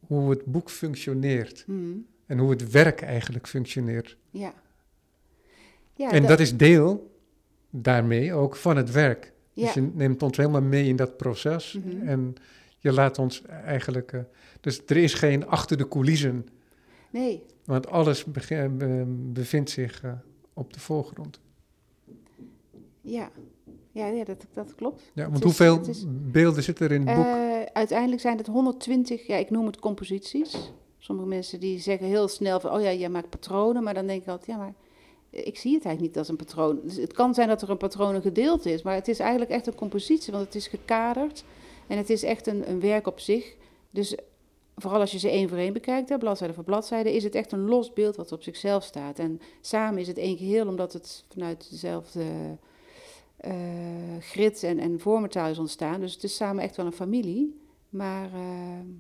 hoe 0.07 0.31
het 0.31 0.45
boek 0.45 0.71
functioneert 0.71 1.65
mhm, 1.67 1.97
en 2.27 2.39
hoe 2.39 2.51
het 2.51 2.71
werk 2.71 3.01
eigenlijk 3.03 3.47
functioneert. 3.47 4.17
ja. 4.31 4.55
ja 5.95 6.11
en 6.11 6.27
dat 6.27 6.41
is 6.41 6.57
deel 6.57 7.13
daarmee 7.71 8.33
ook 8.35 8.57
van 8.57 8.77
het 8.77 8.91
werk. 8.91 9.33
ja. 9.53 9.65
Dus 9.65 9.75
je 9.75 9.81
neemt 9.81 10.23
ons 10.23 10.37
helemaal 10.37 10.63
mee 10.63 10.87
in 10.89 10.97
dat 10.97 11.17
proces 11.17 11.73
Mhm. 11.85 12.09
en 12.09 12.35
je 12.79 12.93
laat 12.93 13.19
ons 13.19 13.43
eigenlijk... 13.47 14.13
eh, 14.13 14.21
dus 14.61 14.81
er 14.87 14.97
is 14.97 15.15
geen 15.15 15.47
achter 15.47 15.77
de 15.77 15.89
coulissen, 15.89 16.47
Nee, 17.11 17.43
want 17.65 17.87
alles 17.87 18.25
be- 18.25 19.05
bevindt 19.33 19.71
zich 19.71 20.03
eh, 20.03 20.13
op 20.53 20.73
de 20.73 20.81
voorgrond. 20.81 21.41
Ja. 23.05 23.31
Ja, 23.93 24.07
ja 24.07 24.25
dat, 24.25 24.47
dat 24.53 24.75
klopt. 24.75 25.03
Ja, 25.15 25.23
want 25.25 25.37
is- 25.37 25.43
hoeveel 25.45 25.81
is- 25.89 26.05
beelden 26.09 26.63
zitten 26.63 26.87
er 26.89 26.93
in 26.95 27.07
het 27.07 27.17
boek? 27.17 27.25
Eh, 27.27 27.63
uiteindelijk 27.73 28.21
zijn 28.21 28.37
het 28.39 28.47
120, 28.47 29.27
ja, 29.27 29.37
ik 29.37 29.51
noem 29.51 29.67
het 29.67 29.79
composities. 29.79 30.73
Sommige 30.99 31.29
mensen 31.29 31.61
die 31.61 31.79
zeggen 31.81 32.07
heel 32.07 32.29
snel 32.29 32.61
van, 32.61 32.71
oh 32.73 32.81
ja, 32.83 32.93
jij 32.93 33.09
maakt 33.09 33.31
patronen, 33.31 33.83
maar 33.83 33.95
dan 33.95 34.07
denk 34.07 34.23
ik 34.23 34.29
altijd, 34.29 34.47
ja, 34.47 34.57
maar 34.57 34.75
ik 35.31 35.57
zie 35.59 35.75
het 35.75 35.85
eigenlijk 35.85 36.01
niet 36.01 36.19
als 36.19 36.29
een 36.29 36.37
patroon. 36.37 36.81
Dus 36.83 36.97
het 36.97 37.13
kan 37.13 37.35
zijn 37.35 37.49
dat 37.49 37.63
er 37.63 37.71
een 37.71 37.77
patroon 37.77 38.15
een 38.15 38.23
gedeelte 38.23 38.73
is, 38.73 38.83
maar 38.83 38.95
het 38.95 39.09
is 39.09 39.19
eigenlijk 39.19 39.51
echt 39.51 39.67
een 39.67 39.75
compositie, 39.75 40.33
want 40.33 40.45
het 40.45 40.55
is 40.55 40.67
gekaderd 40.67 41.45
en 41.87 41.97
het 41.97 42.11
is 42.11 42.23
echt 42.23 42.47
een, 42.47 42.71
een 42.71 42.81
werk 42.81 43.07
op 43.07 43.21
zich. 43.21 43.55
Dus 43.91 44.17
vooral 44.77 45.01
als 45.01 45.13
je 45.13 45.19
ze 45.19 45.29
één 45.31 45.49
voor 45.49 45.59
één 45.59 45.73
bekijkt, 45.73 46.09
hè, 46.09 46.19
bladzijde 46.19 46.55
voor 46.55 46.65
bladzijde, 46.65 47.15
is 47.15 47.25
het 47.25 47.35
echt 47.35 47.53
een 47.53 47.65
los 47.65 47.93
beeld 47.93 48.17
wat 48.17 48.33
op 48.33 48.43
zichzelf 48.43 48.85
staat. 48.85 49.19
En 49.19 49.41
samen 49.61 50.01
is 50.01 50.07
het 50.07 50.19
één 50.19 50.37
geheel, 50.37 50.67
omdat 50.69 50.93
het 50.93 51.25
vanuit 51.33 51.67
dezelfde 51.71 52.23
eh 53.45 53.53
grid 54.21 54.63
en, 54.63 54.79
en 54.79 55.01
vormentaal 55.01 55.49
is 55.51 55.59
ontstaan. 55.59 56.01
Dus 56.01 56.15
het 56.15 56.23
is 56.23 56.37
samen 56.37 56.63
echt 56.63 56.77
wel 56.77 56.87
een 56.87 56.93
familie. 56.93 57.63
Maar, 57.89 58.25
eh, 58.33 58.41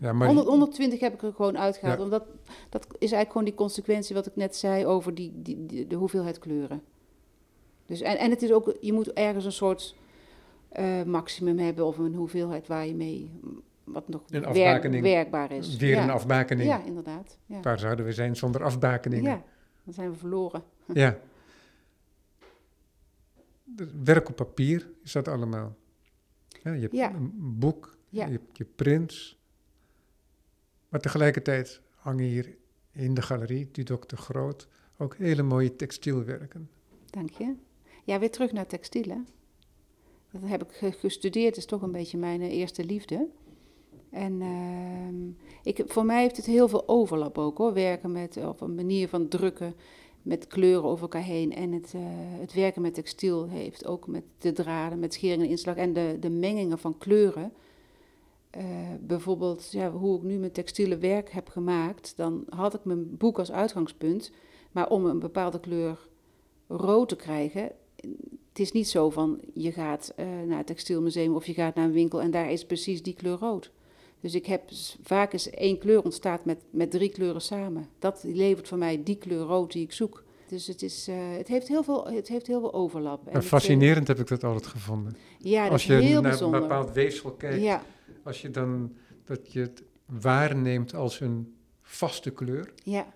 Ja, 0.01 0.13
maar 0.13 0.27
100, 0.27 0.47
120 0.49 1.01
heb 1.01 1.15
ik 1.15 1.23
er 1.23 1.33
gewoon 1.33 1.59
uitgehaald. 1.59 1.99
Ja. 1.99 2.05
Omdat 2.05 2.25
dat 2.69 2.87
is 2.87 2.99
eigenlijk 2.99 3.31
gewoon 3.31 3.45
die 3.45 3.55
consequentie 3.55 4.15
wat 4.15 4.27
ik 4.27 4.37
net 4.37 4.57
zei 4.57 4.87
over 4.87 5.15
die, 5.15 5.33
die, 5.35 5.67
die- 5.67 5.87
de 5.87 5.95
hoeveelheid 5.97 6.39
kleuren. 6.39 6.83
Dus, 7.87 8.01
en, 8.01 8.19
en 8.19 8.31
het 8.31 8.43
is 8.43 8.53
ook, 8.53 8.77
je 8.81 8.93
moet 8.93 9.13
ergens 9.13 9.45
een 9.45 9.53
soort 9.53 9.95
eh, 10.69 11.03
maximum 11.03 11.59
hebben 11.59 11.87
of 11.87 11.99
een 11.99 12.15
hoeveelheid 12.15 12.67
waar 12.67 12.87
je 12.87 12.95
mee, 12.95 13.31
wat 13.85 14.09
nog 14.09 14.21
Een 14.29 14.41
werk- 14.41 14.47
afbakening. 14.47 15.03
werkbaar 15.03 15.53
is. 15.53 15.77
weer 15.77 15.95
ja. 15.95 16.03
een 16.03 16.11
afbakening. 16.11 16.69
Ja, 16.69 16.83
inderdaad. 16.85 17.39
Ja. 17.47 17.61
Waar 17.61 17.79
zouden 17.79 18.05
we 18.05 18.13
zijn 18.13 18.37
zonder 18.37 18.65
afbakeningen? 18.65 19.31
ja, 19.31 19.43
dan 19.85 19.95
zijn 19.95 20.11
we 20.11 20.17
verloren. 20.17 20.63
Ja. 20.93 21.17
Werk 24.05 24.29
op 24.29 24.37
papier 24.37 24.91
is 25.03 25.13
dat 25.13 25.29
allemaal. 25.29 25.77
Ja, 26.63 26.73
je 26.73 26.81
hebt 26.81 26.93
Ja. 26.95 27.15
een 27.15 27.33
boek, 27.59 27.97
Ja. 28.09 28.27
je 28.27 28.33
hebt 28.33 28.57
je 28.57 28.65
prints. 28.65 29.39
Maar 30.89 31.01
tegelijkertijd 31.01 31.81
hangen 31.95 32.25
hier 32.25 32.57
in 32.93 33.15
de 33.15 33.23
galerie, 33.23 33.69
die 33.73 33.85
Dr. 33.85 34.17
Groot, 34.17 34.69
ook 34.99 35.17
hele 35.17 35.43
mooie 35.43 35.77
textielwerken. 35.77 36.71
Dank 37.11 37.31
je. 37.31 37.55
Ja, 38.05 38.19
weer 38.19 38.31
terug 38.31 38.53
naar 38.53 38.67
textielen. 38.67 39.27
Dat 40.31 40.43
heb 40.45 40.63
ik 40.63 40.73
ge- 40.73 40.93
gestudeerd, 40.93 41.57
is 41.57 41.67
toch 41.67 41.83
een 41.83 41.93
beetje 41.93 42.19
mijn 42.19 42.41
eh, 42.41 42.51
eerste 42.53 42.85
liefde. 42.85 43.29
En 44.11 44.41
ehm, 44.43 45.29
ik, 45.63 45.83
voor 45.87 46.05
mij 46.05 46.21
heeft 46.23 46.37
het 46.37 46.47
heel 46.47 46.69
veel 46.69 46.89
overlap 46.89 47.39
ook 47.39 47.59
hoor. 47.59 47.73
Werken 47.73 48.13
met, 48.13 48.37
of 48.37 48.61
een 48.61 48.75
manier 48.75 49.09
van 49.09 49.29
drukken 49.29 49.75
met 50.25 50.47
kleuren 50.47 50.85
over 50.85 51.03
elkaar 51.03 51.23
heen. 51.23 51.53
En 51.53 51.73
het, 51.73 51.93
eh, 51.95 52.01
het 52.41 52.53
werken 52.53 52.83
met 52.83 52.95
textiel 52.95 53.49
heeft 53.49 53.87
ook 53.87 54.07
met 54.07 54.23
de 54.39 54.53
draden, 54.53 54.99
met 54.99 55.15
schering 55.15 55.43
en 55.43 55.49
inslag 55.49 55.77
en 55.77 55.93
de, 55.93 56.17
de 56.21 56.31
mengingen 56.31 56.79
van 56.79 56.99
kleuren. 56.99 57.53
Eh, 58.51 58.65
bijvoorbeeld, 59.01 59.73
ja, 59.73 59.91
hoe 59.91 60.17
ik 60.17 60.23
nu 60.23 60.39
mijn 60.39 60.53
textiele 60.53 60.99
werk 60.99 61.31
heb 61.31 61.49
gemaakt, 61.49 62.17
dan 62.17 62.45
had 62.49 62.75
ik 62.75 62.85
mijn 62.85 63.17
boek 63.17 63.39
als 63.39 63.53
uitgangspunt. 63.53 64.33
Maar 64.73 64.89
om 64.89 65.07
een 65.07 65.19
bepaalde 65.19 65.61
kleur 65.61 66.09
rood 66.67 67.09
te 67.09 67.17
krijgen, 67.17 67.73
het 68.49 68.59
is 68.59 68.73
niet 68.73 68.89
zo 68.89 69.11
van 69.11 69.41
je 69.55 69.73
gaat 69.73 70.13
eh, 70.17 70.27
naar 70.47 70.59
het 70.59 70.67
textielmuseum 70.67 71.35
of 71.35 71.47
je 71.47 71.55
gaat 71.55 71.75
naar 71.75 71.85
een 71.85 71.93
winkel 71.93 72.21
en 72.21 72.31
daar 72.31 72.51
is 72.51 72.67
precies 72.67 73.03
die 73.03 73.15
kleur 73.15 73.39
rood. 73.39 73.73
Dus 74.25 74.35
ik 74.35 74.47
heb 74.47 74.63
vaak 75.03 75.33
eens 75.33 75.51
één 75.51 75.79
kleur 75.79 76.03
ontstaat 76.03 76.45
met, 76.45 76.59
met 76.71 76.91
drie 76.91 77.09
kleuren 77.09 77.41
samen. 77.41 77.89
Dat 77.99 78.23
levert 78.27 78.69
voor 78.69 78.79
mij 78.79 79.03
die 79.03 79.17
kleur 79.17 79.41
rood 79.43 79.73
die 79.73 79.83
ik 79.83 79.93
zoek. 79.93 80.25
Dus 80.49 80.67
het, 80.67 80.83
is, 80.83 81.09
eh, 81.09 81.17
het, 81.37 81.49
heeft, 81.49 81.69
heel 81.69 81.83
veel, 81.83 82.07
het 82.07 82.29
heeft 82.29 82.47
heel 82.47 82.61
veel 82.61 82.75
overlap. 82.75 83.29
En 83.29 83.43
fascinerend 83.43 84.09
heb 84.09 84.19
ik 84.19 84.29
dat 84.29 84.45
altijd 84.45 84.67
gevonden. 84.67 85.17
ja, 85.39 85.63
dat 85.63 85.73
Als 85.73 85.81
is 85.81 85.87
je 85.87 85.93
heel 85.95 86.21
naar 86.21 86.31
bijzonder. 86.31 86.63
een 86.63 86.69
bepaald 86.69 86.93
weefsel 86.93 87.31
kijkt, 87.33 87.63
Ja, 87.63 87.83
als 88.23 88.43
je 88.43 88.51
dan 88.51 88.93
dat 89.25 89.53
je 89.53 89.61
het 89.61 89.83
waarneemt 90.07 90.95
als 90.95 91.21
een 91.21 91.55
vaste 91.83 92.31
kleur. 92.31 92.73
ja, 92.85 93.07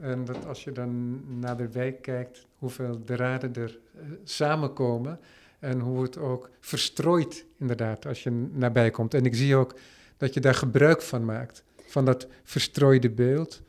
En 0.00 0.24
dat 0.24 0.46
als 0.46 0.64
je 0.64 0.72
dan 0.72 1.20
naar 1.40 1.56
de 1.56 1.68
wijk 1.68 2.02
kijkt, 2.02 2.46
hoeveel 2.58 3.02
draden 3.04 3.54
er 3.54 3.78
eh, 3.94 4.02
samenkomen 4.24 5.20
en 5.58 5.80
hoe 5.80 6.02
het 6.02 6.18
ook 6.18 6.50
verstrooit 6.60 7.44
inderdaad 7.56 8.06
als 8.06 8.22
je 8.22 8.30
nabij 8.52 8.90
komt. 8.90 9.14
En 9.14 9.24
ik 9.24 9.34
zie 9.34 9.56
ook 9.56 9.74
dat 10.18 10.34
je 10.34 10.40
daar 10.40 10.54
gebruik 10.54 11.02
van 11.02 11.24
maakt, 11.24 11.64
van 11.86 12.04
dat 12.04 12.26
verstrooide 12.42 13.10
beeld, 13.10 13.62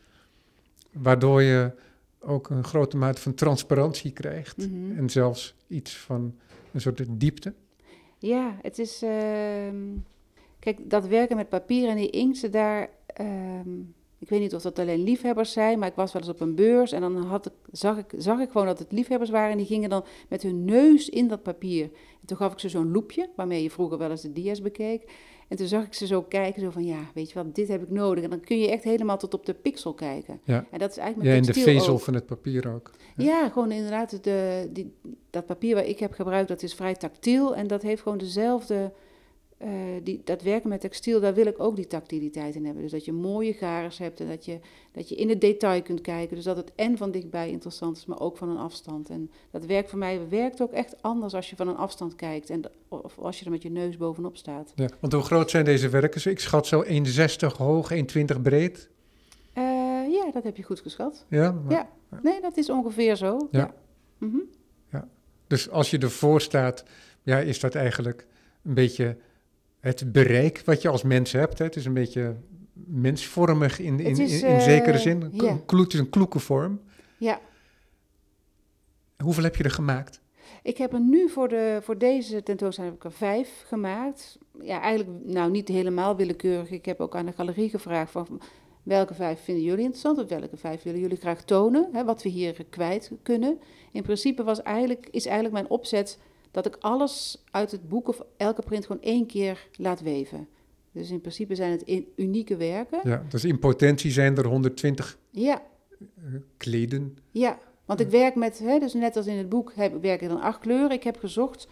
waardoor 0.91 1.41
je 1.41 1.71
ook 2.19 2.49
een 2.49 2.63
grote 2.63 2.97
mate 2.97 3.21
van 3.21 3.33
transparantie 3.33 4.11
krijgt 4.11 4.57
mhm. 4.57 4.97
en 4.97 5.09
zelfs 5.09 5.55
iets 5.67 5.97
van 5.97 6.35
een 6.73 6.81
soort 6.81 7.05
diepte. 7.09 7.53
ja 8.19 8.57
het 8.61 8.79
is... 8.79 9.01
ehm, 9.01 9.77
kijk, 10.59 10.89
dat 10.89 11.07
werken 11.07 11.35
met 11.35 11.49
papier 11.49 11.89
en 11.89 11.95
die 11.95 12.09
inkten 12.09 12.51
daar... 12.51 12.89
ehm, 13.05 13.69
ik 14.19 14.29
weet 14.29 14.39
niet 14.39 14.55
of 14.55 14.61
dat 14.61 14.79
alleen 14.79 15.03
liefhebbers 15.03 15.51
zijn, 15.51 15.79
maar 15.79 15.87
ik 15.87 15.95
was 15.95 16.13
wel 16.13 16.21
eens 16.21 16.31
op 16.31 16.39
een 16.41 16.55
beurs 16.55 16.91
en 16.91 17.01
dan 17.01 17.17
had 17.17 17.45
ik, 17.45 17.53
zag, 17.71 17.97
ik, 17.97 18.13
zag 18.17 18.39
ik 18.39 18.49
gewoon 18.51 18.67
dat 18.67 18.79
het 18.79 18.91
liefhebbers 18.91 19.29
waren 19.29 19.51
en 19.51 19.57
die 19.57 19.65
gingen 19.65 19.89
dan 19.89 20.05
met 20.29 20.41
hun 20.41 20.65
neus 20.65 21.09
in 21.09 21.27
dat 21.27 21.43
papier. 21.43 21.83
En 22.21 22.27
toen 22.27 22.37
gaf 22.37 22.51
ik 22.53 22.59
ze 22.59 22.69
zo'n 22.69 22.91
loepje, 22.91 23.29
waarmee 23.35 23.63
je 23.63 23.69
vroeger 23.69 23.97
wel 23.97 24.09
eens 24.09 24.21
de 24.21 24.33
dia's 24.33 24.61
bekeek. 24.61 25.11
En 25.47 25.57
toen 25.57 25.67
zag 25.67 25.85
ik 25.85 25.93
ze 25.93 26.07
zo 26.07 26.21
kijken, 26.21 26.61
zo 26.61 26.69
van 26.69 26.83
ja, 26.85 26.99
weet 27.13 27.31
je 27.31 27.43
wat, 27.43 27.55
dit 27.55 27.67
heb 27.67 27.81
ik 27.81 27.89
nodig. 27.89 28.23
En 28.23 28.29
dan 28.29 28.39
kun 28.39 28.59
je 28.59 28.69
echt 28.71 28.83
helemaal 28.83 29.17
tot 29.17 29.33
op 29.33 29.45
de 29.45 29.53
pixel 29.53 29.93
kijken. 29.93 30.39
Ja. 30.43 30.65
En 30.71 30.79
dat 30.79 30.89
is 30.89 30.97
eigenlijk 30.97 31.29
Ja, 31.29 31.35
met 31.39 31.47
en 31.47 31.53
de 31.53 31.59
vezel 31.59 31.93
ook. 31.93 31.99
van 31.99 32.13
het 32.13 32.25
papier 32.25 32.73
ook. 32.73 32.91
Ja, 33.17 33.49
gewoon 33.49 33.71
inderdaad, 33.71 34.23
de, 34.23 34.69
die, 34.73 34.93
dat 35.29 35.45
papier 35.45 35.75
waar 35.75 35.85
ik 35.85 35.99
heb 35.99 36.13
gebruikt, 36.13 36.47
dat 36.47 36.63
is 36.63 36.73
vrij 36.73 36.95
tactiel 36.95 37.55
en 37.55 37.67
dat 37.67 37.81
heeft 37.81 38.01
gewoon 38.01 38.17
dezelfde, 38.17 38.91
eh, 39.59 39.69
die, 40.03 40.21
dat 40.23 40.41
werken 40.41 40.69
met 40.69 40.81
textiel, 40.81 41.19
daar 41.19 41.33
wil 41.33 41.45
ik 41.45 41.59
ook 41.59 41.75
die 41.75 41.87
tactiliteit 41.87 42.55
in 42.55 42.65
hebben. 42.65 42.81
Dus 42.83 42.91
dat 42.91 43.05
je 43.05 43.11
mooie 43.11 43.53
garens 43.53 43.97
hebt 43.97 44.19
en 44.19 44.27
dat 44.27 44.45
je, 44.45 44.59
dat 44.91 45.09
je 45.09 45.15
in 45.15 45.29
het 45.29 45.41
detail 45.41 45.81
kunt 45.81 46.01
kijken. 46.01 46.35
Dus 46.35 46.45
dat 46.45 46.57
het 46.57 46.71
en 46.75 46.97
van 46.97 47.11
dichtbij 47.11 47.49
interessant 47.49 47.97
is, 47.97 48.05
maar 48.05 48.19
ook 48.19 48.37
van 48.37 48.49
een 48.49 48.57
afstand. 48.57 49.09
En 49.09 49.31
dat 49.51 49.65
werkt 49.65 49.89
voor 49.89 49.99
mij 49.99 50.29
werkt 50.29 50.61
ook 50.61 50.71
echt 50.71 51.01
anders 51.01 51.33
als 51.33 51.49
je 51.49 51.55
van 51.55 51.67
een 51.67 51.75
afstand 51.77 52.15
kijkt 52.15 52.49
en 52.49 52.61
of 52.87 53.17
als 53.19 53.39
je 53.39 53.45
er 53.45 53.51
met 53.51 53.61
je 53.61 53.69
neus 53.71 53.97
bovenop 53.97 54.37
staat. 54.37 54.71
Ja, 54.75 54.89
want 54.99 55.13
hoe 55.13 55.21
groot 55.21 55.49
zijn 55.49 55.65
deze 55.65 55.89
werken? 55.89 56.31
Ik 56.31 56.39
schat 56.39 56.67
zo 56.67 56.83
1,60 56.83 57.57
hoog, 57.57 57.91
1,20 57.93 58.41
breed. 58.41 58.89
Eh, 59.53 59.63
ja, 60.11 60.29
dat 60.33 60.43
heb 60.43 60.57
je 60.57 60.63
goed 60.63 60.79
geschat. 60.79 61.25
Ja, 61.29 61.51
maar- 61.51 61.71
Ja. 61.73 61.89
Nee, 62.23 62.41
dat 62.41 62.57
is 62.57 62.69
ongeveer 62.69 63.15
zo. 63.15 63.47
Ja. 63.51 63.73
Mhm. 64.17 64.37
Dus 65.47 65.69
als 65.69 65.89
je 65.91 65.97
ervoor 65.97 66.41
staat, 66.41 66.83
ja, 67.23 67.39
is 67.39 67.59
dat 67.59 67.75
eigenlijk 67.75 68.27
een 68.63 68.73
beetje 68.73 69.17
het 69.79 70.11
bereik 70.11 70.61
wat 70.65 70.81
je 70.81 70.89
als 70.89 71.03
mens 71.03 71.31
hebt. 71.31 71.57
Hè? 71.57 71.65
Het 71.65 71.75
is 71.75 71.85
een 71.85 71.93
beetje 71.93 72.35
mensvormig 72.73 73.79
in, 73.79 73.99
in, 73.99 74.05
is, 74.05 74.41
in, 74.41 74.49
in 74.49 74.61
zekere 74.61 74.91
eh, 74.91 74.99
zin. 74.99 75.21
Een 75.21 75.79
Het 75.79 75.93
is 75.93 75.99
een 75.99 76.09
kloeke 76.09 76.39
vorm. 76.39 76.81
Ja. 77.17 77.39
Hoeveel 79.23 79.43
heb 79.43 79.55
je 79.55 79.63
er 79.63 79.71
gemaakt? 79.71 80.21
Ik 80.63 80.77
heb 80.77 80.93
er 80.93 80.99
nu 80.99 81.29
voor, 81.29 81.47
de, 81.47 81.79
voor 81.81 81.97
deze 81.97 82.43
tentoonstelling 82.43 82.93
heb 82.93 83.03
ik 83.03 83.11
er 83.11 83.17
vijf 83.17 83.63
gemaakt. 83.67 84.37
Ja, 84.61 84.81
eigenlijk 84.81 85.25
nou 85.25 85.51
niet 85.51 85.67
helemaal 85.67 86.15
willekeurig. 86.15 86.71
Ik 86.71 86.85
heb 86.85 86.99
ook 86.99 87.15
aan 87.15 87.25
de 87.25 87.31
galerie 87.31 87.69
gevraagd 87.69 88.11
van 88.11 88.41
welke 88.83 89.13
vijf 89.13 89.43
vinden 89.43 89.63
jullie 89.63 89.79
interessant 89.79 90.17
of 90.17 90.29
welke 90.29 90.57
vijf 90.57 90.83
willen 90.83 90.99
jullie 90.99 91.17
graag 91.17 91.43
tonen, 91.43 91.89
hè, 91.91 92.03
wat 92.03 92.23
we 92.23 92.29
hier 92.29 92.65
kwijt 92.69 93.11
kunnen. 93.23 93.59
In 93.91 94.01
principe 94.01 94.43
was 94.43 94.61
eigenlijk, 94.61 95.07
is 95.11 95.25
eigenlijk 95.25 95.53
mijn 95.53 95.69
opzet 95.69 96.19
dat 96.51 96.65
ik 96.65 96.75
alles 96.79 97.43
uit 97.51 97.71
het 97.71 97.89
boek 97.89 98.07
of 98.07 98.23
elke 98.37 98.61
print 98.61 98.85
gewoon 98.85 99.01
één 99.01 99.25
keer 99.25 99.67
laat 99.75 100.01
weven. 100.01 100.47
Dus 100.91 101.11
in 101.11 101.21
principe 101.21 101.55
zijn 101.55 101.71
het 101.71 101.81
in, 101.81 102.07
unieke 102.15 102.55
werken. 102.57 102.99
Ja, 103.03 103.25
dus 103.29 103.45
in 103.45 103.59
potentie 103.59 104.11
zijn 104.11 104.37
er 104.37 104.45
120 104.45 105.17
Ja, 105.29 105.61
uh, 105.99 106.39
kleden. 106.57 107.17
ja. 107.31 107.59
Want 107.85 107.99
ik 108.01 108.09
werk 108.09 108.35
met, 108.35 108.59
hè, 108.59 108.79
dus 108.79 108.93
net 108.93 109.15
als 109.15 109.27
in 109.27 109.37
het 109.37 109.49
boek, 109.49 109.71
heb, 109.75 110.01
werk 110.01 110.21
ik 110.21 110.29
dan 110.29 110.41
acht 110.41 110.59
kleuren. 110.59 110.91
Ik 110.91 111.03
heb 111.03 111.17
gezocht, 111.17 111.67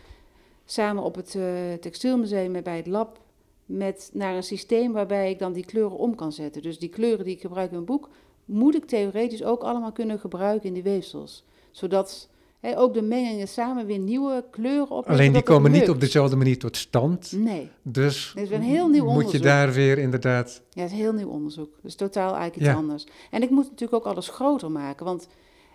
samen 0.65 1.03
op 1.03 1.15
het 1.15 1.33
uh, 1.33 1.73
Textielmuseum 1.73 2.55
en 2.55 2.63
bij 2.63 2.77
het 2.77 2.87
lab, 2.87 3.19
met, 3.65 4.09
naar 4.13 4.35
een 4.35 4.43
systeem 4.43 4.93
waarbij 4.93 5.29
ik 5.29 5.39
dan 5.39 5.53
die 5.53 5.65
kleuren 5.65 5.97
om 5.97 6.15
kan 6.15 6.31
zetten. 6.31 6.61
Dus 6.61 6.79
die 6.79 6.89
kleuren 6.89 7.25
die 7.25 7.35
ik 7.35 7.41
gebruik 7.41 7.67
in 7.67 7.73
mijn 7.73 7.85
boek, 7.85 8.09
moet 8.45 8.75
ik 8.75 8.85
theoretisch 8.85 9.43
ook 9.43 9.63
allemaal 9.63 9.91
kunnen 9.91 10.19
gebruiken 10.19 10.67
in 10.67 10.73
die 10.73 10.83
weefsels. 10.83 11.45
Zodat 11.71 12.29
ook 12.61 12.93
de 12.93 13.01
mengingen 13.01 13.47
samen 13.47 13.85
weer 13.85 13.99
nieuwe 13.99 14.45
kleuren 14.51 14.89
op. 14.95 15.05
Alleen 15.09 15.33
die 15.33 15.41
komen 15.43 15.71
niet 15.71 15.89
op 15.89 15.99
dezelfde 15.99 16.35
manier 16.35 16.57
tot 16.59 16.77
stand. 16.77 17.31
Nee. 17.31 17.69
Dus 17.81 18.33
is 18.35 18.49
een 18.51 18.61
heel 18.61 18.87
nieuw 18.87 19.03
moet 19.03 19.11
onderzoek. 19.13 19.31
je 19.33 19.39
daar 19.39 19.71
weer 19.71 19.97
inderdaad... 19.97 20.61
Ja, 20.69 20.81
het 20.81 20.91
is 20.91 20.97
heel 20.97 21.13
nieuw 21.13 21.29
onderzoek. 21.29 21.69
Dus 21.81 21.95
totaal 21.95 22.25
eigenlijk 22.35 22.55
iets 22.55 22.65
Ja. 22.65 22.73
anders. 22.73 23.05
En 23.31 23.41
ik 23.41 23.49
moet 23.49 23.63
natuurlijk 23.69 23.93
ook 24.05 24.13
alles 24.13 24.29
groter 24.29 24.71
maken, 24.71 25.05
want 25.05 25.27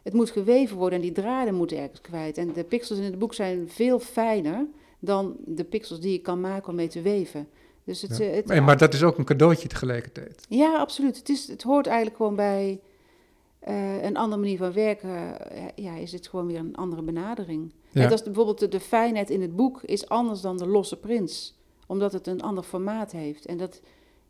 het 0.03 0.13
moet 0.13 0.31
geweven 0.31 0.77
worden 0.77 0.99
en 0.99 1.05
die 1.05 1.13
draden 1.15 1.55
moeten 1.55 1.77
ergens 1.79 2.01
kwijt. 2.01 2.39
En 2.39 2.53
de 2.53 2.65
pixels 2.65 2.99
in 2.99 3.05
het 3.05 3.19
boek 3.19 3.35
zijn 3.35 3.69
veel 3.69 3.99
fijner 3.99 4.67
dan 4.99 5.37
de 5.45 5.65
pixels 5.65 6.01
die 6.01 6.15
ik 6.15 6.23
kan 6.23 6.41
maken 6.41 6.69
om 6.69 6.75
mee 6.75 6.89
te 6.89 7.01
weven. 7.03 7.49
Dus 7.85 8.03
het, 8.03 8.17
Ja. 8.19 8.25
eh, 8.25 8.35
het, 8.35 8.51
En, 8.51 8.65
maar 8.65 8.77
dat 8.77 8.95
is 8.95 9.03
ook 9.03 9.19
een 9.19 9.25
cadeautje 9.25 9.69
tegelijkertijd. 9.69 10.45
Ja, 10.49 10.75
absoluut. 10.79 11.17
Het, 11.17 11.29
is, 11.29 11.49
het 11.49 11.63
hoort 11.63 11.87
eigenlijk 11.87 12.17
gewoon 12.17 12.37
bij 12.37 12.81
eh, 13.63 14.03
een 14.03 14.17
andere 14.17 14.41
manier 14.41 14.59
van 14.59 14.73
werken. 14.73 15.51
eh, 15.51 15.65
ja, 15.75 15.95
is 15.97 16.13
het 16.13 16.29
gewoon 16.29 16.47
weer 16.47 16.59
een 16.59 16.77
andere 16.77 17.03
benadering. 17.03 17.73
Ja. 17.91 18.01
Net 18.03 18.11
als 18.13 18.23
bijvoorbeeld 18.23 18.59
de, 18.59 18.69
de 18.69 18.81
fijnheid 18.81 19.31
in 19.31 19.41
het 19.43 19.57
boek 19.57 19.83
is 19.83 20.09
anders 20.09 20.41
dan 20.41 20.57
de 20.57 20.67
losse 20.67 20.97
prints. 20.97 21.61
Omdat 21.87 22.13
het 22.13 22.27
een 22.27 22.43
ander 22.43 22.65
formaat 22.65 23.13
heeft. 23.13 23.47
En 23.47 23.57
dat, 23.57 23.81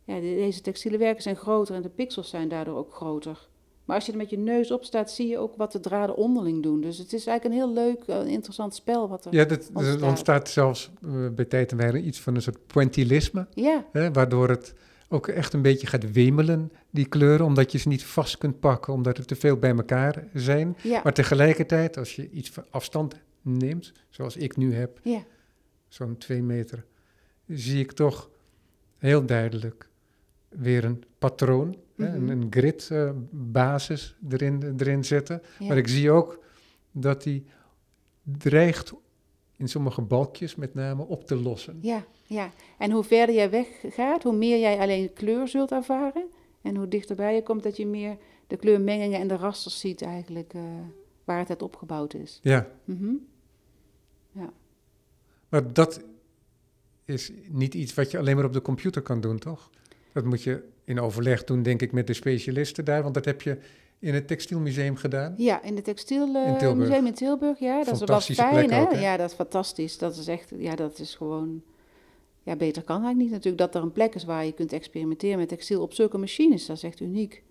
ja, 0.03 0.15
de- 0.15 0.21
deze 0.21 0.61
textiele 0.61 0.97
werken 0.97 1.23
zijn 1.23 1.35
groter 1.35 1.75
en 1.75 1.81
de 1.81 1.89
pixels 1.89 2.29
zijn 2.29 2.49
daardoor 2.49 2.77
ook 2.77 2.93
groter. 2.93 3.47
Maar 3.85 3.95
als 3.95 4.05
je 4.05 4.11
er 4.11 4.17
met 4.17 4.29
je 4.29 4.37
neus 4.37 4.71
op 4.71 4.83
staat, 4.83 5.11
zie 5.11 5.27
je 5.27 5.37
ook 5.37 5.55
wat 5.55 5.71
de 5.71 5.79
draden 5.79 6.15
onderling 6.15 6.63
doen. 6.63 6.81
Dus 6.81 6.97
het 6.97 7.13
is 7.13 7.25
eigenlijk 7.25 7.43
een 7.61 7.65
heel 7.65 7.83
leuk, 7.83 8.03
eh, 8.07 8.31
interessant 8.31 8.75
spel 8.75 9.09
wat 9.09 9.25
er... 9.25 9.33
Ja, 9.33 9.45
dat, 9.45 9.63
er 9.63 9.75
ontstaat. 9.75 10.01
ontstaat 10.09 10.49
zelfs 10.49 10.91
bij 11.35 11.45
tijd 11.45 11.71
en 11.71 11.77
wijle 11.77 12.01
iets 12.01 12.19
van 12.21 12.35
een 12.35 12.41
soort 12.41 12.67
pointillisme. 12.67 13.47
Ja, 13.53 13.85
Hè, 13.91 14.11
waardoor 14.11 14.49
het 14.49 14.73
ook 15.09 15.27
echt 15.27 15.53
een 15.53 15.61
beetje 15.61 15.87
gaat 15.87 16.11
wemelen, 16.11 16.71
die 16.89 17.05
kleuren. 17.05 17.45
Omdat 17.45 17.71
je 17.71 17.77
ze 17.77 17.87
niet 17.87 18.03
vast 18.03 18.37
kunt 18.37 18.59
pakken, 18.59 18.93
omdat 18.93 19.17
er 19.17 19.25
te 19.25 19.35
veel 19.35 19.57
bij 19.57 19.75
elkaar 19.75 20.27
zijn. 20.33 20.77
ja, 20.83 21.01
Maar 21.03 21.13
tegelijkertijd, 21.13 21.97
als 21.97 22.15
je 22.15 22.29
iets 22.29 22.49
van 22.49 22.65
afstand 22.69 23.15
neemt, 23.41 23.91
zoals 24.09 24.37
ik 24.37 24.57
nu 24.57 24.73
heb, 24.73 24.99
ja. 25.03 25.23
zo'n 25.87 26.17
twee 26.17 26.41
meter, 26.43 26.85
zie 27.47 27.79
ik 27.79 27.91
toch 27.91 28.29
heel 28.97 29.25
duidelijk 29.25 29.89
weer 30.49 30.83
een 30.83 31.03
patroon, 31.19 31.77
hè, 31.95 32.05
Mhm. 32.07 32.15
een, 32.15 32.29
een 32.29 32.47
grid-basis 32.49 34.15
erin, 34.29 34.75
erin 34.77 35.03
zitten. 35.03 35.41
ja. 35.59 35.67
Maar 35.67 35.77
ik 35.77 35.87
zie 35.87 36.11
ook 36.11 36.43
dat 36.91 37.23
die 37.23 37.45
dreigt 38.23 38.93
in 39.63 39.69
sommige 39.69 40.01
balkjes 40.01 40.55
met 40.55 40.73
name 40.73 41.03
op 41.07 41.25
te 41.27 41.35
lossen. 41.35 41.77
Ja, 41.81 42.05
ja. 42.27 42.51
En 42.77 42.91
hoe 42.91 43.03
verder 43.03 43.35
jij 43.35 43.49
weggaat, 43.49 44.23
hoe 44.23 44.35
meer 44.35 44.59
jij 44.59 44.79
alleen 44.79 45.13
kleur 45.13 45.47
zult 45.47 45.71
ervaren. 45.71 46.25
En 46.61 46.75
hoe 46.75 46.87
dichterbij 46.87 47.35
je 47.35 47.43
komt, 47.43 47.63
dat 47.63 47.77
je 47.77 47.85
meer 47.85 48.17
de 48.47 48.57
kleurmengingen 48.57 49.19
en 49.19 49.27
de 49.27 49.35
rasters 49.35 49.79
ziet 49.79 50.01
eigenlijk 50.01 50.53
eh, 50.53 50.61
waar 51.23 51.39
het 51.39 51.49
uit 51.49 51.61
opgebouwd 51.61 52.13
is. 52.13 52.39
Ja, 52.41 52.67
Mhm. 52.85 53.13
maar 55.49 55.73
dat 55.73 56.01
is 57.05 57.31
niet 57.49 57.73
iets 57.73 57.93
wat 57.93 58.11
je 58.11 58.17
alleen 58.17 58.35
maar 58.35 58.45
op 58.45 58.53
de 58.53 58.61
computer 58.61 59.01
kan 59.01 59.21
doen, 59.21 59.39
toch? 59.39 59.69
Dat 60.13 60.25
moet 60.25 60.43
je 60.43 60.63
in 60.83 60.99
overleg 60.99 61.43
doen, 61.43 61.63
denk 61.63 61.81
ik, 61.81 61.91
met 61.91 62.07
de 62.07 62.13
specialisten 62.13 62.85
daar, 62.85 63.01
want 63.03 63.13
dat 63.13 63.25
heb 63.25 63.41
je 63.41 63.57
in 64.03 64.13
het 64.13 64.27
Textielmuseum 64.27 64.95
gedaan. 64.95 65.33
Ja, 65.37 65.61
in 65.63 65.75
het 65.75 65.77
In 65.77 65.83
Textielmuseum 65.83 66.57
Tilburg. 66.57 66.87
Museum 66.87 67.05
in 67.05 67.13
Tilburg, 67.13 67.59
ja. 67.59 67.83
Dat 67.83 68.01
is 68.01 68.07
wel 68.07 68.19
fijn, 68.19 68.53
plek 68.53 68.69
hè? 68.69 68.81
ook, 68.81 68.93
hè? 68.93 68.99
Ja, 68.99 69.17
dat 69.17 69.29
is 69.29 69.35
fantastisch. 69.35 69.97
Dat 69.97 70.17
is 70.17 70.27
echt, 70.27 70.51
ja, 70.57 70.75
dat 70.75 70.99
is 70.99 71.15
gewoon... 71.15 71.61
Ja, 72.43 72.55
beter 72.55 72.83
kan 72.83 72.95
eigenlijk 72.95 73.23
niet 73.23 73.31
natuurlijk 73.31 73.57
dat 73.57 73.75
er 73.75 73.81
een 73.81 73.91
plek 73.91 74.15
is 74.15 74.23
waar 74.23 74.45
je 74.45 74.51
kunt 74.51 74.73
experimenteren 74.73 75.37
met 75.37 75.47
textiel 75.47 75.81
op 75.81 75.93
zulke 75.93 76.17
machines. 76.17 76.65
Dat 76.65 76.75
is 76.75 76.83
echt 76.83 76.99
uniek. 76.99 77.43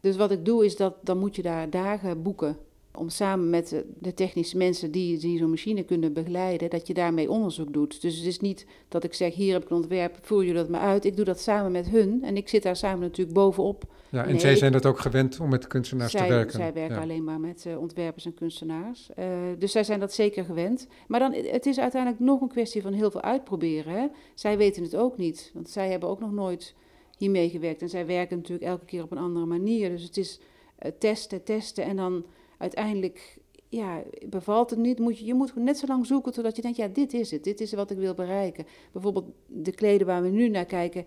Dus 0.00 0.16
wat 0.16 0.30
ik 0.30 0.44
doe 0.44 0.64
is 0.64 0.76
dat, 0.76 0.94
dan 1.02 1.18
moet 1.18 1.36
je 1.36 1.42
daar 1.42 1.70
dagen 1.70 2.22
boeken. 2.22 2.56
Om 2.98 3.08
samen 3.08 3.50
met 3.50 3.84
de, 3.98 4.14
technische 4.14 4.56
mensen 4.56 4.90
die, 4.90 5.18
die 5.18 5.38
zo'n 5.38 5.50
machine 5.50 5.82
kunnen 5.82 6.12
begeleiden, 6.12 6.70
dat 6.70 6.86
je 6.86 6.94
daarmee 6.94 7.30
onderzoek 7.30 7.72
doet. 7.72 8.02
Dus 8.02 8.16
het 8.16 8.26
is 8.26 8.40
niet 8.40 8.66
dat 8.88 9.04
ik 9.04 9.14
zeg, 9.14 9.34
hier 9.34 9.52
heb 9.52 9.62
ik 9.62 9.70
een 9.70 9.76
ontwerp, 9.76 10.18
voer 10.20 10.44
je 10.44 10.52
dat 10.52 10.68
maar 10.68 10.80
uit. 10.80 11.04
Ik 11.04 11.16
doe 11.16 11.24
dat 11.24 11.40
samen 11.40 11.72
met 11.72 11.88
hun 11.88 12.22
en 12.24 12.36
ik 12.36 12.48
zit 12.48 12.62
daar 12.62 12.76
samen 12.76 13.00
natuurlijk 13.00 13.36
bovenop. 13.36 13.84
Ja, 14.08 14.24
en 14.24 14.30
Nee, 14.30 14.40
zij 14.40 14.56
zijn 14.56 14.72
dat 14.72 14.86
ook 14.86 14.98
gewend 14.98 15.40
om 15.40 15.48
met 15.48 15.66
kunstenaars 15.66 16.12
zij, 16.12 16.26
te 16.26 16.32
werken. 16.32 16.52
Zij 16.52 16.72
werken 16.72 16.96
Ja. 16.96 17.02
alleen 17.02 17.24
maar 17.24 17.40
met 17.40 17.66
eh, 17.66 17.78
ontwerpers 17.78 18.24
en 18.24 18.34
kunstenaars. 18.34 19.10
Eh, 19.14 19.26
dus 19.58 19.72
zij 19.72 19.84
zijn 19.84 20.00
dat 20.00 20.12
zeker 20.12 20.44
gewend. 20.44 20.86
Maar 21.08 21.20
dan, 21.20 21.32
het 21.32 21.66
is 21.66 21.78
uiteindelijk 21.78 22.22
nog 22.22 22.40
een 22.40 22.48
kwestie 22.48 22.82
van 22.82 22.92
heel 22.92 23.10
veel 23.10 23.22
uitproberen. 23.22 23.92
Hè? 23.92 24.06
Zij 24.34 24.56
weten 24.56 24.82
het 24.82 24.96
ook 24.96 25.16
niet, 25.16 25.50
want 25.54 25.68
zij 25.70 25.90
hebben 25.90 26.08
ook 26.08 26.20
nog 26.20 26.32
nooit 26.32 26.74
hiermee 27.18 27.50
gewerkt. 27.50 27.82
En 27.82 27.88
zij 27.88 28.06
werken 28.06 28.36
natuurlijk 28.36 28.70
elke 28.70 28.84
keer 28.84 29.02
op 29.02 29.10
een 29.10 29.18
andere 29.18 29.46
manier. 29.46 29.90
Dus 29.90 30.02
het 30.02 30.16
is 30.16 30.40
eh, 30.78 30.90
testen, 30.98 31.44
testen 31.44 31.84
en 31.84 31.96
dan 31.96 32.24
uiteindelijk... 32.58 33.42
Ja, 33.68 34.02
bevalt 34.28 34.70
het 34.70 34.78
niet, 34.78 34.98
moet 34.98 35.18
je, 35.18 35.24
je 35.24 35.34
moet 35.34 35.56
net 35.56 35.78
zo 35.78 35.86
lang 35.86 36.06
zoeken 36.06 36.32
totdat 36.32 36.56
je 36.56 36.62
denkt, 36.62 36.76
ja, 36.76 36.88
dit 36.88 37.12
is 37.12 37.30
het, 37.30 37.44
dit 37.44 37.60
is 37.60 37.72
wat 37.72 37.90
ik 37.90 37.98
wil 37.98 38.14
bereiken. 38.14 38.66
Bijvoorbeeld 38.92 39.26
de 39.46 39.72
kleden 39.72 40.06
waar 40.06 40.22
we 40.22 40.28
nu 40.28 40.48
naar 40.48 40.64
kijken, 40.64 41.04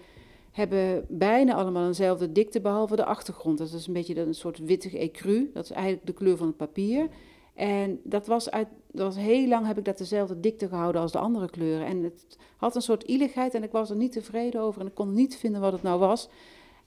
hebben 0.51 1.05
bijna 1.09 1.53
allemaal 1.53 1.85
eenzelfde 1.85 2.31
dikte, 2.31 2.61
behalve 2.61 2.95
de 2.95 3.05
achtergrond. 3.05 3.57
Dat 3.57 3.73
is 3.73 3.87
een 3.87 3.93
beetje 3.93 4.19
een 4.19 4.33
soort 4.33 4.57
wittig 4.57 4.93
ecru. 4.93 5.49
Dat 5.53 5.63
is 5.63 5.71
eigenlijk 5.71 6.05
de 6.05 6.13
kleur 6.13 6.37
van 6.37 6.47
het 6.47 6.57
papier. 6.57 7.07
En 7.53 7.99
dat 8.03 8.27
was, 8.27 8.51
uit, 8.51 8.67
dat 8.91 9.15
heel 9.15 9.47
lang 9.47 9.65
heb 9.65 9.77
ik 9.77 9.85
dat 9.85 9.97
dezelfde 9.97 10.39
dikte 10.39 10.67
gehouden 10.67 11.01
als 11.01 11.11
de 11.11 11.17
andere 11.17 11.49
kleuren. 11.49 11.87
En 11.87 12.03
het 12.03 12.37
had 12.57 12.75
een 12.75 12.81
soort 12.81 13.03
ieligheid 13.03 13.53
en 13.53 13.63
ik 13.63 13.71
was 13.71 13.89
er 13.89 13.95
niet 13.95 14.11
tevreden 14.11 14.61
over 14.61 14.81
en 14.81 14.87
ik 14.87 14.95
kon 14.95 15.13
niet 15.13 15.37
vinden 15.37 15.61
wat 15.61 15.71
het 15.71 15.81
nou 15.81 15.99
was. 15.99 16.29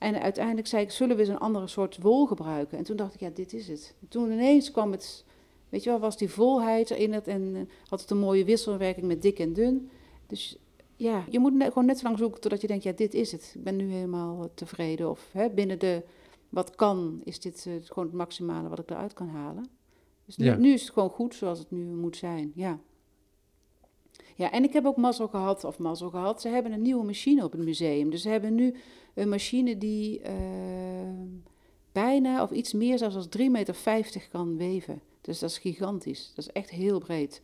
En 0.01 0.21
uiteindelijk 0.21 0.67
zei 0.67 0.83
ik, 0.83 0.91
zullen 0.91 1.17
we 1.17 1.23
eens 1.23 1.31
een 1.31 1.39
andere 1.39 1.67
soort 1.67 1.99
wol 2.03 2.27
gebruiken? 2.27 2.79
En 2.79 2.85
toen 2.85 2.97
dacht 2.97 3.15
ik, 3.15 3.21
ja, 3.21 3.31
dit 3.35 3.53
is 3.53 3.69
het. 3.69 3.95
Toen 4.09 4.31
ineens 4.33 4.71
kwam 4.71 4.91
het, 4.91 5.25
weet 5.69 5.83
je 5.85 5.91
wel, 5.91 5.99
was 5.99 6.17
die 6.17 6.31
volheid 6.31 6.91
in 6.91 7.13
het 7.13 7.27
en 7.29 7.53
eh, 7.57 7.61
had 7.89 8.01
het 8.01 8.11
een 8.11 8.19
mooie 8.19 8.45
wisselwerking 8.45 9.07
met 9.07 9.23
dik 9.23 9.39
en 9.39 9.53
dun. 9.53 9.91
Dus 10.27 10.59
ja, 10.97 11.25
je 11.31 11.39
moet 11.39 11.63
gewoon 11.63 11.85
net 11.85 11.99
zo 11.99 12.05
lang 12.05 12.19
zoeken 12.19 12.41
totdat 12.41 12.61
je 12.61 12.67
denkt, 12.67 12.85
ja, 12.85 12.93
dit 12.93 13.15
is 13.15 13.33
het. 13.33 13.53
Ik 13.55 13.65
ben 13.65 13.77
nu 13.77 13.93
helemaal 13.93 14.43
eh, 14.43 14.49
tevreden. 14.55 15.11
Of 15.11 15.29
hè, 15.33 15.51
binnen 15.51 15.79
de, 15.79 16.03
wat 16.49 16.75
kan, 16.77 17.21
is 17.25 17.41
dit 17.41 17.65
eh, 17.67 17.73
gewoon 17.85 18.05
het 18.05 18.17
maximale 18.17 18.69
wat 18.69 18.79
ik 18.79 18.91
eruit 18.91 19.13
kan 19.13 19.29
halen. 19.29 19.65
Dus 20.27 20.37
nu, 20.37 20.45
Ja. 20.45 20.57
nu 20.57 20.73
is 20.73 20.83
het 20.83 20.91
gewoon 20.91 21.11
goed 21.11 21.35
zoals 21.35 21.59
het 21.59 21.71
nu 21.71 21.85
moet 21.85 22.17
zijn, 22.17 22.53
ja. 22.55 22.79
Ja, 24.41 24.51
en 24.51 24.65
ik 24.65 24.73
heb 24.73 24.87
ook 24.87 24.97
mazzel 24.97 25.29
gehad, 25.29 25.65
of 25.65 25.79
mazzel 25.79 26.11
gehad, 26.11 26.41
ze 26.41 26.49
hebben 26.49 26.73
een 26.73 26.83
nieuwe 26.83 27.05
machine 27.05 27.45
op 27.45 27.53
het 27.53 27.61
museum. 27.61 28.11
Dus 28.11 28.23
ze 28.23 28.29
hebben 28.29 28.55
nu 28.55 28.75
een 29.15 29.29
machine 29.29 29.79
die 29.79 30.21
eh, 30.21 30.35
bijna 31.93 32.43
of 32.43 32.51
iets 32.51 32.73
meer 32.73 32.99
zelfs 32.99 33.17
als 33.17 33.29
3,50 33.39 33.45
meter 33.51 34.29
kan 34.31 34.57
weven. 34.57 35.01
Dus 35.21 35.39
dat 35.39 35.51
is 35.51 35.59
gigantisch. 35.59 36.33
Dat 36.35 36.45
is 36.45 36.53
echt 36.53 36.71
heel 36.71 36.99
breed. 36.99 37.43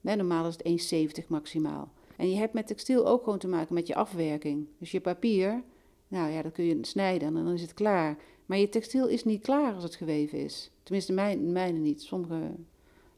Nee, 0.00 0.16
normaal 0.16 0.46
is 0.46 0.56
het 0.56 1.20
1,70 1.22 1.26
maximaal. 1.26 1.92
En 2.16 2.30
je 2.30 2.36
hebt 2.36 2.52
met 2.52 2.66
textiel 2.66 3.06
ook 3.06 3.24
gewoon 3.24 3.38
te 3.38 3.48
maken 3.48 3.74
met 3.74 3.86
je 3.86 3.94
afwerking. 3.94 4.66
Dus 4.78 4.90
je 4.90 5.00
papier, 5.00 5.62
nou 6.08 6.30
ja, 6.30 6.42
dat 6.42 6.52
kun 6.52 6.64
je 6.64 6.78
snijden 6.80 7.28
en 7.28 7.44
dan 7.44 7.52
is 7.52 7.62
het 7.62 7.74
klaar. 7.74 8.16
Maar 8.46 8.58
je 8.58 8.68
textiel 8.68 9.08
is 9.08 9.24
niet 9.24 9.42
klaar 9.42 9.74
als 9.74 9.82
het 9.82 9.94
geweven 9.94 10.38
is. 10.38 10.70
Tenminste, 10.82 11.12
mijn, 11.12 11.52
mijne 11.52 11.78
niet. 11.78 12.02
Sommigen 12.02 12.66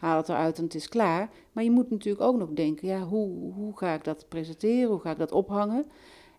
halen 0.01 0.19
het 0.19 0.29
eruit 0.29 0.59
en 0.59 0.65
het 0.65 0.75
is 0.75 0.89
klaar. 0.89 1.31
Maar 1.53 1.65
je 1.65 1.71
moet 1.71 1.91
natuurlijk 1.91 2.25
ook 2.25 2.37
nog 2.37 2.49
denken, 2.51 2.89
ja, 2.89 3.01
hoe, 3.03 3.53
hoe 3.53 3.79
ga 3.79 3.95
ik 3.95 4.05
dat 4.05 4.25
presenteren? 4.29 4.91
Hoe 4.91 5.01
ga 5.01 5.11
ik 5.11 5.19
dat 5.19 5.33
ophangen? 5.33 5.87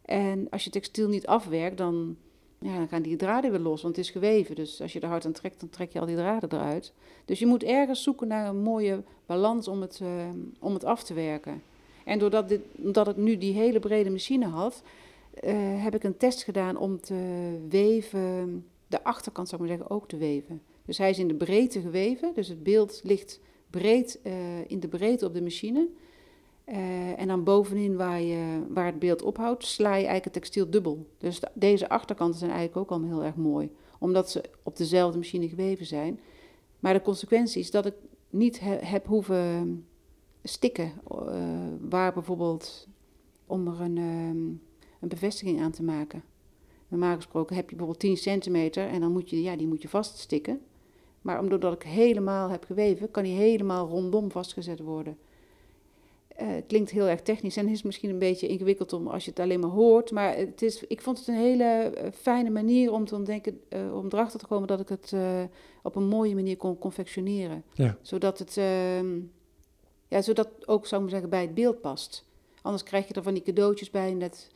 En 0.02 0.50
als 0.50 0.64
je 0.64 0.70
textiel 0.70 1.08
niet 1.08 1.28
afwerkt, 1.28 1.78
dan, 1.78 2.18
ja, 2.60 2.86
gaan 2.86 3.02
die 3.02 3.16
draden 3.16 3.52
weer 3.52 3.60
los, 3.60 3.82
want 3.82 3.96
het 3.96 4.06
is 4.06 4.12
geweven. 4.12 4.56
Dus 4.56 4.82
als 4.82 4.94
je 4.94 5.00
er 5.00 5.08
hard 5.08 5.26
aan 5.26 5.32
trekt, 5.32 5.60
dan 5.60 5.70
trek 5.70 5.92
je 5.92 6.00
al 6.00 6.06
die 6.06 6.16
draden 6.16 6.52
eruit. 6.52 6.94
Dus 7.26 7.40
je 7.40 7.46
moet 7.46 7.64
ergens 7.64 8.04
zoeken 8.04 8.28
naar 8.28 8.48
een 8.48 8.62
mooie 8.62 9.04
balans 9.26 9.68
om 9.68 9.82
het, 9.82 10.00
eh, 10.02 10.30
om 10.60 10.74
het 10.74 10.84
af 10.84 11.04
te 11.04 11.14
werken. 11.14 11.62
En 12.06 12.20
doordat 12.20 12.50
dit, 12.50 12.62
omdat 12.84 13.08
ik 13.08 13.18
nu 13.18 13.38
die 13.38 13.54
hele 13.54 13.80
brede 13.80 14.10
machine 14.10 14.46
had, 14.46 14.84
eh, 15.34 15.84
heb 15.84 15.96
ik 15.96 16.04
een 16.04 16.18
test 16.18 16.44
gedaan 16.44 16.78
om 16.78 17.02
te 17.02 17.58
weven, 17.70 18.66
de 18.88 19.04
achterkant 19.04 19.50
zou 19.50 19.62
ik 19.62 19.68
maar 19.68 19.78
zeggen, 19.78 19.96
ook 19.96 20.08
te 20.08 20.18
weven. 20.18 20.62
Dus 20.86 20.98
hij 20.98 21.10
is 21.10 21.20
in 21.20 21.28
de 21.28 21.34
breedte 21.34 21.82
geweven, 21.82 22.32
dus 22.34 22.48
het 22.48 22.64
beeld 22.64 23.02
ligt 23.04 23.40
breed 23.72 24.20
eh, 24.24 24.70
in 24.70 24.80
de 24.80 24.88
breedte 24.88 25.26
op 25.26 25.34
de 25.34 25.42
machine. 25.42 25.88
Eh, 26.64 27.20
en 27.20 27.28
dan 27.28 27.44
bovenin 27.44 27.96
waar, 27.96 28.22
je, 28.22 28.62
waar 28.70 28.86
het 28.86 29.00
beeld 29.00 29.22
ophoudt, 29.22 29.66
sla 29.66 29.90
je 29.90 29.94
eigenlijk 29.96 30.24
het 30.24 30.34
textiel 30.34 30.70
dubbel. 30.70 31.08
Dus 31.18 31.40
de- 31.40 31.52
deze 31.54 31.90
achterkanten 31.90 32.40
zijn 32.40 32.52
eigenlijk 32.52 32.92
ook 32.92 33.00
al 33.00 33.06
heel 33.08 33.24
erg 33.24 33.36
mooi, 33.36 33.72
omdat 34.00 34.32
ze 34.32 34.44
op 34.64 34.78
dezelfde 34.78 35.18
machine 35.18 35.50
geweven 35.50 35.86
zijn. 35.86 36.20
Maar 36.80 36.94
de 36.94 37.02
consequentie 37.02 37.60
is 37.62 37.72
dat 37.72 37.86
ik 37.86 37.94
niet 38.30 38.60
he- 38.60 38.80
heb 38.86 39.06
hoeven 39.08 39.86
stikken, 40.44 40.92
eh, 41.10 41.48
waar 41.90 42.14
bijvoorbeeld 42.14 42.88
om 43.46 43.68
er 43.68 43.82
een, 43.82 43.98
ehm, 43.98 44.38
een 45.00 45.08
bevestiging 45.10 45.62
aan 45.62 45.72
te 45.72 45.84
maken. 45.84 46.24
Normaal 46.88 47.16
gesproken 47.16 47.56
heb 47.56 47.70
je 47.70 47.76
bijvoorbeeld 47.76 48.00
10 48.00 48.18
centimeter 48.18 48.88
en 48.88 49.00
dan 49.02 49.12
moet 49.12 49.30
je, 49.30 49.42
ja, 49.42 49.56
die 49.56 49.68
moet 49.68 49.82
je 49.82 49.90
vaststikken. 49.90 50.62
Maar 51.22 51.40
omdat 51.40 51.74
ik 51.74 51.84
helemaal 51.84 52.50
heb 52.50 52.64
geweven, 52.66 53.12
kan 53.12 53.24
die 53.24 53.36
helemaal 53.36 53.88
rondom 53.88 54.32
vastgezet 54.32 54.80
worden. 54.80 55.18
Uh, 56.42 56.48
het 56.48 56.66
klinkt 56.68 56.92
heel 56.92 57.08
erg 57.08 57.22
technisch 57.22 57.58
en 57.58 57.68
is 57.68 57.84
misschien 57.84 58.10
een 58.10 58.20
beetje 58.20 58.48
ingewikkeld 58.48 58.94
om 58.94 59.08
als 59.08 59.24
je 59.24 59.30
het 59.30 59.40
alleen 59.40 59.60
maar 59.60 59.70
hoort. 59.70 60.12
Maar 60.12 60.36
het 60.36 60.62
is, 60.62 60.84
ik 60.88 61.02
vond 61.02 61.20
het 61.20 61.28
een 61.28 61.34
hele 61.34 61.64
eh, 61.64 62.12
fijne 62.12 62.50
manier 62.50 62.92
om 62.92 63.06
te 63.06 63.16
ontdekken, 63.16 63.62
uh, 63.70 63.96
om 63.96 64.06
erachter 64.06 64.40
te 64.40 64.48
komen 64.48 64.68
dat 64.68 64.80
ik 64.80 64.90
het 64.90 65.12
uh, 65.14 65.42
op 65.84 65.96
een 65.96 66.08
mooie 66.08 66.36
manier 66.36 66.58
kon 66.58 66.78
confectioneren. 66.78 67.64
Ja. 67.74 67.98
Zodat 68.02 68.40
het 68.40 68.58
ehm, 68.58 69.20
ja, 70.12 70.22
zodat 70.22 70.50
ook, 70.66 70.88
zou 70.88 71.04
ik 71.04 71.10
zeggen, 71.10 71.30
bij 71.30 71.42
het 71.42 71.54
beeld 71.54 71.82
past. 71.82 72.26
Anders 72.62 72.84
krijg 72.84 73.08
je 73.08 73.14
er 73.14 73.24
van 73.24 73.34
die 73.34 73.44
cadeautjes 73.44 73.90
bij, 73.90 74.14
net 74.14 74.50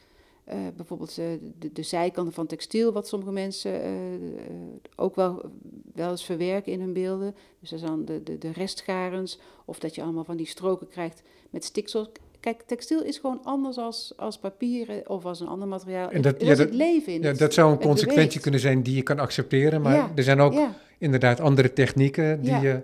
uh, 0.49 0.55
bijvoorbeeld 0.75 1.17
uh, 1.17 1.25
de, 1.59 1.71
de, 1.73 1.83
zijkanten 1.83 2.33
van 2.33 2.45
textiel, 2.47 2.91
wat 2.93 3.07
sommige 3.07 3.31
mensen 3.31 3.85
uh, 3.85 3.91
ook 4.95 5.15
wel, 5.15 5.51
wel 5.93 6.09
eens 6.09 6.25
verwerken 6.25 6.71
in 6.71 6.79
hun 6.79 6.93
beelden. 6.93 7.35
Dus 7.59 7.69
dat 7.69 7.79
dan 7.79 8.05
de, 8.05 8.23
de, 8.23 8.37
de 8.37 8.51
restgarens, 8.51 9.39
of 9.65 9.79
dat 9.79 9.95
je 9.95 10.01
allemaal 10.01 10.23
van 10.23 10.37
die 10.37 10.47
stroken 10.47 10.87
krijgt 10.87 11.21
met 11.49 11.63
stiksel. 11.63 12.11
Kijk, 12.39 12.61
textiel 12.61 13.03
is 13.03 13.17
gewoon 13.17 13.39
anders 13.43 13.77
als, 13.77 14.13
als 14.17 14.37
papier 14.39 15.01
of 15.07 15.25
als 15.25 15.39
een 15.39 15.47
ander 15.47 15.67
materiaal. 15.67 16.09
En 16.09 16.21
dat, 16.21 16.41
er 16.41 16.47
ja, 16.47 16.55
zit 16.55 16.73
leven 16.73 17.13
in. 17.13 17.21
Ja, 17.21 17.27
het- 17.27 17.37
dat 17.39 17.53
zou 17.53 17.67
een 17.71 17.73
het 17.77 17.85
consequentie 17.85 18.25
beweegt. 18.25 18.41
kunnen 18.41 18.59
zijn 18.59 18.83
die 18.83 18.95
je 18.95 19.03
kan 19.03 19.19
accepteren, 19.19 19.81
maar 19.81 19.95
Ja. 19.95 20.11
er 20.15 20.23
zijn 20.23 20.39
ook 20.39 20.67
inderdaad 20.97 21.39
andere 21.39 21.73
technieken 21.73 22.41
die 22.41 22.55
je 22.55 22.81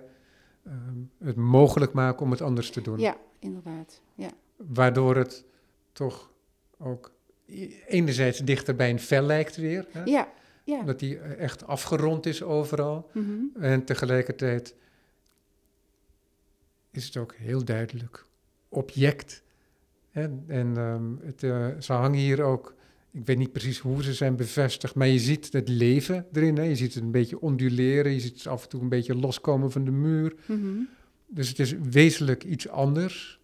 ehm, 0.66 0.98
het 1.24 1.36
mogelijk 1.36 1.92
maken 1.92 2.22
om 2.24 2.30
het 2.30 2.40
anders 2.40 2.70
te 2.70 2.80
doen. 2.82 2.98
ja, 2.98 3.16
inderdaad. 3.38 4.00
Ja. 4.14 4.28
Waardoor 4.56 5.16
het 5.16 5.44
toch 5.92 6.30
ook 6.78 7.12
enerzijds 7.86 8.38
dichter 8.38 8.76
bij 8.76 8.90
een 8.90 9.00
vel 9.00 9.22
lijkt 9.22 9.56
weer. 9.56 9.86
Hè? 9.90 10.02
Ja, 10.04 10.28
ja. 10.64 10.82
Dat 10.82 10.98
die 10.98 11.18
echt 11.18 11.66
afgerond 11.66 12.26
is 12.26 12.42
overal. 12.42 13.10
Mhm. 13.12 13.64
En 13.64 13.84
tegelijkertijd 13.84 14.74
is 16.90 17.04
het 17.04 17.16
ook 17.16 17.34
heel 17.34 17.64
duidelijk 17.64 18.26
object. 18.68 19.42
En, 20.10 20.44
en 20.46 20.76
ehm, 20.76 21.26
het, 21.26 21.42
eh, 21.42 21.66
ze 21.78 21.92
hangen 21.92 22.18
hier 22.18 22.42
ook, 22.42 22.74
ik 23.10 23.26
weet 23.26 23.38
niet 23.38 23.52
precies 23.52 23.78
hoe 23.78 24.02
ze 24.02 24.14
zijn 24.14 24.36
bevestigd, 24.36 24.94
maar 24.94 25.06
je 25.06 25.18
ziet 25.18 25.52
het 25.52 25.68
leven 25.68 26.26
erin. 26.32 26.56
Hè? 26.56 26.62
Je 26.62 26.76
ziet 26.76 26.94
het 26.94 27.02
een 27.02 27.10
beetje 27.10 27.40
onduleren, 27.40 28.12
je 28.12 28.20
ziet 28.20 28.36
het 28.36 28.46
af 28.46 28.62
en 28.62 28.68
toe 28.68 28.80
een 28.80 28.88
beetje 28.88 29.14
loskomen 29.14 29.72
van 29.72 29.84
de 29.84 29.90
muur. 29.90 30.34
Mhm. 30.46 30.80
Dus 31.26 31.48
het 31.48 31.58
is 31.58 31.74
wezenlijk 31.90 32.44
iets 32.44 32.68
anders. 32.68 33.40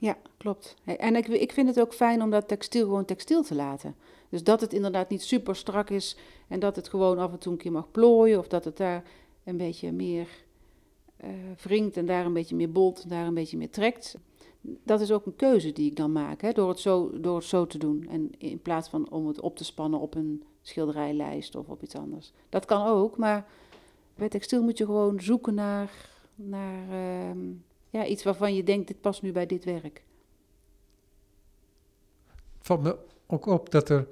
Ja, 0.00 0.16
klopt. 0.36 0.74
En 0.84 1.16
ik, 1.16 1.28
ik 1.28 1.52
vind 1.52 1.68
het 1.68 1.80
ook 1.80 1.94
fijn 1.94 2.22
om 2.22 2.30
dat 2.30 2.48
textiel 2.48 2.84
gewoon 2.84 3.04
textiel 3.04 3.42
te 3.42 3.54
laten. 3.54 3.94
Dus 4.28 4.44
dat 4.44 4.60
het 4.60 4.72
inderdaad 4.72 5.08
niet 5.08 5.22
super 5.22 5.56
strak 5.56 5.90
is 5.90 6.16
en 6.48 6.60
dat 6.60 6.76
het 6.76 6.88
gewoon 6.88 7.18
af 7.18 7.32
en 7.32 7.38
toe 7.38 7.52
een 7.52 7.58
keer 7.58 7.72
mag 7.72 7.90
plooien 7.90 8.38
of 8.38 8.48
dat 8.48 8.64
het 8.64 8.76
daar 8.76 9.04
een 9.44 9.56
beetje 9.56 9.92
meer 9.92 10.28
eh 11.16 11.28
wringt 11.62 11.96
en 11.96 12.06
daar 12.06 12.26
een 12.26 12.32
beetje 12.32 12.56
meer 12.56 12.72
bolt 12.72 13.02
en 13.02 13.08
daar 13.08 13.26
een 13.26 13.34
beetje 13.34 13.56
meer 13.56 13.70
trekt. 13.70 14.16
Dat 14.60 15.00
is 15.00 15.12
ook 15.12 15.26
een 15.26 15.36
keuze 15.36 15.72
die 15.72 15.90
ik 15.90 15.96
dan 15.96 16.12
maak, 16.12 16.40
hè, 16.40 16.52
door, 16.52 16.68
het 16.68 16.78
zo, 16.78 17.20
door 17.20 17.36
het 17.36 17.44
zo 17.44 17.66
te 17.66 17.78
doen. 17.78 18.06
En 18.10 18.30
in 18.38 18.62
plaats 18.62 18.88
van 18.88 19.10
om 19.10 19.26
het 19.26 19.40
op 19.40 19.56
te 19.56 19.64
spannen 19.64 20.00
op 20.00 20.14
een 20.14 20.42
schilderijlijst 20.62 21.54
of 21.54 21.68
op 21.68 21.82
iets 21.82 21.94
anders. 21.94 22.32
Dat 22.48 22.64
kan 22.64 22.86
ook, 22.86 23.16
maar 23.16 23.46
bij 24.14 24.28
textiel 24.28 24.62
moet 24.62 24.78
je 24.78 24.84
gewoon 24.84 25.20
zoeken 25.20 25.54
naar, 25.54 25.90
naar 26.34 26.88
ehm, 26.90 27.38
ja, 27.90 28.06
iets 28.06 28.22
waarvan 28.22 28.54
je 28.54 28.62
denkt, 28.62 28.86
dit 28.86 29.00
past 29.00 29.22
nu 29.22 29.32
bij 29.32 29.46
dit 29.46 29.64
werk. 29.64 30.02
Het 32.28 32.66
valt 32.66 32.82
me 32.82 32.96
ook 33.26 33.46
op 33.46 33.70
dat 33.70 33.88
er, 33.88 34.06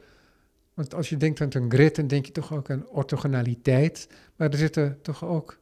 want 0.75 0.95
als 0.95 1.09
je 1.09 1.17
denkt 1.17 1.41
aan 1.41 1.49
een 1.53 1.71
grid, 1.71 1.97
dan 1.97 2.07
denk 2.07 2.27
je 2.27 2.33
toch 2.33 2.53
ook 2.53 2.71
aan 2.71 2.89
orthogonaliteit. 2.89 4.09
Maar 4.37 4.51
er 4.51 4.59
zitten 4.59 4.99
toch 5.03 5.25
ook 5.25 5.59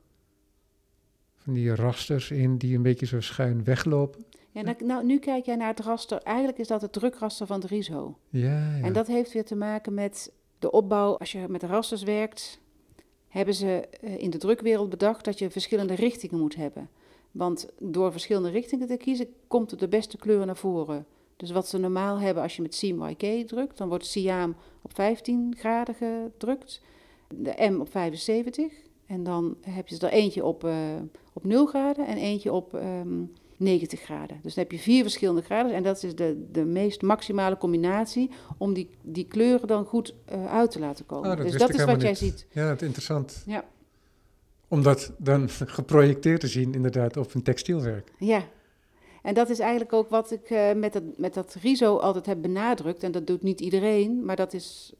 van 1.35 1.55
die 1.55 1.75
rasters 1.75 2.31
in 2.31 2.57
die 2.57 2.77
een 2.77 2.83
beetje 2.83 3.07
zo 3.07 3.21
schuin 3.21 3.65
weglopen. 3.65 4.25
Ja, 4.51 4.63
nou, 4.63 4.85
nou, 4.85 5.05
nu 5.05 5.19
kijk 5.19 5.45
jij 5.45 5.57
naar 5.57 5.69
het 5.69 5.81
raster. 5.81 6.23
Eigenlijk 6.23 6.59
is 6.59 6.69
dat 6.69 6.83
het 6.83 6.93
drukraster 6.93 7.47
van 7.47 7.61
de 7.61 7.67
RISO. 7.67 8.19
Ja, 8.29 8.77
ja. 8.77 8.83
En 8.83 8.93
dat 8.93 9.07
heeft 9.07 9.33
weer 9.33 9.45
te 9.45 9.55
maken 9.55 9.95
met 9.95 10.33
de 10.59 10.71
opbouw. 10.71 11.17
Als 11.17 11.33
je 11.33 11.49
met 11.49 11.63
rasters 11.63 12.03
werkt, 12.03 12.61
hebben 13.29 13.55
ze 13.55 13.89
eh, 14.01 14.19
in 14.19 14.31
de 14.31 14.39
drukwereld 14.39 14.91
bedacht 14.91 15.25
dat 15.25 15.39
je 15.39 15.51
verschillende 15.51 15.95
richtingen 15.95 16.39
moet 16.39 16.55
hebben. 16.55 16.89
Want 17.37 17.69
door 17.79 18.13
verschillende 18.13 18.51
richtingen 18.51 18.87
te 18.87 18.97
kiezen, 18.97 19.29
komt 19.47 19.71
er 19.71 19.79
de 19.79 19.89
beste 19.89 20.17
kleur 20.17 20.47
naar 20.47 20.57
voren. 20.57 21.07
Dus 21.37 21.51
wat 21.51 21.69
ze 21.69 21.79
normaal 21.79 22.19
hebben 22.19 22.43
als 22.43 22.57
je 22.57 22.63
met 22.63 22.77
CMYK 22.77 23.49
drukt, 23.49 23.79
dan 23.79 23.89
wordt 23.89 24.07
Siam 24.07 24.57
op 24.83 24.95
15 24.95 25.55
graden 25.59 25.95
gedrukt, 25.95 26.81
de 27.35 27.69
M 27.71 27.81
op 27.81 27.91
75. 27.91 28.73
En 29.07 29.23
dan 29.23 29.57
heb 29.61 29.89
je 29.89 29.99
er 29.99 30.13
eentje 30.13 30.45
op, 30.45 30.65
eh, 30.65 30.75
op 31.33 31.45
0 31.45 31.67
graden 31.67 32.07
en 32.07 32.17
eentje 32.17 32.53
op 32.53 32.75
ehm, 32.75 33.23
90 33.57 34.01
graden. 34.01 34.39
Dus 34.43 34.55
dan 34.55 34.63
heb 34.63 34.73
je 34.73 34.79
vier 34.79 35.03
verschillende 35.03 35.43
graden 35.43 35.75
en 35.75 35.83
dat 35.83 36.03
is 36.03 36.15
de, 36.15 36.47
de 36.53 36.65
meest 36.65 37.03
maximale 37.03 37.59
combinatie 37.59 38.31
om 38.59 38.75
die, 38.75 38.91
die 39.03 39.27
kleuren 39.27 39.69
dan 39.69 39.85
goed 39.85 40.15
eh, 40.25 40.47
uit 40.47 40.71
te 40.71 40.79
laten 40.79 41.07
komen. 41.07 41.31
Oh, 41.31 41.37
dus 41.37 41.57
dat 41.57 41.75
is 41.75 41.85
wat 41.85 42.03
jij 42.03 42.15
ziet. 42.15 42.47
Ja, 42.51 42.69
het 42.69 42.81
is 42.81 42.87
interessant. 42.87 43.43
Ja. 43.47 43.65
Om 44.69 44.83
dat 44.83 45.13
dan 45.19 45.49
geprojecteerd 45.79 46.41
te 46.41 46.47
zien, 46.47 46.75
inderdaad, 46.75 47.17
op 47.17 47.35
een 47.35 47.43
textielwerk. 47.43 48.13
Ja, 48.19 48.45
en 49.27 49.35
dat 49.35 49.51
is 49.51 49.59
eigenlijk 49.59 49.93
ook 49.93 50.09
wat 50.09 50.31
ik 50.31 50.51
eh, 50.51 50.73
met, 50.73 50.93
dat, 50.93 51.03
met 51.17 51.35
dat 51.35 51.57
RISO 51.63 51.97
altijd 51.97 52.27
heb 52.27 52.43
benadrukt. 52.43 53.03
En 53.03 53.13
dat 53.13 53.27
doet 53.27 53.43
niet 53.43 53.61
iedereen, 53.61 54.25
maar 54.25 54.37
dat 54.37 54.53
is, 54.53 54.93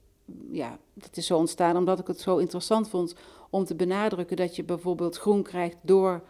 ja, 0.51 0.79
dat 0.95 1.17
is 1.17 1.27
zo 1.27 1.37
ontstaan 1.39 1.77
omdat 1.77 1.99
ik 1.99 2.07
het 2.07 2.21
zo 2.21 2.37
interessant 2.37 2.89
vond 2.89 3.15
om 3.51 3.65
te 3.65 3.75
benadrukken 3.75 4.37
dat 4.37 4.57
je 4.57 4.65
bijvoorbeeld 4.65 5.17
groen 5.17 5.43
krijgt 5.43 5.77
door 5.81 6.23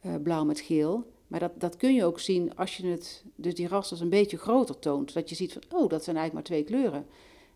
eh, 0.00 0.14
blauw 0.22 0.44
met 0.44 0.60
geel. 0.60 1.04
Maar 1.26 1.40
dat, 1.40 1.52
dat 1.58 1.76
kun 1.76 1.94
je 1.94 2.04
ook 2.04 2.20
zien 2.20 2.56
als 2.56 2.76
je 2.76 2.86
het, 2.86 3.24
dus 3.34 3.54
die 3.54 3.68
rasters 3.68 4.00
een 4.00 4.08
beetje 4.08 4.36
groter 4.36 4.78
toont. 4.78 5.14
Dat 5.14 5.28
je 5.28 5.34
ziet 5.34 5.52
van, 5.52 5.62
oh, 5.80 5.88
dat 5.88 6.04
zijn 6.04 6.16
eigenlijk 6.16 6.32
maar 6.32 6.58
twee 6.58 6.64
kleuren. 6.64 7.06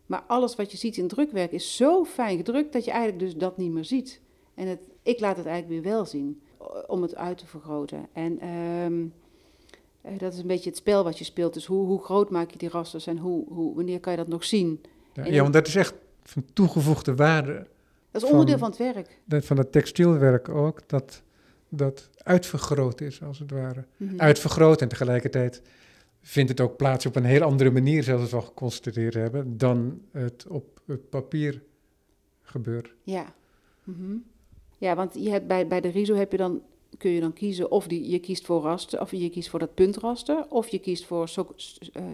Maar 0.05 0.23
alles 0.27 0.55
wat 0.55 0.71
je 0.71 0.77
ziet 0.77 0.97
in 0.97 1.07
drukwerk 1.07 1.51
is 1.51 1.75
zo 1.75 2.03
fijn 2.03 2.37
gedrukt 2.37 2.73
dat 2.73 2.85
je 2.85 2.91
eigenlijk 2.91 3.19
dus 3.19 3.35
dat 3.35 3.57
niet 3.57 3.71
meer 3.71 3.85
ziet. 3.85 4.21
En 4.53 4.67
het, 4.67 4.79
ik 5.05 5.19
laat 5.19 5.37
het 5.37 5.45
eigenlijk 5.45 5.83
weer 5.83 5.91
wel 5.93 6.05
zien, 6.05 6.41
o- 6.57 6.83
om 6.87 7.01
het 7.01 7.15
uit 7.15 7.37
te 7.37 7.45
vergroten. 7.47 8.07
En 8.13 8.39
ehm, 8.39 9.05
eh, 10.01 10.19
dat 10.19 10.33
is 10.33 10.39
een 10.39 10.47
beetje 10.47 10.69
het 10.69 10.77
spel 10.77 11.03
wat 11.03 11.17
je 11.17 11.23
speelt. 11.23 11.53
Dus 11.53 11.65
hoe, 11.65 11.85
hoe 11.85 12.03
groot 12.03 12.29
maak 12.29 12.51
je 12.51 12.57
die 12.57 12.69
rasters 12.69 13.07
en 13.07 13.17
hoe, 13.17 13.45
hoe, 13.47 13.75
wanneer 13.75 13.99
kan 13.99 14.11
je 14.11 14.17
dat 14.17 14.27
nog 14.27 14.43
zien? 14.43 14.81
Ja, 15.13 15.25
ja, 15.25 15.41
want 15.41 15.53
dat 15.53 15.67
is 15.67 15.75
echt 15.75 15.93
van 16.23 16.45
toegevoegde 16.53 17.15
waarde. 17.15 17.67
Dat 18.11 18.23
is 18.23 18.29
onderdeel 18.29 18.57
van 18.57 18.69
het 18.69 18.77
werk. 18.77 19.19
Van 19.45 19.57
het 19.57 19.71
textielwerk 19.71 20.49
ook, 20.49 20.89
dat 20.89 21.21
dat 21.69 22.09
uitvergroot 22.17 23.01
is, 23.01 23.23
als 23.23 23.39
het 23.39 23.51
ware. 23.51 23.85
Mhm. 23.97 24.19
Uitvergroot 24.19 24.81
en 24.81 24.87
tegelijkertijd 24.87 25.61
vindt 26.21 26.49
het 26.49 26.61
ook 26.61 26.77
plaats 26.77 27.05
op 27.05 27.15
een 27.15 27.23
heel 27.25 27.41
andere 27.41 27.71
manier, 27.71 28.03
zoals 28.03 28.29
we 28.29 28.35
al 28.35 28.41
geconstateerd 28.41 29.13
hebben, 29.13 29.57
dan 29.57 30.01
het 30.11 30.45
op 30.47 30.79
het 30.85 31.09
papier 31.09 31.61
gebeurt. 32.41 32.93
Ja. 33.03 33.33
Mhm. 33.83 34.15
Ja, 34.85 34.95
want 34.95 35.13
je 35.13 35.29
hebt 35.29 35.47
bij, 35.47 35.67
bij 35.67 35.81
de 35.81 35.87
RISO 35.87 36.15
heb 36.15 36.31
je 36.31 36.37
dan, 36.37 36.61
kun 36.97 37.11
je 37.11 37.19
dan 37.19 37.33
kiezen 37.33 37.71
of 37.71 37.87
die, 37.87 38.09
je 38.09 38.19
kiest 38.19 38.45
voor 38.45 38.61
raster, 38.61 39.01
of 39.01 39.11
je 39.11 39.29
kiest 39.29 39.49
voor 39.49 39.59
dat 39.59 39.73
puntraster, 39.73 40.45
of 40.49 40.67
je 40.67 40.79
kiest 40.79 41.05
voor 41.05 41.29
so, 41.29 41.47
eh. 41.93 42.09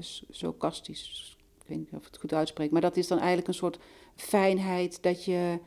Ik 1.60 1.68
weet 1.68 1.78
niet 1.78 1.92
of 1.92 1.98
ik 1.98 2.06
het 2.06 2.18
goed 2.18 2.34
uitspreek, 2.34 2.72
maar 2.72 2.82
dat 2.82 2.98
is 2.98 3.08
dan 3.08 3.18
eigenlijk 3.18 3.48
een 3.48 3.54
soort 3.54 3.80
fijnheid 4.16 5.04
dat 5.04 5.26
je 5.26 5.60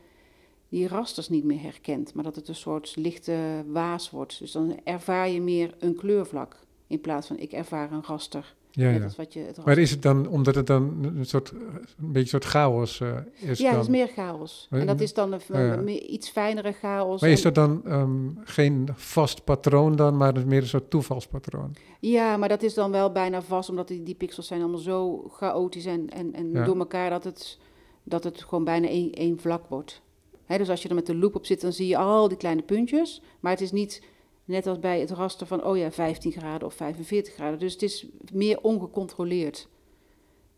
die 0.69 0.87
rasters 0.87 1.29
niet 1.29 1.43
meer 1.43 1.61
herkent, 1.61 2.13
maar 2.13 2.23
dat 2.23 2.35
het 2.35 2.47
een 2.47 2.55
soort 2.55 2.95
lichte 2.95 3.63
waas 3.67 4.09
wordt. 4.09 4.39
Dus 4.39 4.51
dan 4.51 4.79
ervaar 4.83 5.29
je 5.29 5.41
meer 5.41 5.75
een 5.79 5.95
kleurvlak 5.95 6.59
in 6.87 7.01
plaats 7.01 7.27
van 7.27 7.37
ik 7.37 7.51
ervaar 7.51 7.91
een 7.91 8.03
raster. 8.03 8.55
Ja, 8.75 8.89
ja. 8.89 9.03
als 9.03 9.15
wat 9.15 9.33
je 9.33 9.39
het 9.39 9.65
Maar 9.65 9.77
is 9.77 9.91
het 9.91 10.01
dan, 10.01 10.27
omdat 10.27 10.55
het 10.55 10.67
dan 10.67 11.11
een 11.15 11.25
soort, 11.25 11.51
een 11.51 11.61
beetje 11.97 12.19
een 12.19 12.27
soort 12.27 12.45
chaos 12.45 12.99
eh, 13.01 13.17
is 13.35 13.57
ja, 13.59 13.65
dan? 13.65 13.73
dat 13.73 13.83
is 13.83 13.89
meer 13.89 14.07
chaos. 14.07 14.67
En 14.71 14.87
dat 14.87 14.99
is 14.99 15.13
dan 15.13 15.31
een, 15.33 15.39
ja, 15.47 15.59
ja. 15.59 15.73
een 15.73 15.83
meer- 15.83 16.01
iets 16.03 16.29
fijnere 16.29 16.71
chaos. 16.71 17.21
Maar 17.21 17.29
is 17.29 17.41
dat 17.41 17.55
dan 17.55 17.81
ehm, 17.85 18.27
geen 18.43 18.87
vast 18.93 19.43
patroon 19.43 19.95
dan, 19.95 20.17
maar 20.17 20.47
meer 20.47 20.61
een 20.61 20.67
soort 20.67 20.89
toevalspatroon? 20.89 21.75
Ja, 21.99 22.37
maar 22.37 22.49
dat 22.49 22.63
is 22.63 22.73
dan 22.73 22.91
wel 22.91 23.11
bijna 23.11 23.41
vast, 23.41 23.69
omdat 23.69 23.87
die, 23.87 24.03
die 24.03 24.15
pixels 24.15 24.47
zijn 24.47 24.61
allemaal 24.61 24.79
zo 24.79 25.27
chaotisch 25.31 25.85
en, 25.85 26.09
en, 26.09 26.33
en 26.33 26.51
Ja. 26.51 26.63
door 26.65 26.77
elkaar 26.77 27.09
dat 27.09 27.23
het, 27.23 27.57
dat 28.03 28.23
het 28.23 28.43
gewoon 28.43 28.63
bijna 28.63 28.87
één, 28.87 29.11
één 29.11 29.39
vlak 29.39 29.63
wordt. 29.69 30.01
Hè, 30.45 30.57
dus 30.57 30.69
als 30.69 30.81
je 30.81 30.89
er 30.89 30.95
met 30.95 31.05
de 31.05 31.15
loop 31.15 31.35
op 31.35 31.45
zit, 31.45 31.61
dan 31.61 31.73
zie 31.73 31.87
je 31.87 31.97
al 31.97 32.27
die 32.27 32.37
kleine 32.37 32.61
puntjes. 32.61 33.21
Maar 33.39 33.51
het 33.51 33.61
is 33.61 33.71
niet 33.71 34.03
net 34.45 34.67
als 34.67 34.79
bij 34.79 34.99
het 34.99 35.11
raster 35.11 35.47
van, 35.47 35.63
oh 35.63 35.77
ja, 35.77 35.91
15 35.91 36.31
graden 36.31 36.67
of 36.67 36.73
45 36.73 37.33
graden. 37.33 37.59
Dus 37.59 37.73
het 37.73 37.81
is 37.81 38.07
meer 38.33 38.59
ongecontroleerd. 38.61 39.67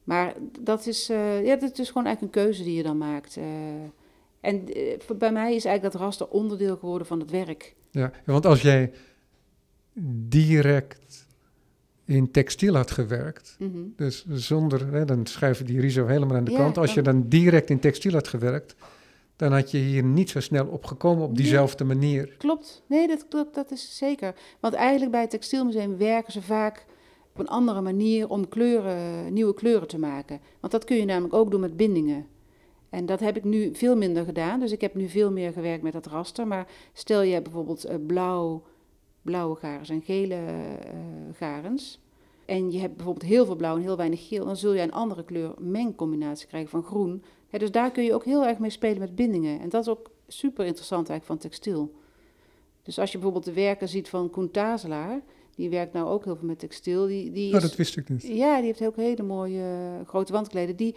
Maar 0.04 0.34
dat 0.60 0.86
is, 0.86 1.10
eh, 1.10 1.46
ja, 1.46 1.56
dat 1.56 1.80
is 1.80 1.88
gewoon 1.88 2.06
eigenlijk 2.06 2.36
een 2.36 2.44
keuze 2.44 2.64
die 2.64 2.76
je 2.76 2.84
dan 2.84 2.98
maakt. 2.98 3.38
eh. 3.38 3.44
en 4.40 4.74
eh, 4.74 4.98
bij 5.18 5.32
mij 5.32 5.56
is 5.56 5.66
eigenlijk 5.66 5.94
dat 5.94 6.02
raster 6.02 6.28
onderdeel 6.28 6.78
geworden 6.78 7.08
van 7.08 7.20
het 7.20 7.32
werk. 7.32 7.76
Ja, 7.92 8.12
want 8.26 8.46
als 8.46 8.62
jij 8.62 8.92
direct 10.28 11.26
in 12.06 12.32
textiel 12.32 12.76
had 12.76 12.92
gewerkt, 12.92 13.56
Mhm. 13.60 13.78
dus 13.96 14.26
zonder, 14.30 14.92
hè, 14.92 15.06
dan 15.06 15.26
schuiven 15.26 15.66
die 15.66 15.80
RISO 15.80 16.06
helemaal 16.06 16.38
aan 16.38 16.44
de 16.44 16.52
Ja, 16.52 16.58
kant. 16.58 16.78
Als 16.78 16.94
je 16.94 17.02
dan 17.02 17.28
direct 17.28 17.70
in 17.70 17.80
textiel 17.80 18.12
had 18.14 18.28
gewerkt, 18.28 18.76
dan 19.38 19.52
had 19.52 19.72
je 19.72 19.78
hier 19.78 20.04
niet 20.04 20.30
zo 20.30 20.40
snel 20.40 20.66
opgekomen 20.66 21.24
op 21.24 21.32
Nee. 21.32 21.38
diezelfde 21.38 21.84
manier. 21.84 22.36
Klopt. 22.38 22.84
Nee, 22.88 23.08
dat, 23.08 23.26
dat, 23.30 23.54
dat 23.54 23.72
is 23.72 23.98
zeker. 23.98 24.36
Want 24.60 24.74
eigenlijk 24.74 25.12
bij 25.12 25.22
het 25.22 25.30
textielmuseum 25.30 25.98
werken 25.98 26.32
ze 26.32 26.42
vaak 26.42 26.86
op 27.34 27.40
een 27.40 27.48
andere 27.48 27.82
manier 27.82 28.30
om 28.30 28.48
kleuren, 28.50 29.34
nieuwe 29.34 29.54
kleuren 29.54 29.88
te 29.88 30.00
maken. 30.00 30.40
Want 30.60 30.74
dat 30.74 30.84
kun 30.84 30.98
je 30.98 31.06
namelijk 31.06 31.34
ook 31.34 31.52
doen 31.52 31.60
met 31.62 31.78
bindingen. 31.78 32.26
En 32.90 33.06
dat 33.06 33.20
heb 33.20 33.38
ik 33.38 33.44
nu 33.44 33.76
veel 33.76 33.98
minder 33.98 34.24
gedaan. 34.26 34.60
Dus 34.60 34.72
ik 34.72 34.82
heb 34.82 34.96
nu 34.96 35.08
veel 35.10 35.32
meer 35.32 35.52
gewerkt 35.52 35.84
met 35.84 35.94
dat 35.94 36.06
raster. 36.06 36.48
Maar 36.48 36.68
stel 36.94 37.22
je 37.22 37.32
hebt 37.32 37.44
bijvoorbeeld 37.44 37.84
eh, 37.84 37.96
blauw, 38.08 38.64
blauwe 39.22 39.56
garens 39.56 39.90
en 39.90 40.02
gele 40.02 40.36
eh, 40.36 40.92
garens. 41.34 42.02
En 42.46 42.72
je 42.72 42.80
hebt 42.80 42.96
bijvoorbeeld 42.96 43.30
heel 43.30 43.46
veel 43.46 43.56
blauw 43.56 43.76
en 43.76 43.82
heel 43.82 43.98
weinig 43.98 44.28
geel. 44.28 44.46
Dan 44.46 44.56
zul 44.56 44.74
je 44.74 44.82
een 44.82 44.92
andere 44.92 45.24
kleur 45.24 45.54
mengcombinatie 45.58 46.48
krijgen 46.48 46.70
van 46.70 46.84
groen. 46.84 47.24
Dus 47.52 47.72
daar 47.72 47.92
kun 47.92 48.04
je 48.04 48.14
ook 48.14 48.26
heel 48.26 48.46
erg 48.46 48.58
mee 48.60 48.70
spelen 48.70 49.00
met 49.00 49.16
bindingen. 49.16 49.60
En 49.60 49.70
dat 49.70 49.82
is 49.82 49.90
ook 49.90 50.10
super 50.28 50.66
interessant 50.66 51.10
eigenlijk 51.10 51.42
van 51.42 51.50
textiel. 51.50 51.92
Dus 52.84 53.00
als 53.00 53.12
je 53.12 53.18
bijvoorbeeld 53.18 53.46
de 53.56 53.62
werken 53.62 53.88
ziet 53.90 54.10
van 54.10 54.30
Koen 54.30 54.52
Tazelaar, 54.52 55.22
die 55.56 55.70
werkt 55.70 55.94
nou 55.94 56.08
ook 56.08 56.24
heel 56.26 56.36
veel 56.36 56.48
met 56.48 56.60
textiel. 56.60 57.08
Die, 57.08 57.32
die 57.32 57.50
Oh, 57.50 57.56
is- 57.56 57.62
dat 57.62 57.76
wist 57.76 57.98
ik 57.98 58.10
niet. 58.10 58.22
ja, 58.28 58.56
die 58.58 58.66
heeft 58.66 58.86
ook 58.86 58.96
hele 58.96 59.24
mooie 59.24 59.62
eh, 59.62 60.08
grote 60.08 60.32
wandkleden. 60.32 60.76
Die 60.76 60.96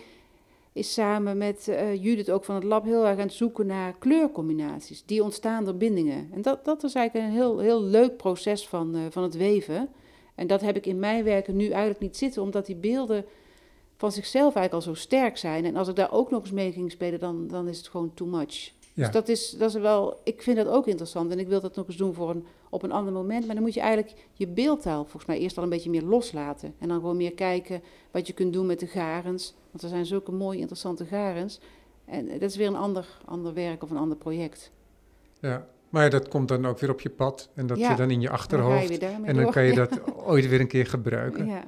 is 0.72 0.92
samen 0.92 1.38
met 1.38 1.68
eh, 1.68 1.94
Judith 2.04 2.30
ook 2.30 2.44
van 2.44 2.54
het 2.54 2.64
lab 2.64 2.84
heel 2.84 3.06
erg 3.06 3.18
aan 3.18 3.24
het 3.26 3.32
zoeken 3.32 3.66
naar 3.66 3.94
kleurcombinaties. 3.98 5.02
Die 5.06 5.22
ontstaan 5.22 5.64
door 5.64 5.74
bindingen. 5.76 6.28
En 6.32 6.42
dat, 6.42 6.64
dat 6.64 6.82
is 6.84 6.94
eigenlijk 6.94 7.26
een 7.28 7.34
heel, 7.34 7.58
heel 7.58 7.82
leuk 7.82 8.16
proces 8.16 8.68
van, 8.68 8.94
eh, 8.94 9.00
van 9.10 9.22
het 9.22 9.36
weven. 9.36 9.88
En 10.34 10.46
dat 10.46 10.60
heb 10.60 10.76
ik 10.76 10.86
in 10.86 10.98
mijn 10.98 11.24
werken 11.24 11.56
nu 11.56 11.68
eigenlijk 11.68 12.00
niet 12.00 12.16
zitten, 12.16 12.42
omdat 12.42 12.66
die 12.66 12.76
beelden 12.76 13.24
van 14.00 14.12
zichzelf 14.12 14.54
eigenlijk 14.54 14.72
al 14.74 14.94
zo 14.94 15.00
sterk 15.00 15.36
zijn. 15.36 15.64
En 15.64 15.76
als 15.76 15.88
ik 15.88 15.96
daar 15.96 16.12
ook 16.12 16.30
nog 16.30 16.40
eens 16.40 16.50
mee 16.50 16.72
ging 16.72 16.90
spelen, 16.90 17.20
dan, 17.20 17.48
dan 17.48 17.68
is 17.68 17.78
het 17.78 17.88
gewoon 17.88 18.14
too 18.14 18.28
much. 18.28 18.72
Ja. 18.94 19.04
Dus 19.04 19.10
dat 19.10 19.28
is, 19.28 19.50
dat 19.50 19.74
is 19.74 19.80
wel, 19.80 20.20
ik 20.24 20.42
vind 20.42 20.56
dat 20.56 20.66
ook 20.66 20.86
interessant 20.86 21.30
en 21.30 21.38
ik 21.38 21.48
wil 21.48 21.60
dat 21.60 21.76
nog 21.76 21.86
eens 21.86 21.96
doen 21.96 22.14
voor 22.14 22.30
een, 22.30 22.46
op 22.70 22.82
een 22.82 22.92
ander 22.92 23.12
moment. 23.12 23.46
Maar 23.46 23.54
dan 23.54 23.64
moet 23.64 23.74
je 23.74 23.80
eigenlijk 23.80 24.28
je 24.32 24.46
beeldtaal 24.46 25.02
volgens 25.02 25.26
mij 25.26 25.38
eerst 25.38 25.56
al 25.56 25.62
een 25.62 25.68
beetje 25.68 25.90
meer 25.90 26.02
loslaten. 26.02 26.74
En 26.78 26.88
dan 26.88 27.00
gewoon 27.00 27.16
meer 27.16 27.34
kijken 27.34 27.82
wat 28.10 28.26
je 28.26 28.32
kunt 28.32 28.52
doen 28.52 28.66
met 28.66 28.80
de 28.80 28.86
garens. 28.86 29.54
Want 29.70 29.82
er 29.82 29.88
zijn 29.88 30.06
zulke 30.06 30.32
mooie, 30.32 30.58
interessante 30.58 31.04
garens. 31.04 31.60
En 32.04 32.26
dat 32.26 32.42
is 32.50 32.56
weer 32.56 32.66
een 32.66 32.76
ander, 32.76 33.06
ander 33.24 33.54
werk 33.54 33.82
of 33.82 33.90
een 33.90 33.96
ander 33.96 34.16
project. 34.16 34.70
Ja. 35.40 35.66
Maar 35.88 36.10
dat 36.10 36.28
komt 36.28 36.48
dan 36.48 36.66
ook 36.66 36.78
weer 36.78 36.90
op 36.90 37.00
je 37.00 37.10
pad 37.10 37.50
en 37.54 37.66
dat 37.66 37.78
Ja, 37.78 37.90
je 37.90 37.96
dan 37.96 38.10
in 38.10 38.20
je 38.20 38.28
Dan 38.28 38.38
ga 38.38 38.42
je 38.42 38.42
achterhoofd. 38.42 38.98
En 38.98 39.34
dan 39.34 39.44
door. 39.44 39.52
kan 39.52 39.64
je 39.64 39.74
dat 39.84 40.14
ooit 40.14 40.48
weer 40.48 40.60
een 40.60 40.68
keer 40.68 40.86
gebruiken. 40.86 41.46
Ja. 41.46 41.64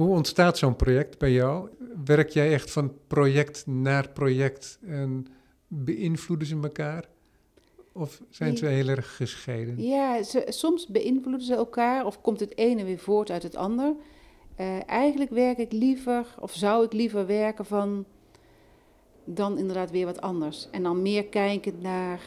Hoe 0.00 0.14
ontstaat 0.14 0.58
zo'n 0.58 0.76
project 0.76 1.18
bij 1.18 1.32
jou? 1.32 1.68
Werk 2.04 2.30
jij 2.30 2.52
echt 2.52 2.70
van 2.70 2.92
project 3.06 3.66
naar 3.66 4.08
project 4.08 4.78
en 4.86 5.26
beïnvloeden 5.68 6.46
ze 6.46 6.58
elkaar? 6.62 7.08
Of 7.92 8.22
zijn 8.30 8.56
ze 8.56 8.66
heel 8.66 8.88
erg 8.88 9.16
gescheiden? 9.16 9.82
Ja, 9.82 10.22
ze, 10.22 10.46
soms 10.48 10.86
beïnvloeden 10.86 11.46
ze 11.46 11.54
elkaar 11.54 12.06
of 12.06 12.20
komt 12.20 12.40
het 12.40 12.56
ene 12.58 12.84
weer 12.84 12.98
voort 12.98 13.30
uit 13.30 13.42
het 13.42 13.56
ander. 13.56 13.94
Eh, 14.56 14.88
eigenlijk 14.88 15.30
werk 15.30 15.58
ik 15.58 15.72
liever, 15.72 16.26
of 16.38 16.52
zou 16.52 16.84
ik 16.84 16.92
liever 16.92 17.26
werken 17.26 17.64
van 17.66 18.04
dan 19.24 19.58
inderdaad 19.58 19.90
weer 19.90 20.06
wat 20.06 20.20
anders. 20.20 20.68
En 20.70 20.82
dan 20.82 21.02
meer 21.02 21.24
kijken 21.24 21.74
naar 21.80 22.20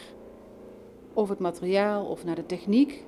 of 1.14 1.30
het 1.30 1.40
materiaal 1.40 2.06
of 2.06 2.24
naar 2.24 2.36
de 2.36 2.46
techniek. 2.46 3.04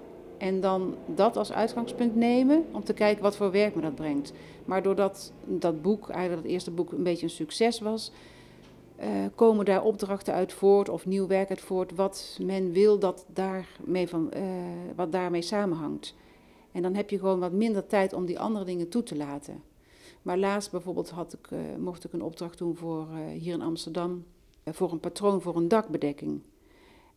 En 0.46 0.62
dan 0.62 0.96
dat 1.06 1.38
als 1.38 1.52
uitgangspunt 1.52 2.16
nemen 2.16 2.66
om 2.72 2.84
te 2.84 2.94
kijken 2.94 3.24
wat 3.24 3.36
voor 3.36 3.52
werk 3.52 3.76
me 3.76 3.82
dat 3.82 3.96
brengt. 3.96 4.34
Maar 4.66 4.84
doordat 4.84 5.32
dat 5.46 5.82
boek, 5.82 6.10
eigenlijk 6.10 6.44
dat 6.44 6.52
eerste 6.52 6.72
boek, 6.72 6.92
een 6.92 7.04
beetje 7.04 7.26
een 7.26 7.32
succes 7.32 7.80
was, 7.80 8.12
eh, 8.96 9.10
komen 9.36 9.66
daar 9.66 9.84
opdrachten 9.84 10.34
uit 10.34 10.54
voort 10.54 10.90
of 10.90 11.06
nieuw 11.06 11.28
werk 11.28 11.50
uit 11.50 11.62
voort, 11.62 11.96
wat 11.96 12.40
men 12.42 12.72
wil 12.72 13.00
dat 13.00 13.26
daarmee 13.34 14.08
van, 14.08 14.32
eh, 14.32 14.44
wat 14.96 15.12
daarmee 15.12 15.42
samenhangt. 15.42 16.16
En 16.72 16.82
dan 16.82 16.96
heb 16.96 17.10
je 17.10 17.20
gewoon 17.20 17.40
wat 17.40 17.52
minder 17.52 17.88
tijd 17.88 18.14
om 18.14 18.26
die 18.26 18.40
andere 18.40 18.66
dingen 18.66 18.90
toe 18.90 19.04
te 19.04 19.16
laten. 19.16 19.64
Maar 20.22 20.38
laatst 20.38 20.72
bijvoorbeeld 20.72 21.10
had 21.10 21.34
ik, 21.34 21.52
eh, 21.52 21.60
mocht 21.80 22.04
ik 22.06 22.14
een 22.14 22.24
opdracht 22.24 22.58
doen 22.58 22.76
voor 22.76 23.08
hier 23.38 23.54
in 23.54 23.62
Amsterdam, 23.62 24.26
voor 24.66 24.92
een 24.92 25.00
patroon 25.00 25.42
voor 25.42 25.56
een 25.56 25.68
dakbedekking. 25.68 26.42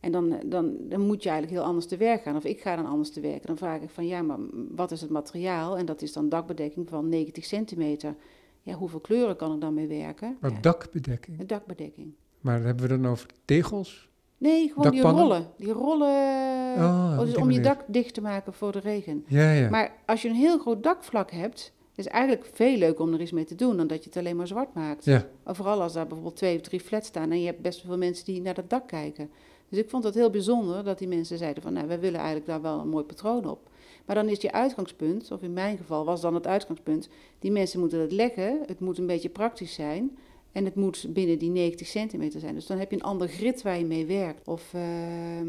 En 0.00 0.12
dan, 0.12 0.32
eh, 0.32 0.38
dan, 0.46 0.76
dan 0.80 1.00
moet 1.00 1.22
je 1.22 1.28
eigenlijk 1.28 1.58
heel 1.60 1.68
anders 1.68 1.86
te 1.86 1.96
werk 1.96 2.22
gaan. 2.22 2.36
Of 2.36 2.44
ik 2.44 2.60
ga 2.60 2.76
dan 2.76 2.86
anders 2.86 3.10
te 3.12 3.20
werken. 3.20 3.46
Dan 3.46 3.56
vraag 3.56 3.80
ik 3.80 3.90
van 3.90 4.06
ja, 4.06 4.22
maar 4.22 4.38
wat 4.70 4.90
is 4.90 5.00
het 5.00 5.10
materiaal? 5.10 5.76
En 5.78 5.86
dat 5.86 6.02
is 6.02 6.12
dan 6.12 6.28
dakbedekking 6.28 6.88
van 6.88 7.08
90 7.08 7.44
centimeter. 7.44 8.14
Ja, 8.62 8.74
hoeveel 8.74 9.00
kleuren 9.00 9.36
kan 9.36 9.54
ik 9.54 9.60
dan 9.60 9.74
mee 9.74 9.86
werken? 9.86 10.36
Maar 10.40 10.50
Ja, 10.50 10.58
dakbedekking. 10.60 11.40
een 11.40 11.46
dakbedekking. 11.46 12.12
Maar 12.40 12.62
hebben 12.62 12.88
we 12.88 13.00
dan 13.00 13.10
over 13.10 13.28
tegels? 13.44 14.08
Nee, 14.38 14.68
gewoon 14.74 14.90
die 14.90 15.00
rollen. 15.02 15.46
Die 15.56 15.72
rollen. 15.72 16.74
Oh, 16.76 17.08
oh, 17.12 17.18
dus 17.18 17.28
die 17.30 17.40
om 17.40 17.50
je 17.50 17.60
dak 17.60 17.84
dicht 17.86 18.14
te 18.14 18.20
maken 18.20 18.52
voor 18.52 18.72
de 18.72 18.78
regen. 18.78 19.24
Ja, 19.26 19.52
ja. 19.52 19.68
Maar 19.70 19.92
als 20.06 20.22
je 20.22 20.28
een 20.28 20.34
heel 20.34 20.58
groot 20.58 20.82
dakvlak 20.82 21.30
hebt, 21.30 21.72
is 21.94 22.04
het 22.04 22.12
eigenlijk 22.12 22.50
veel 22.52 22.76
leuker 22.76 23.04
om 23.04 23.12
er 23.12 23.20
iets 23.20 23.32
mee 23.32 23.44
te 23.44 23.54
doen 23.54 23.76
dan 23.76 23.86
dat 23.86 24.02
je 24.04 24.08
het 24.10 24.18
alleen 24.18 24.36
maar 24.36 24.46
zwart 24.46 24.74
maakt. 24.74 25.04
ja. 25.04 25.26
Vooral 25.44 25.82
als 25.82 25.92
daar 25.92 26.04
bijvoorbeeld 26.06 26.36
twee 26.36 26.56
of 26.56 26.62
drie 26.62 26.80
flats 26.80 27.08
staan 27.08 27.30
en 27.30 27.40
je 27.40 27.46
hebt 27.46 27.62
best 27.62 27.80
veel 27.86 27.96
mensen 27.98 28.24
die 28.24 28.40
naar 28.42 28.54
dat 28.54 28.70
dak 28.70 28.86
kijken. 28.88 29.30
Dus 29.68 29.78
ik 29.78 29.90
vond 29.90 30.04
het 30.04 30.14
heel 30.14 30.30
bijzonder 30.30 30.84
dat 30.84 30.98
die 30.98 31.08
mensen 31.08 31.38
zeiden 31.38 31.62
van, 31.62 31.72
nou, 31.72 31.86
wij 31.86 32.00
willen 32.00 32.18
eigenlijk 32.18 32.46
daar 32.46 32.62
wel 32.62 32.80
een 32.80 32.88
mooi 32.88 33.04
patroon 33.04 33.44
op. 33.44 33.70
Maar 34.04 34.16
dan 34.16 34.28
is 34.28 34.40
je 34.40 34.52
uitgangspunt, 34.52 35.30
of 35.32 35.42
in 35.42 35.52
mijn 35.52 35.76
geval 35.76 36.04
was 36.04 36.20
dan 36.20 36.34
het 36.34 36.46
uitgangspunt, 36.46 37.08
die 37.38 37.50
mensen 37.50 37.80
moeten 37.80 38.00
het 38.00 38.12
leggen, 38.12 38.60
het 38.66 38.80
moet 38.80 38.98
een 38.98 39.06
beetje 39.06 39.28
praktisch 39.28 39.74
zijn 39.74 40.16
en 40.52 40.64
het 40.64 40.74
moet 40.74 41.06
binnen 41.08 41.38
die 41.38 41.50
90 41.50 41.86
centimeter 41.86 42.40
zijn. 42.40 42.54
Dus 42.54 42.66
dan 42.66 42.78
heb 42.78 42.90
je 42.90 42.96
een 42.96 43.02
ander 43.02 43.28
grid 43.28 43.62
waar 43.62 43.78
je 43.78 43.84
mee 43.84 44.06
werkt. 44.06 44.48
Of 44.48 44.74
ehm, 44.74 45.48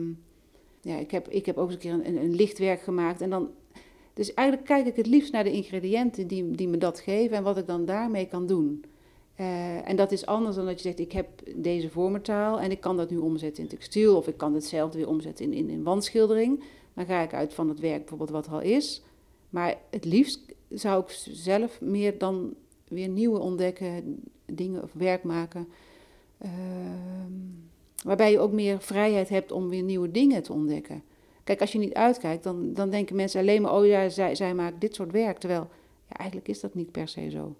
ja, 0.81 0.97
ik 0.97 1.11
heb, 1.11 1.27
ik 1.27 1.45
heb 1.45 1.57
ook 1.57 1.65
eens 1.65 1.73
een 1.73 1.79
keer 1.79 1.93
een, 1.93 2.07
een, 2.07 2.23
een 2.23 2.35
lichtwerk 2.35 2.81
gemaakt 2.81 3.21
en 3.21 3.29
dan... 3.29 3.49
Dus 4.13 4.33
eigenlijk 4.33 4.67
kijk 4.67 4.85
ik 4.85 4.95
het 4.95 5.07
liefst 5.07 5.31
naar 5.31 5.43
de 5.43 5.51
ingrediënten 5.51 6.27
die, 6.27 6.51
die 6.51 6.67
me 6.67 6.77
dat 6.77 6.99
geven 6.99 7.37
en 7.37 7.43
wat 7.43 7.57
ik 7.57 7.67
dan 7.67 7.85
daarmee 7.85 8.27
kan 8.27 8.47
doen. 8.47 8.83
Eh, 9.39 9.89
en 9.89 9.95
dat 9.95 10.11
is 10.11 10.25
anders 10.25 10.55
dan 10.55 10.65
dat 10.65 10.75
je 10.75 10.81
zegt, 10.81 10.99
ik 10.99 11.11
heb 11.11 11.27
deze 11.55 11.89
vormentaal 11.89 12.59
en 12.59 12.71
ik 12.71 12.79
kan 12.79 12.97
dat 12.97 13.09
nu 13.09 13.17
omzetten 13.17 13.63
in 13.63 13.69
textiel 13.69 14.15
of 14.17 14.27
ik 14.27 14.37
kan 14.37 14.53
hetzelfde 14.53 14.97
weer 14.97 15.07
omzetten 15.07 15.45
in, 15.45 15.53
in, 15.53 15.69
in 15.69 15.83
wandschildering. 15.83 16.63
Dan 16.93 17.05
ga 17.05 17.21
ik 17.21 17.33
uit 17.33 17.53
van 17.53 17.69
het 17.69 17.79
werk 17.79 17.99
bijvoorbeeld 17.99 18.29
wat 18.29 18.45
er 18.45 18.51
al 18.51 18.61
is. 18.61 19.01
Maar 19.49 19.77
het 19.89 20.05
liefst 20.05 20.41
zou 20.69 21.03
ik 21.03 21.09
zelf 21.31 21.81
meer 21.81 22.17
dan 22.17 22.53
weer 22.87 23.07
nieuwe 23.07 23.39
ontdekken, 23.39 24.23
dingen 24.45 24.83
of 24.83 24.93
werk 24.93 25.23
maken. 25.23 25.67
Ehm, 26.37 27.33
waarbij 28.03 28.31
je 28.31 28.39
ook 28.39 28.51
meer 28.51 28.81
vrijheid 28.81 29.29
hebt 29.29 29.51
om 29.51 29.69
weer 29.69 29.83
nieuwe 29.83 30.11
dingen 30.11 30.43
te 30.43 30.53
ontdekken. 30.53 31.03
Kijk, 31.43 31.61
als 31.61 31.71
je 31.71 31.79
niet 31.79 31.93
uitkijkt, 31.93 32.43
dan, 32.43 32.73
dan 32.73 32.89
denken 32.89 33.15
mensen 33.15 33.39
alleen 33.39 33.61
maar, 33.61 33.75
oh 33.75 33.85
ja, 33.85 34.09
zij, 34.09 34.35
zij 34.35 34.53
maakt 34.53 34.81
dit 34.81 34.95
soort 34.95 35.11
werk. 35.11 35.37
Terwijl, 35.37 35.67
ja, 36.07 36.15
eigenlijk 36.15 36.49
is 36.49 36.59
dat 36.59 36.73
niet 36.73 36.91
per 36.91 37.07
se 37.07 37.29
zo. 37.29 37.55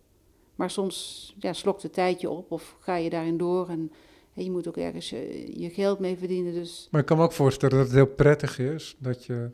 Maar 0.60 0.70
soms 0.70 1.34
ja, 1.38 1.54
slokt 1.54 1.84
het 1.84 1.94
tijdje 1.94 2.30
op 2.30 2.52
of 2.52 2.76
ga 2.80 2.96
je 2.96 3.10
daarin 3.10 3.38
door 3.38 3.70
en, 3.70 3.92
en 4.34 4.44
je 4.44 4.52
moet 4.52 4.68
ook 4.68 4.78
ergens 4.78 5.10
je, 5.10 5.52
je 5.62 5.70
geld 5.70 6.00
mee 6.00 6.18
verdienen. 6.18 6.54
Dus 6.54 6.88
Maar 6.92 7.02
ik 7.02 7.08
kan 7.08 7.18
me 7.18 7.24
ook 7.24 7.32
voorstellen 7.32 7.78
dat 7.78 7.86
het 7.86 7.96
heel 7.96 8.08
prettig 8.08 8.60
is 8.60 8.96
dat 9.00 9.26
je 9.26 9.52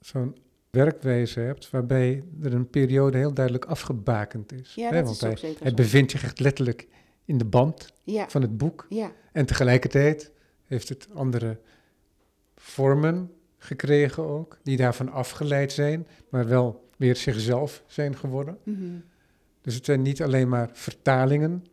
zo'n 0.00 0.36
werkwijze 0.70 1.40
hebt 1.40 1.70
waarbij 1.70 2.24
er 2.42 2.54
een 2.54 2.68
periode 2.70 3.18
heel 3.18 3.34
duidelijk 3.34 3.64
afgebakend 3.64 4.52
is. 4.52 4.74
ja, 4.74 4.88
Hè, 4.90 4.94
dat 4.94 5.04
Want 5.04 5.14
is 5.14 5.20
hij, 5.20 5.30
ook 5.30 5.38
zeker 5.38 5.60
hij 5.60 5.70
zo. 5.70 5.76
bevindt 5.76 6.10
zich 6.10 6.22
echt 6.22 6.40
letterlijk 6.40 6.88
in 7.24 7.38
de 7.38 7.44
band 7.44 7.92
Ja, 8.02 8.28
van 8.28 8.42
het 8.42 8.56
boek. 8.58 8.86
ja, 8.88 9.12
En 9.32 9.46
tegelijkertijd 9.46 10.30
heeft 10.64 10.88
het 10.88 11.08
andere 11.14 11.58
vormen 12.56 13.30
gekregen 13.58 14.22
ook, 14.24 14.58
die 14.62 14.76
daarvan 14.76 15.08
afgeleid 15.12 15.72
zijn, 15.72 16.06
maar 16.28 16.48
wel 16.48 16.88
weer 16.96 17.16
zichzelf 17.16 17.82
zijn 17.86 18.16
geworden. 18.16 18.58
mhm. 18.62 18.96
Dus 19.64 19.74
het 19.74 19.84
zijn 19.84 20.02
niet 20.02 20.22
alleen 20.22 20.48
maar 20.48 20.70
vertalingen, 20.72 21.64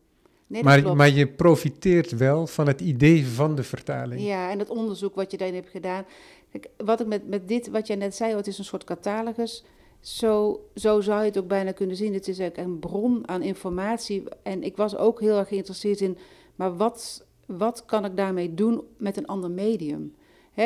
nee, 0.48 0.64
maar, 0.64 1.10
je 1.10 1.28
profiteert 1.28 2.18
wel 2.18 2.48
van 2.48 2.68
het 2.68 2.82
idee 2.82 3.28
van 3.28 3.56
de 3.56 3.64
vertaling. 3.64 4.22
Ja, 4.22 4.52
en 4.52 4.60
het 4.60 4.70
onderzoek 4.70 5.16
wat 5.16 5.32
je 5.32 5.38
daarin 5.38 5.56
hebt 5.56 5.70
gedaan. 5.70 6.06
Kijk, 6.52 6.70
wat 6.78 7.00
ik 7.00 7.08
met, 7.08 7.28
met 7.28 7.48
dit, 7.48 7.70
wat 7.70 7.88
jij 7.88 7.96
net 7.96 8.16
zei, 8.16 8.36
het 8.36 8.48
is 8.48 8.58
een 8.58 8.64
soort 8.64 8.84
catalogus. 8.84 9.64
Zo, 10.00 10.62
zo 10.76 11.02
zou 11.02 11.20
je 11.20 11.26
het 11.26 11.38
ook 11.38 11.48
bijna 11.48 11.72
kunnen 11.72 11.96
zien. 11.96 12.14
Het 12.14 12.28
is 12.28 12.39
eigenlijk 12.39 12.70
een 12.70 12.80
bron 12.80 13.28
aan 13.28 13.42
informatie. 13.42 14.24
En 14.44 14.64
ik 14.64 14.78
was 14.78 14.98
ook 14.98 15.20
heel 15.20 15.38
erg 15.38 15.48
geïnteresseerd 15.48 16.02
in, 16.02 16.18
maar 16.56 16.78
wat, 16.78 17.26
wat 17.46 17.86
kan 17.86 18.06
ik 18.06 18.18
daarmee 18.18 18.54
doen 18.54 18.82
met 18.98 19.18
een 19.18 19.28
ander 19.28 19.52
medium? 19.52 20.16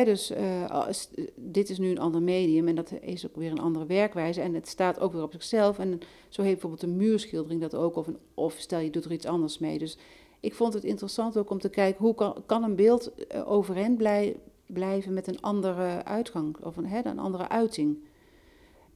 Dus 0.04 0.30
eh, 0.30 0.88
dit 1.36 1.70
is 1.70 1.78
nu 1.78 1.90
een 1.90 2.00
ander 2.00 2.22
medium 2.22 2.68
en 2.68 2.76
dat 2.76 2.92
is 3.02 3.28
ook 3.28 3.36
weer 3.36 3.52
een 3.52 3.60
andere 3.60 3.86
werkwijze. 3.86 4.42
En 4.42 4.54
het 4.54 4.68
staat 4.68 5.00
ook 5.00 5.14
weer 5.14 5.24
op 5.24 5.32
zichzelf. 5.32 5.80
En 5.80 6.00
zo 6.30 6.42
heeft 6.42 6.54
bijvoorbeeld 6.62 6.84
een 6.84 6.98
muurschildering 6.98 7.62
dat 7.62 7.76
ook. 7.76 7.96
Of, 7.96 8.08
of 8.34 8.56
stel 8.58 8.80
je 8.80 8.90
doet 8.90 9.06
er 9.06 9.12
iets 9.12 9.26
anders 9.26 9.58
mee. 9.58 9.78
Dus 9.78 9.98
ik 10.40 10.56
vond 10.56 10.74
het 10.74 10.84
interessant 10.84 11.38
ook 11.38 11.50
om 11.50 11.60
te 11.60 11.70
kijken 11.70 12.02
hoe 12.06 12.34
kan, 12.46 12.64
een 12.64 12.76
beeld 12.76 13.14
eh, 13.14 13.52
overeind 13.52 13.98
blij, 13.98 14.36
blijven 14.66 15.14
met 15.14 15.28
een 15.28 15.42
andere 15.42 16.04
uitgang 16.04 16.58
of 16.64 16.78
een, 16.78 17.08
een 17.08 17.20
andere 17.20 17.50
uiting. 17.50 17.98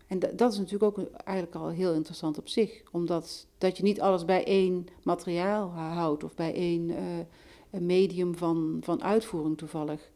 En 0.07 0.19
da- 0.19 0.31
dat 0.35 0.51
is 0.51 0.57
natuurlijk 0.57 0.99
ook 0.99 1.05
eigenlijk 1.23 1.57
al 1.57 1.69
heel 1.69 1.93
interessant 1.93 2.37
op 2.37 2.47
zich. 2.47 2.81
Omdat 2.91 3.47
dat 3.57 3.77
je 3.77 3.83
niet 3.83 4.01
alles 4.01 4.25
bij 4.25 4.45
één 4.45 4.87
materiaal 5.03 5.69
houdt 5.69 6.23
of 6.23 6.35
bij 6.35 6.53
één 6.53 6.89
eh, 6.89 7.81
medium 7.81 8.35
van, 8.35 8.77
van 8.81 9.03
uitvoering 9.03 9.57
toevallig. 9.57 10.11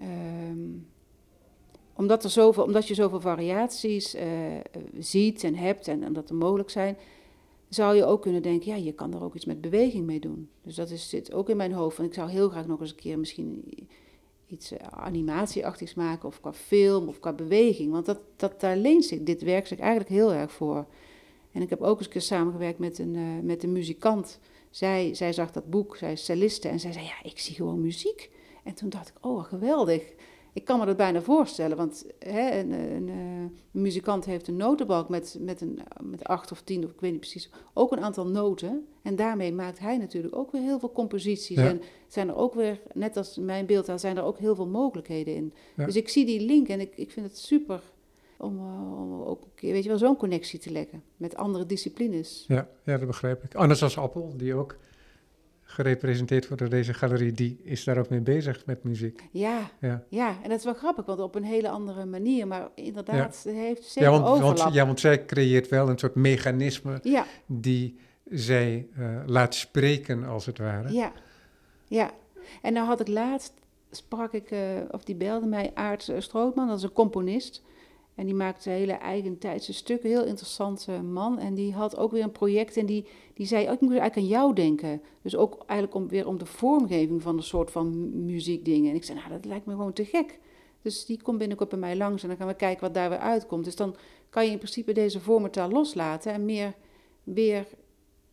Ehm, 0.00 0.68
omdat, 1.94 2.24
er 2.24 2.30
zoveel, 2.30 2.64
omdat 2.64 2.88
je 2.88 2.94
zoveel 2.94 3.20
variaties 3.20 4.14
eh, 4.14 4.28
ziet 4.98 5.44
en 5.44 5.54
hebt 5.54 5.88
en, 5.88 6.02
en 6.02 6.12
dat 6.12 6.28
er 6.28 6.34
mogelijk 6.34 6.70
zijn, 6.70 6.96
zou 7.68 7.96
je 7.96 8.04
ook 8.04 8.22
kunnen 8.22 8.42
denken, 8.42 8.70
ja, 8.70 8.76
je 8.76 8.92
kan 8.92 9.14
er 9.14 9.24
ook 9.24 9.34
iets 9.34 9.44
met 9.44 9.60
beweging 9.60 10.06
mee 10.06 10.20
doen. 10.20 10.48
Dus 10.62 10.74
dat 10.74 10.90
is, 10.90 11.08
zit 11.08 11.32
ook 11.32 11.48
in 11.48 11.56
mijn 11.56 11.72
hoofd. 11.72 11.98
En 11.98 12.04
ik 12.04 12.14
zou 12.14 12.30
heel 12.30 12.48
graag 12.48 12.66
nog 12.66 12.80
eens 12.80 12.90
een 12.90 12.96
keer 12.96 13.18
misschien 13.18 13.64
iets 14.46 14.72
eh, 14.72 14.86
animatieachtigs 14.90 15.94
maken, 15.94 16.28
of 16.28 16.40
qua 16.40 16.52
film, 16.52 17.08
of 17.08 17.20
qua 17.20 17.32
beweging. 17.32 17.92
Want 17.92 18.06
dat, 18.06 18.18
dat, 18.36 18.60
daar 18.60 18.76
leent 18.76 19.04
zich 19.04 19.22
dit 19.22 19.42
werk 19.42 19.66
zich 19.66 19.78
eigenlijk 19.78 20.10
heel 20.10 20.32
erg 20.32 20.52
voor. 20.52 20.86
En 21.52 21.62
ik 21.62 21.70
heb 21.70 21.80
ook 21.80 21.96
eens 21.96 22.06
een 22.06 22.12
keer 22.12 22.20
samengewerkt 22.20 22.78
met 22.78 22.98
een, 22.98 23.16
eh, 23.16 23.22
met 23.42 23.62
een 23.62 23.72
muzikant. 23.72 24.38
Zij, 24.70 25.14
zij 25.14 25.32
zag 25.32 25.52
dat 25.52 25.70
boek, 25.70 25.96
zij 25.96 26.12
is 26.12 26.24
celliste, 26.24 26.68
en 26.68 26.80
zij 26.80 26.92
zei, 26.92 27.04
ja, 27.04 27.22
ik 27.22 27.38
zie 27.38 27.54
gewoon 27.54 27.80
muziek. 27.80 28.30
En 28.66 28.74
toen 28.74 28.88
dacht 28.88 29.08
ik, 29.08 29.14
oh, 29.20 29.44
geweldig. 29.44 30.12
Ik 30.52 30.64
kan 30.64 30.78
me 30.78 30.86
dat 30.86 30.96
bijna 30.96 31.20
voorstellen, 31.20 31.76
want 31.76 32.06
hè, 32.18 32.58
een, 32.58 32.72
een, 32.72 33.08
eh, 33.08 33.14
een 33.14 33.80
muzikant 33.80 34.24
heeft 34.24 34.48
een 34.48 34.56
notenbalk 34.56 35.08
met, 35.08 35.36
met, 35.40 35.60
een, 35.60 35.78
met 36.02 36.24
acht 36.24 36.52
of 36.52 36.62
tien, 36.62 36.84
of 36.84 36.90
ik 36.90 37.00
weet 37.00 37.10
niet 37.10 37.20
precies, 37.20 37.50
ook 37.74 37.92
een 37.92 38.00
aantal 38.00 38.26
noten. 38.26 38.86
En 39.02 39.16
daarmee 39.16 39.52
maakt 39.52 39.78
hij 39.78 39.96
natuurlijk 39.96 40.36
ook 40.36 40.52
weer 40.52 40.62
heel 40.62 40.78
veel 40.78 40.92
composities. 40.92 41.56
Ja. 41.56 41.68
En 41.68 41.82
zijn 42.08 42.28
er 42.28 42.36
ook 42.36 42.54
weer, 42.54 42.80
net 42.94 43.16
als 43.16 43.36
mijn 43.36 43.66
beeld, 43.66 43.92
zijn 43.94 44.16
er 44.16 44.22
ook 44.22 44.38
heel 44.38 44.54
veel 44.54 44.66
mogelijkheden 44.66 45.34
in. 45.34 45.52
Ja. 45.76 45.84
Dus 45.84 45.96
ik 45.96 46.08
zie 46.08 46.26
die 46.26 46.40
link 46.40 46.68
en 46.68 46.80
ik, 46.80 46.96
ik 46.96 47.10
vind 47.10 47.26
het 47.26 47.38
super 47.38 47.82
om, 48.38 48.58
eh, 48.58 49.00
om 49.00 49.22
ook 49.22 49.42
een 49.42 49.54
keer, 49.54 49.72
weet 49.72 49.82
je 49.82 49.88
wel, 49.88 49.98
zo'n 49.98 50.16
connectie 50.16 50.58
te 50.58 50.70
leggen 50.70 51.02
met 51.16 51.36
andere 51.36 51.66
disciplines. 51.66 52.44
Ja, 52.48 52.68
ja, 52.84 52.98
dat 52.98 53.06
begrijp 53.06 53.44
ik. 53.44 53.54
Anders 53.54 53.82
als 53.82 53.98
Appel, 53.98 54.32
die 54.36 54.54
ook 54.54 54.76
gerepresenteerd 55.76 56.46
wordt 56.46 56.62
door 56.62 56.70
deze 56.70 56.94
galerie, 56.94 57.32
die 57.32 57.60
is 57.62 57.84
daar 57.84 57.98
ook 57.98 58.08
mee 58.08 58.20
bezig 58.20 58.66
met 58.66 58.84
muziek. 58.84 59.22
Ja, 59.30 59.70
Ja, 59.80 60.02
ja, 60.08 60.36
en 60.42 60.48
dat 60.48 60.58
is 60.58 60.64
wel 60.64 60.74
grappig, 60.74 61.04
want 61.04 61.20
op 61.20 61.34
een 61.34 61.44
hele 61.44 61.68
andere 61.68 62.04
manier, 62.04 62.46
maar 62.46 62.68
inderdaad, 62.74 63.42
het 63.44 63.54
heeft 63.54 63.84
zeker 63.84 64.10
ja, 64.10 64.20
want, 64.20 64.74
ja, 64.74 64.86
want 64.86 65.00
zij 65.00 65.24
creëert 65.24 65.68
wel 65.68 65.88
een 65.88 65.98
soort 65.98 66.14
mechanisme 66.14 66.98
ja, 67.02 67.26
die 67.46 67.98
zij 68.24 68.86
eh, 68.96 69.08
laat 69.26 69.54
spreken, 69.54 70.24
als 70.24 70.46
het 70.46 70.58
ware. 70.58 70.92
Ja, 70.92 71.12
ja. 71.88 72.10
En 72.62 72.72
nou 72.72 72.86
had 72.86 73.00
ik 73.00 73.08
laatst, 73.08 73.52
sprak 73.90 74.32
ik, 74.32 74.50
eh, 74.50 74.60
of 74.90 75.04
die 75.04 75.14
belde 75.14 75.46
mij, 75.46 75.70
Aart 75.74 76.08
eh, 76.08 76.20
Strootman, 76.20 76.68
dat 76.68 76.76
is 76.76 76.82
een 76.82 76.92
componist. 76.92 77.62
En 78.16 78.26
die 78.26 78.34
maakte 78.34 78.70
hele 78.70 78.92
eigentijdse 78.92 79.72
stukken, 79.72 80.08
heel 80.08 80.24
interessante 80.24 81.02
man. 81.02 81.38
En 81.38 81.54
die 81.54 81.72
had 81.72 81.96
ook 81.96 82.10
weer 82.10 82.22
een 82.22 82.32
project 82.32 82.76
en 82.76 82.86
die, 82.86 83.06
die 83.34 83.46
zei, 83.46 83.66
oh, 83.66 83.72
ik 83.72 83.80
moet 83.80 83.90
eigenlijk 83.90 84.16
aan 84.16 84.38
jou 84.38 84.54
denken. 84.54 85.02
Dus 85.22 85.36
ook 85.36 85.62
eigenlijk 85.66 85.94
om, 86.00 86.08
weer 86.08 86.26
om 86.26 86.38
de 86.38 86.46
vormgeving 86.46 87.22
van 87.22 87.36
een 87.36 87.42
soort 87.42 87.70
van 87.70 87.98
mu- 87.98 88.32
muziekdingen. 88.32 88.90
En 88.90 88.96
ik 88.96 89.04
zei, 89.04 89.18
nou, 89.18 89.30
dat 89.30 89.44
lijkt 89.44 89.66
me 89.66 89.72
gewoon 89.72 89.92
te 89.92 90.04
gek. 90.04 90.38
Dus 90.82 91.06
die 91.06 91.22
komt 91.22 91.38
binnenkort 91.38 91.68
bij 91.68 91.78
mij 91.78 91.96
langs 91.96 92.22
en 92.22 92.28
dan 92.28 92.36
gaan 92.36 92.46
we 92.46 92.54
kijken 92.54 92.80
wat 92.80 92.94
daar 92.94 93.08
weer 93.08 93.18
uitkomt. 93.18 93.64
Dus 93.64 93.76
dan 93.76 93.96
kan 94.30 94.44
je 94.44 94.50
in 94.50 94.58
principe 94.58 94.92
deze 94.92 95.20
vormentaal 95.20 95.70
loslaten 95.70 96.32
en 96.32 96.44
meer 96.44 96.74
weer 97.24 97.66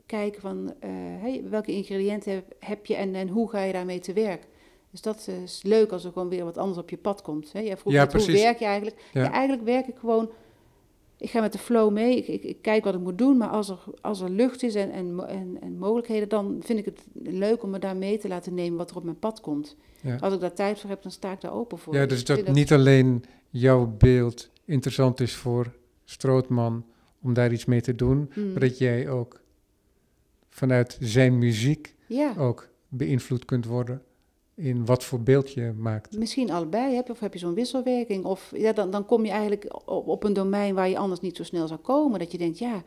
kijken 0.05 0.41
van 0.41 0.73
eh, 0.79 0.89
hey, 0.93 1.43
welke 1.49 1.71
ingrediënten 1.71 2.33
heb, 2.33 2.55
heb 2.59 2.85
je 2.85 2.95
en, 2.95 3.15
en 3.15 3.27
hoe 3.27 3.49
ga 3.49 3.63
je 3.63 3.73
daarmee 3.73 3.99
te 3.99 4.13
werk. 4.13 4.47
Dus 4.93 5.01
dat 5.01 5.27
is 5.43 5.63
leuk 5.63 5.91
als 5.91 6.05
er 6.05 6.11
gewoon 6.11 6.29
weer 6.29 6.43
wat 6.43 6.57
anders 6.57 6.77
op 6.77 6.89
je 6.89 6.97
pad 6.97 7.21
komt. 7.21 7.53
Hè? 7.53 7.59
Jij 7.59 7.77
vroeg 7.77 7.93
Ja, 7.93 8.07
hoe 8.11 8.31
werk 8.31 8.59
je 8.59 8.65
eigenlijk? 8.65 9.09
Ja. 9.13 9.21
Ja. 9.21 9.31
eigenlijk 9.31 9.63
werk 9.63 9.87
ik 9.87 9.95
gewoon, 9.97 10.29
ik 11.17 11.29
ga 11.29 11.41
met 11.41 11.51
de 11.51 11.57
flow 11.57 11.91
mee, 11.91 12.17
ik, 12.17 12.27
ik, 12.27 12.43
ik 12.43 12.61
kijk 12.61 12.83
wat 12.83 12.93
ik 12.93 12.99
moet 12.99 13.17
doen, 13.17 13.37
maar 13.37 13.47
als 13.47 13.69
er, 13.69 13.79
als 14.01 14.21
er 14.21 14.29
lucht 14.29 14.63
is 14.63 14.75
en, 14.75 14.91
en, 14.91 15.27
en, 15.27 15.57
en 15.61 15.77
mogelijkheden, 15.77 16.29
dan 16.29 16.61
vind 16.63 16.79
ik 16.79 16.85
het 16.85 17.05
leuk 17.13 17.63
om 17.63 17.69
me 17.69 17.79
daar 17.79 17.95
mee 17.95 18.17
te 18.17 18.27
laten 18.27 18.53
nemen 18.53 18.77
wat 18.77 18.89
er 18.89 18.97
op 18.97 19.03
mijn 19.03 19.19
pad 19.19 19.41
komt. 19.41 19.75
Ja. 20.01 20.15
Als 20.15 20.33
ik 20.33 20.39
daar 20.39 20.53
tijd 20.53 20.79
voor 20.79 20.89
heb, 20.89 21.01
dan 21.01 21.11
sta 21.11 21.31
ik 21.31 21.41
daar 21.41 21.53
open 21.53 21.77
voor. 21.77 21.95
Ja, 21.95 22.05
dus 22.05 22.25
dat 22.25 22.47
niet 22.47 22.71
alleen 22.71 23.23
jouw 23.49 23.95
beeld 23.97 24.49
interessant 24.65 25.19
is 25.19 25.35
voor 25.35 25.73
Strootman 26.03 26.85
om 27.21 27.33
daar 27.33 27.51
iets 27.51 27.65
mee 27.65 27.81
te 27.81 27.95
doen, 27.95 28.31
Mm. 28.35 28.51
maar 28.51 28.59
dat 28.59 28.77
jij 28.77 29.09
ook 29.09 29.41
vanuit 30.49 30.97
zijn 30.99 31.37
muziek 31.37 31.95
ook 32.37 32.69
beïnvloed 32.87 33.45
kunt 33.45 33.65
worden 33.65 34.01
in 34.55 34.85
wat 34.85 35.03
voor 35.03 35.21
beeld 35.21 35.51
je 35.51 35.73
maakt. 35.77 36.17
Misschien 36.17 36.51
allebei, 36.51 36.95
heb 36.95 37.07
je, 37.07 37.13
of 37.13 37.19
heb 37.19 37.33
je 37.33 37.39
zo'n 37.39 37.53
wisselwerking? 37.53 38.25
Of 38.25 38.51
ja, 38.55 38.73
dan, 38.73 38.91
dan 38.91 39.05
kom 39.05 39.25
je 39.25 39.31
eigenlijk 39.31 39.81
op, 39.85 40.07
op 40.07 40.23
een 40.23 40.33
domein 40.33 40.75
waar 40.75 40.89
je 40.89 40.97
anders 40.97 41.19
niet 41.19 41.35
zo 41.35 41.43
snel 41.43 41.67
zou 41.67 41.79
komen. 41.79 42.19
Dat 42.19 42.31
je 42.31 42.37
denkt, 42.37 42.59
ja, 42.59 42.83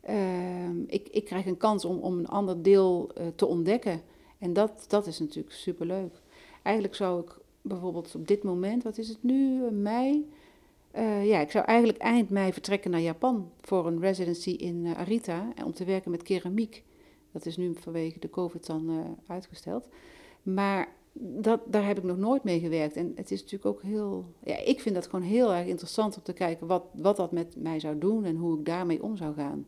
ehm, 0.00 0.80
ik, 0.86 1.08
ik 1.08 1.24
krijg 1.24 1.46
een 1.46 1.56
kans 1.56 1.84
om, 1.84 1.98
om 1.98 2.18
een 2.18 2.28
ander 2.28 2.62
deel 2.62 3.10
eh, 3.14 3.26
te 3.34 3.46
ontdekken. 3.46 4.02
En 4.38 4.52
dat, 4.52 4.84
dat 4.88 5.06
is 5.06 5.18
natuurlijk 5.18 5.54
superleuk. 5.54 6.20
Eigenlijk 6.62 6.94
zou 6.94 7.20
ik 7.20 7.36
bijvoorbeeld 7.62 8.14
op 8.14 8.28
dit 8.28 8.42
moment, 8.42 8.82
wat 8.82 8.98
is 8.98 9.08
het 9.08 9.22
nu, 9.22 9.64
eh, 9.64 9.70
mei? 9.70 10.30
Eh, 10.90 11.26
ja, 11.26 11.40
ik 11.40 11.50
zou 11.50 11.64
eigenlijk 11.64 11.98
eind 11.98 12.30
mei 12.30 12.52
vertrekken 12.52 12.90
naar 12.90 13.00
Japan 13.00 13.50
voor 13.60 13.86
een 13.86 14.00
residency 14.00 14.50
in 14.50 14.94
Arita. 14.96 15.52
Om 15.64 15.72
te 15.72 15.84
werken 15.84 16.10
met 16.10 16.22
keramiek. 16.22 16.84
Dat 17.32 17.46
is 17.46 17.56
nu 17.56 17.74
vanwege 17.74 18.18
de 18.18 18.30
COVID 18.30 18.66
dan 18.66 19.16
uitgesteld. 19.26 19.88
Maar 20.42 20.96
dat, 21.20 21.60
daar 21.66 21.86
heb 21.86 21.98
ik 21.98 22.04
nog 22.04 22.16
nooit 22.16 22.44
mee 22.44 22.60
gewerkt. 22.60 22.96
En 22.96 23.12
het 23.14 23.30
is 23.30 23.40
natuurlijk 23.40 23.76
ook 23.76 23.82
heel. 23.82 24.34
Ja, 24.44 24.56
ik 24.56 24.80
vind 24.80 24.94
dat 24.94 25.06
gewoon 25.06 25.24
heel 25.24 25.52
erg 25.52 25.66
interessant 25.66 26.16
om 26.16 26.22
te 26.22 26.32
kijken 26.32 26.66
wat, 26.66 26.84
wat 26.94 27.16
dat 27.16 27.32
met 27.32 27.56
mij 27.56 27.80
zou 27.80 27.98
doen 27.98 28.24
en 28.24 28.36
hoe 28.36 28.58
ik 28.58 28.64
daarmee 28.64 29.02
om 29.02 29.16
zou 29.16 29.34
gaan. 29.34 29.66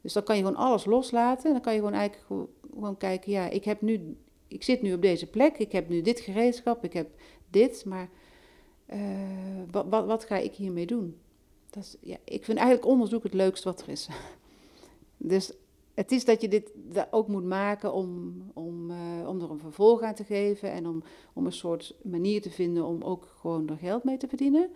Dus 0.00 0.12
dan 0.12 0.22
kan 0.22 0.36
je 0.36 0.42
gewoon 0.42 0.58
alles 0.58 0.84
loslaten. 0.84 1.44
En 1.44 1.52
dan 1.52 1.60
kan 1.60 1.72
je 1.72 1.78
gewoon 1.78 1.94
eigenlijk 1.94 2.50
gewoon, 2.74 2.96
kijken: 2.96 3.32
ja, 3.32 3.48
ik 3.48 3.64
heb 3.64 3.80
nu. 3.80 4.16
Ik 4.48 4.62
zit 4.62 4.82
nu 4.82 4.92
op 4.92 5.02
deze 5.02 5.26
plek, 5.26 5.58
ik 5.58 5.72
heb 5.72 5.88
nu 5.88 6.02
dit 6.02 6.20
gereedschap, 6.20 6.84
ik 6.84 6.92
heb 6.92 7.08
dit, 7.50 7.84
maar 7.84 8.08
eh, 8.86 9.00
wat, 9.70 10.06
wat, 10.06 10.24
ga 10.24 10.36
ik 10.36 10.54
hiermee 10.54 10.86
doen? 10.86 11.16
Dat 11.70 11.82
is, 11.82 11.96
ja, 12.00 12.16
ik 12.24 12.44
vind 12.44 12.58
eigenlijk 12.58 12.88
onderzoek 12.88 13.22
het 13.22 13.34
leukste 13.34 13.68
wat 13.68 13.80
er 13.80 13.88
is. 13.88 14.08
Dus 15.16 15.52
het 15.96 16.12
is 16.12 16.24
dat 16.24 16.40
je 16.40 16.48
dit 16.48 16.72
ook 17.10 17.28
moet 17.28 17.44
maken 17.44 17.92
om, 17.92 18.34
om, 18.54 18.90
eh, 18.90 19.28
om 19.28 19.40
er 19.40 19.50
een 19.50 19.58
vervolg 19.58 20.02
aan 20.02 20.14
te 20.14 20.24
geven 20.24 20.72
en 20.72 20.86
om, 20.86 21.02
om 21.32 21.46
een 21.46 21.52
soort 21.52 21.94
manier 22.02 22.42
te 22.42 22.50
vinden 22.50 22.84
om 22.84 23.02
ook 23.02 23.34
gewoon 23.40 23.68
er 23.68 23.76
geld 23.76 24.04
mee 24.04 24.16
te 24.16 24.28
verdienen. 24.28 24.68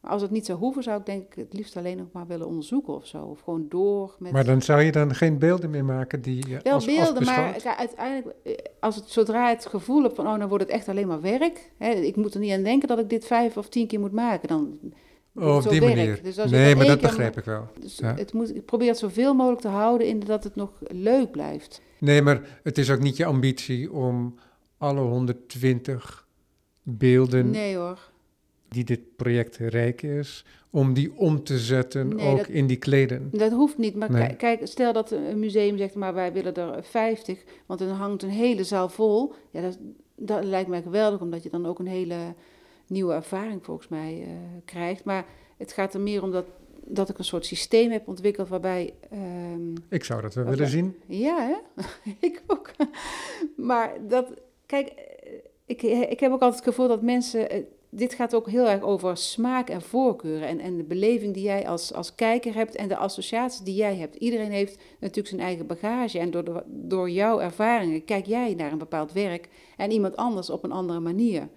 Maar 0.00 0.10
als 0.10 0.22
het 0.22 0.30
niet 0.30 0.46
zou 0.46 0.58
hoeven, 0.58 0.82
zou 0.82 1.00
ik 1.00 1.06
denk 1.06 1.22
ik 1.22 1.34
het 1.34 1.52
liefst 1.52 1.76
alleen 1.76 1.96
nog 1.96 2.06
maar 2.12 2.26
willen 2.26 2.46
onderzoeken 2.46 2.94
of 2.94 3.06
zo. 3.06 3.22
Of 3.22 3.40
gewoon 3.40 3.66
door 3.68 4.16
met... 4.18 4.32
Maar 4.32 4.44
dan 4.44 4.62
zou 4.62 4.82
je 4.82 4.92
dan 4.92 5.14
geen 5.14 5.38
beelden 5.38 5.70
meer 5.70 5.84
maken 5.84 6.22
die 6.22 6.48
je 6.48 6.60
Wel 6.62 6.72
als 6.72 6.84
beelden, 6.84 7.24
maar 7.24 7.74
uiteindelijk, 7.76 8.36
eh, 8.42 8.54
als 8.80 8.96
het, 8.96 9.08
zodra 9.08 9.48
het 9.48 9.66
gevoel 9.66 10.02
hebt 10.02 10.14
van, 10.14 10.26
oh, 10.26 10.38
dan 10.38 10.48
wordt 10.48 10.64
het 10.64 10.72
echt 10.72 10.88
alleen 10.88 11.08
maar 11.08 11.20
werk. 11.20 11.72
Hè, 11.76 11.90
ik 11.90 12.16
moet 12.16 12.34
er 12.34 12.40
niet 12.40 12.52
aan 12.52 12.62
denken 12.62 12.88
dat 12.88 12.98
ik 12.98 13.08
dit 13.08 13.24
vijf 13.24 13.56
of 13.56 13.68
tien 13.68 13.86
keer 13.86 14.00
moet 14.00 14.12
maken. 14.12 14.48
Dan 14.48 14.78
Oh, 15.36 15.56
op 15.56 15.68
die 15.70 15.80
werk. 15.80 15.94
manier. 15.96 16.20
Dus 16.22 16.38
als 16.38 16.50
nee, 16.50 16.76
maar 16.76 16.86
dat 16.86 17.00
begrijp 17.00 17.36
ik 17.38 17.44
wel. 17.44 17.68
Dus 17.80 17.96
Ja. 17.98 18.14
het 18.14 18.32
moet, 18.32 18.54
ik 18.56 18.64
probeer 18.64 18.88
het 18.88 18.98
zoveel 18.98 19.34
mogelijk 19.34 19.60
te 19.60 19.68
houden 19.68 20.06
in 20.06 20.20
dat 20.20 20.44
het 20.44 20.54
nog 20.56 20.70
leuk 20.80 21.30
blijft. 21.30 21.80
Nee, 21.98 22.22
maar 22.22 22.60
het 22.62 22.78
is 22.78 22.90
ook 22.90 23.00
niet 23.00 23.16
je 23.16 23.24
ambitie 23.24 23.92
om 23.92 24.34
alle 24.78 25.00
120 25.00 26.26
beelden 26.82 27.50
Nee 27.50 27.76
hoor. 27.76 27.98
die 28.68 28.84
dit 28.84 29.16
project 29.16 29.56
rijk 29.56 30.02
is, 30.02 30.44
om 30.70 30.94
die 30.94 31.12
om 31.16 31.44
te 31.44 31.58
zetten 31.58 32.08
Nee, 32.08 32.26
ook 32.30 32.36
dat- 32.36 32.48
in 32.48 32.66
die 32.66 32.76
kleden. 32.76 33.28
Dat 33.32 33.52
hoeft 33.52 33.78
niet. 33.78 33.94
Maar 33.94 34.10
Nee. 34.10 34.36
kijk, 34.36 34.60
stel 34.66 34.92
dat 34.92 35.10
een 35.10 35.38
museum 35.38 35.76
zegt, 35.78 35.94
maar 35.94 36.14
wij 36.14 36.32
willen 36.32 36.54
er 36.54 36.84
50, 36.84 37.44
want 37.66 37.80
dan 37.80 37.88
hangt 37.88 38.22
een 38.22 38.30
hele 38.30 38.64
zaal 38.64 38.88
vol. 38.88 39.32
Ja, 39.50 39.60
dat, 39.60 39.78
dat 40.16 40.44
lijkt 40.44 40.68
mij 40.68 40.82
geweldig, 40.82 41.20
omdat 41.20 41.42
je 41.42 41.50
dan 41.50 41.66
ook 41.66 41.78
een 41.78 41.86
hele 41.86 42.16
nieuwe 42.86 43.12
ervaring 43.14 43.64
volgens 43.64 43.88
mij 43.88 44.22
eh, 44.22 44.28
krijgt. 44.64 45.04
Maar 45.04 45.24
het 45.56 45.72
gaat 45.72 45.94
er 45.94 46.00
meer 46.00 46.22
om 46.22 46.30
dat, 46.30 46.44
dat 46.84 47.08
ik 47.08 47.18
een 47.18 47.24
soort 47.24 47.46
systeem 47.46 47.90
heb 47.90 48.08
ontwikkeld 48.08 48.48
waarbij... 48.48 48.94
ehm, 49.10 49.72
Ik 49.88 50.04
zou 50.04 50.22
dat 50.22 50.34
wel 50.34 50.44
willen 50.44 50.68
zien. 50.68 50.96
Ja, 51.06 51.36
hè? 51.46 51.82
ik 52.28 52.42
ook. 52.46 52.70
maar 53.56 53.92
dat, 54.08 54.26
kijk, 54.66 54.88
eh, 54.88 55.32
ik, 55.66 55.82
ik 55.82 56.20
heb 56.20 56.32
ook 56.32 56.42
altijd 56.42 56.64
het 56.64 56.74
gevoel 56.74 56.88
dat 56.88 57.02
mensen. 57.02 57.50
eh, 57.50 57.62
Dit 57.96 58.14
gaat 58.14 58.34
ook 58.34 58.48
heel 58.50 58.68
erg 58.68 58.82
over 58.82 59.16
smaak 59.16 59.68
en 59.70 59.82
voorkeuren. 59.82 60.48
En, 60.48 60.60
en 60.60 60.76
de 60.76 60.82
beleving 60.84 61.34
die 61.34 61.42
jij 61.42 61.68
als, 61.68 61.92
als 61.92 62.14
kijker 62.14 62.54
hebt 62.54 62.74
en 62.74 62.88
de 62.88 62.96
associaties 62.96 63.60
die 63.60 63.74
jij 63.74 63.96
hebt. 63.96 64.14
Iedereen 64.16 64.50
heeft 64.50 64.78
natuurlijk 65.00 65.28
zijn 65.28 65.40
eigen 65.40 65.66
bagage. 65.66 66.18
En 66.18 66.30
door, 66.30 66.44
de, 66.44 66.62
door 66.66 67.10
jouw 67.10 67.40
ervaringen 67.40 68.04
kijk 68.04 68.26
jij 68.26 68.54
naar 68.54 68.72
een 68.72 68.78
bepaald 68.78 69.12
werk 69.12 69.48
en 69.76 69.90
iemand 69.90 70.16
anders 70.16 70.50
op 70.50 70.64
een 70.64 70.72
andere 70.72 71.00
manier. 71.00 71.48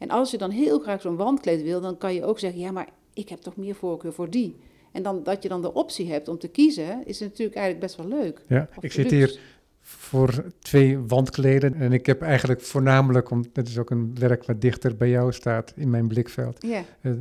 En 0.00 0.10
als 0.10 0.30
je 0.30 0.38
dan 0.38 0.50
heel 0.50 0.78
graag 0.78 1.00
zo'n 1.00 1.16
wandkleed 1.16 1.62
wil, 1.62 1.80
dan 1.80 1.98
kan 1.98 2.14
je 2.14 2.24
ook 2.24 2.38
zeggen: 2.38 2.60
ja, 2.60 2.70
maar 2.70 2.88
ik 3.14 3.28
heb 3.28 3.40
toch 3.40 3.56
meer 3.56 3.74
voorkeur 3.74 4.12
voor 4.12 4.30
die. 4.30 4.56
En 4.92 5.02
dan, 5.02 5.22
dat 5.22 5.42
je 5.42 5.48
dan 5.48 5.62
de 5.62 5.74
optie 5.74 6.12
hebt 6.12 6.28
om 6.28 6.38
te 6.38 6.48
kiezen, 6.48 7.06
is 7.06 7.20
natuurlijk 7.20 7.56
eigenlijk 7.56 7.86
best 7.86 7.96
wel 7.96 8.18
leuk. 8.18 8.42
Ja, 8.46 8.68
Of 8.76 8.82
ik 8.82 8.92
zit 8.92 9.10
hier 9.10 9.38
voor 9.80 10.44
twee 10.58 10.98
wandkleden 10.98 11.74
en 11.74 11.92
ik 11.92 12.06
heb 12.06 12.22
eigenlijk 12.22 12.60
voornamelijk, 12.60 13.30
om, 13.30 13.44
dat 13.52 13.68
is 13.68 13.78
ook 13.78 13.90
een 13.90 14.14
werk 14.18 14.44
wat 14.44 14.60
dichter 14.60 14.96
bij 14.96 15.08
jou 15.08 15.32
staat 15.32 15.72
in 15.76 15.90
mijn 15.90 16.08
blikveld, 16.08 16.62
Ja, 16.66 16.84
eh, 17.00 17.12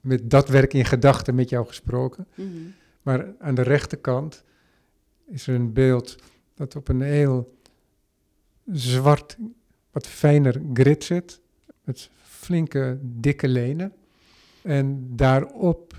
met 0.00 0.30
dat 0.30 0.48
werk 0.48 0.74
in 0.74 0.84
gedachten 0.84 1.34
met 1.34 1.48
jou 1.48 1.66
gesproken. 1.66 2.26
Mhm. 2.34 2.48
Maar 3.02 3.34
aan 3.38 3.54
de 3.54 3.62
rechterkant 3.62 4.44
is 5.26 5.46
er 5.46 5.54
een 5.54 5.72
beeld 5.72 6.16
dat 6.54 6.76
op 6.76 6.88
een 6.88 7.00
heel 7.00 7.54
zwart, 8.72 9.36
wat 9.90 10.06
fijner 10.06 10.62
grid 10.72 11.04
zit. 11.04 11.40
Met 11.84 12.10
flinke, 12.22 12.98
dikke 13.02 13.48
lenen. 13.48 13.92
En 14.62 15.06
daarop 15.16 15.94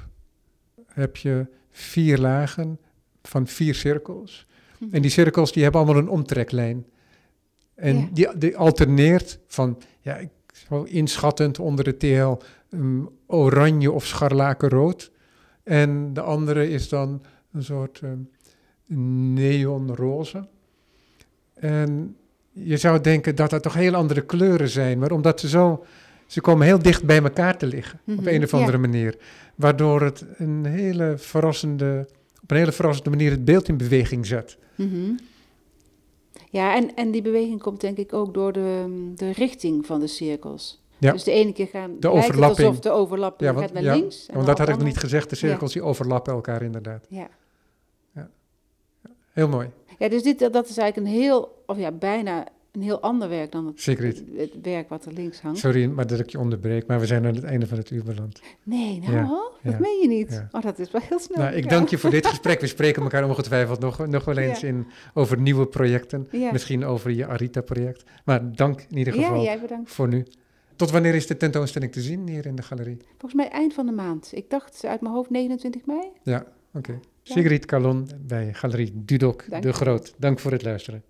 heb 0.86 1.18
je 1.18 1.48
vier 1.72 2.18
lagen 2.18 2.80
van 3.24 3.48
vier 3.48 3.76
cirkels. 3.76 4.48
En 4.92 5.02
die 5.02 5.12
cirkels 5.12 5.52
die 5.52 5.64
hebben 5.64 5.82
allemaal 5.82 6.02
een 6.02 6.10
omtreklijn. 6.10 6.86
En 7.76 7.98
Ja. 7.98 8.10
die, 8.12 8.38
die 8.38 8.58
alterneert 8.58 9.40
van, 9.48 9.82
ja, 10.02 10.16
ik 10.16 10.30
zou 10.54 10.88
inschattend 10.90 11.60
onder 11.60 11.84
de 11.86 11.98
TL 11.98 12.38
um, 12.70 13.10
oranje 13.28 13.92
of 13.92 14.06
scharlakenrood. 14.06 15.12
En 15.64 16.14
de 16.14 16.22
andere 16.22 16.70
is 16.70 16.90
dan 16.90 17.22
een 17.52 17.64
soort 17.64 18.02
um, 18.04 18.30
neonroze. 19.34 20.48
En 21.54 22.16
je 22.58 22.78
zou 22.78 23.02
denken 23.02 23.36
dat 23.36 23.50
dat 23.50 23.64
toch 23.64 23.74
heel 23.74 23.94
andere 23.94 24.22
kleuren 24.22 24.70
zijn, 24.70 25.00
maar 25.00 25.12
omdat 25.12 25.40
ze 25.40 25.48
zo, 25.50 25.86
ze 26.28 26.42
komen 26.42 26.66
heel 26.66 26.80
dicht 26.80 27.04
bij 27.06 27.22
elkaar 27.24 27.58
te 27.58 27.66
liggen, 27.66 28.00
op 28.08 28.16
Mhm, 28.16 28.28
een 28.28 28.44
of 28.44 28.54
andere 28.54 28.78
manier. 28.78 29.18
Waardoor 29.56 30.02
het 30.02 30.26
een 30.38 30.66
hele 30.66 31.14
verrassende, 31.18 32.08
op 32.44 32.52
een 32.52 32.58
hele 32.58 32.72
verrassende 32.72 33.10
manier 33.10 33.32
het 33.32 33.46
beeld 33.46 33.68
in 33.68 33.78
beweging 33.78 34.26
zet. 34.26 34.58
Mhm. 34.76 35.12
Ja, 36.50 36.76
en, 36.76 36.96
en 36.96 37.12
die 37.12 37.22
beweging 37.22 37.62
komt 37.62 37.82
denk 37.82 37.98
ik 37.98 38.14
ook 38.14 38.34
door 38.34 38.52
de, 38.54 38.86
de 39.16 39.32
richting 39.32 39.86
van 39.86 40.00
de 40.00 40.08
cirkels. 40.08 40.84
Ja. 40.98 41.12
Dus 41.12 41.24
de 41.24 41.32
ene 41.32 41.54
keer 41.54 41.68
gaan 41.68 41.92
De 42.00 42.10
overlapping. 42.10 42.68
alsof 42.68 42.80
de 42.84 42.90
overlapping 42.92 43.50
Ja, 43.50 43.56
want- 43.56 43.66
gaat 43.66 43.74
naar 43.74 43.84
ja, 43.84 43.96
links. 43.96 44.28
Want 44.34 44.46
dat 44.46 44.58
had 44.58 44.70
ik 44.70 44.76
nog 44.76 44.84
niet 44.84 44.98
gezegd, 44.98 45.30
de 45.30 45.36
cirkels 45.36 45.74
die 45.74 45.82
overlappen 45.82 46.34
elkaar 46.34 46.62
inderdaad. 46.62 47.06
Ja. 47.10 47.28
Heel 49.32 49.48
mooi, 49.48 49.70
ja, 50.00 50.10
dus 50.10 50.24
dit, 50.24 50.40
dat 50.40 50.70
is 50.70 50.78
eigenlijk 50.78 50.98
een 51.08 51.20
heel, 51.22 51.64
of 51.66 51.78
ja, 51.78 51.92
bijna 51.92 52.46
een 52.72 52.82
heel 52.82 53.00
ander 53.00 53.30
werk 53.30 53.52
dan 53.52 53.66
het, 53.66 53.86
het, 53.86 54.24
het 54.36 54.52
werk 54.62 54.90
wat 54.90 55.06
er 55.06 55.14
links 55.14 55.42
hangt. 55.42 55.60
Sorry 55.60 55.86
maar 55.86 56.08
dat 56.08 56.20
ik 56.20 56.30
je 56.30 56.40
onderbreek, 56.40 56.88
maar 56.88 57.00
we 57.00 57.06
zijn 57.06 57.26
aan 57.26 57.36
het 57.36 57.44
einde 57.44 57.68
van 57.68 57.78
het 57.78 57.90
uur 57.90 58.04
beland. 58.04 58.42
Nee, 58.64 59.00
nou, 59.00 59.14
Ja, 59.14 59.28
dat 59.64 59.74
ja, 59.74 59.80
meen 59.80 60.00
je 60.02 60.08
niet. 60.08 60.32
ja. 60.32 60.48
Oh, 60.52 60.62
dat 60.62 60.80
is 60.80 60.92
wel 60.92 61.02
heel 61.10 61.20
snel. 61.20 61.44
Nou, 61.44 61.56
ik 61.56 61.70
dank 61.70 61.90
je 61.90 61.98
voor 61.98 62.10
dit 62.10 62.26
gesprek. 62.34 62.60
We 62.62 62.68
spreken 62.68 63.04
elkaar 63.04 63.26
ongetwijfeld 63.28 63.80
nog, 63.80 64.08
nog 64.08 64.26
wel 64.26 64.38
eens 64.38 64.64
in, 64.64 64.88
over 65.14 65.40
nieuwe 65.40 65.66
projecten. 65.68 66.28
Misschien 66.52 66.86
over 66.86 67.12
je 67.12 67.28
Arita-project. 67.28 68.04
Maar 68.26 68.56
dank 68.56 68.86
in 68.90 68.98
ieder 68.98 69.16
Ja, 69.16 69.22
geval 69.28 69.44
jij 69.44 69.60
bedankt. 69.60 69.92
voor 69.92 70.08
nu. 70.08 70.26
Tot 70.76 70.92
wanneer 70.92 71.16
is 71.16 71.28
de 71.28 71.38
tentoonstelling 71.38 71.92
te 71.92 72.02
zien 72.02 72.28
hier 72.28 72.46
in 72.46 72.56
de 72.56 72.62
galerie? 72.62 72.98
Volgens 73.10 73.34
mij 73.34 73.50
eind 73.50 73.74
van 73.74 73.86
de 73.86 73.92
maand. 73.92 74.30
Ik 74.34 74.50
dacht 74.50 74.86
uit 74.86 75.02
mijn 75.02 75.14
hoofd 75.14 75.30
29 75.30 75.86
mei. 75.86 76.00
Ja, 76.24 76.46
oké. 76.74 77.00
Sigrid 77.28 77.66
Calon 77.66 78.08
bij 78.22 78.54
Galerie 78.54 78.92
Dudok 78.96 79.50
Dank 79.50 79.62
de. 79.62 79.74
Groot. 79.74 80.14
Dank 80.18 80.40
voor 80.40 80.52
het 80.52 80.64
luisteren. 80.64 81.04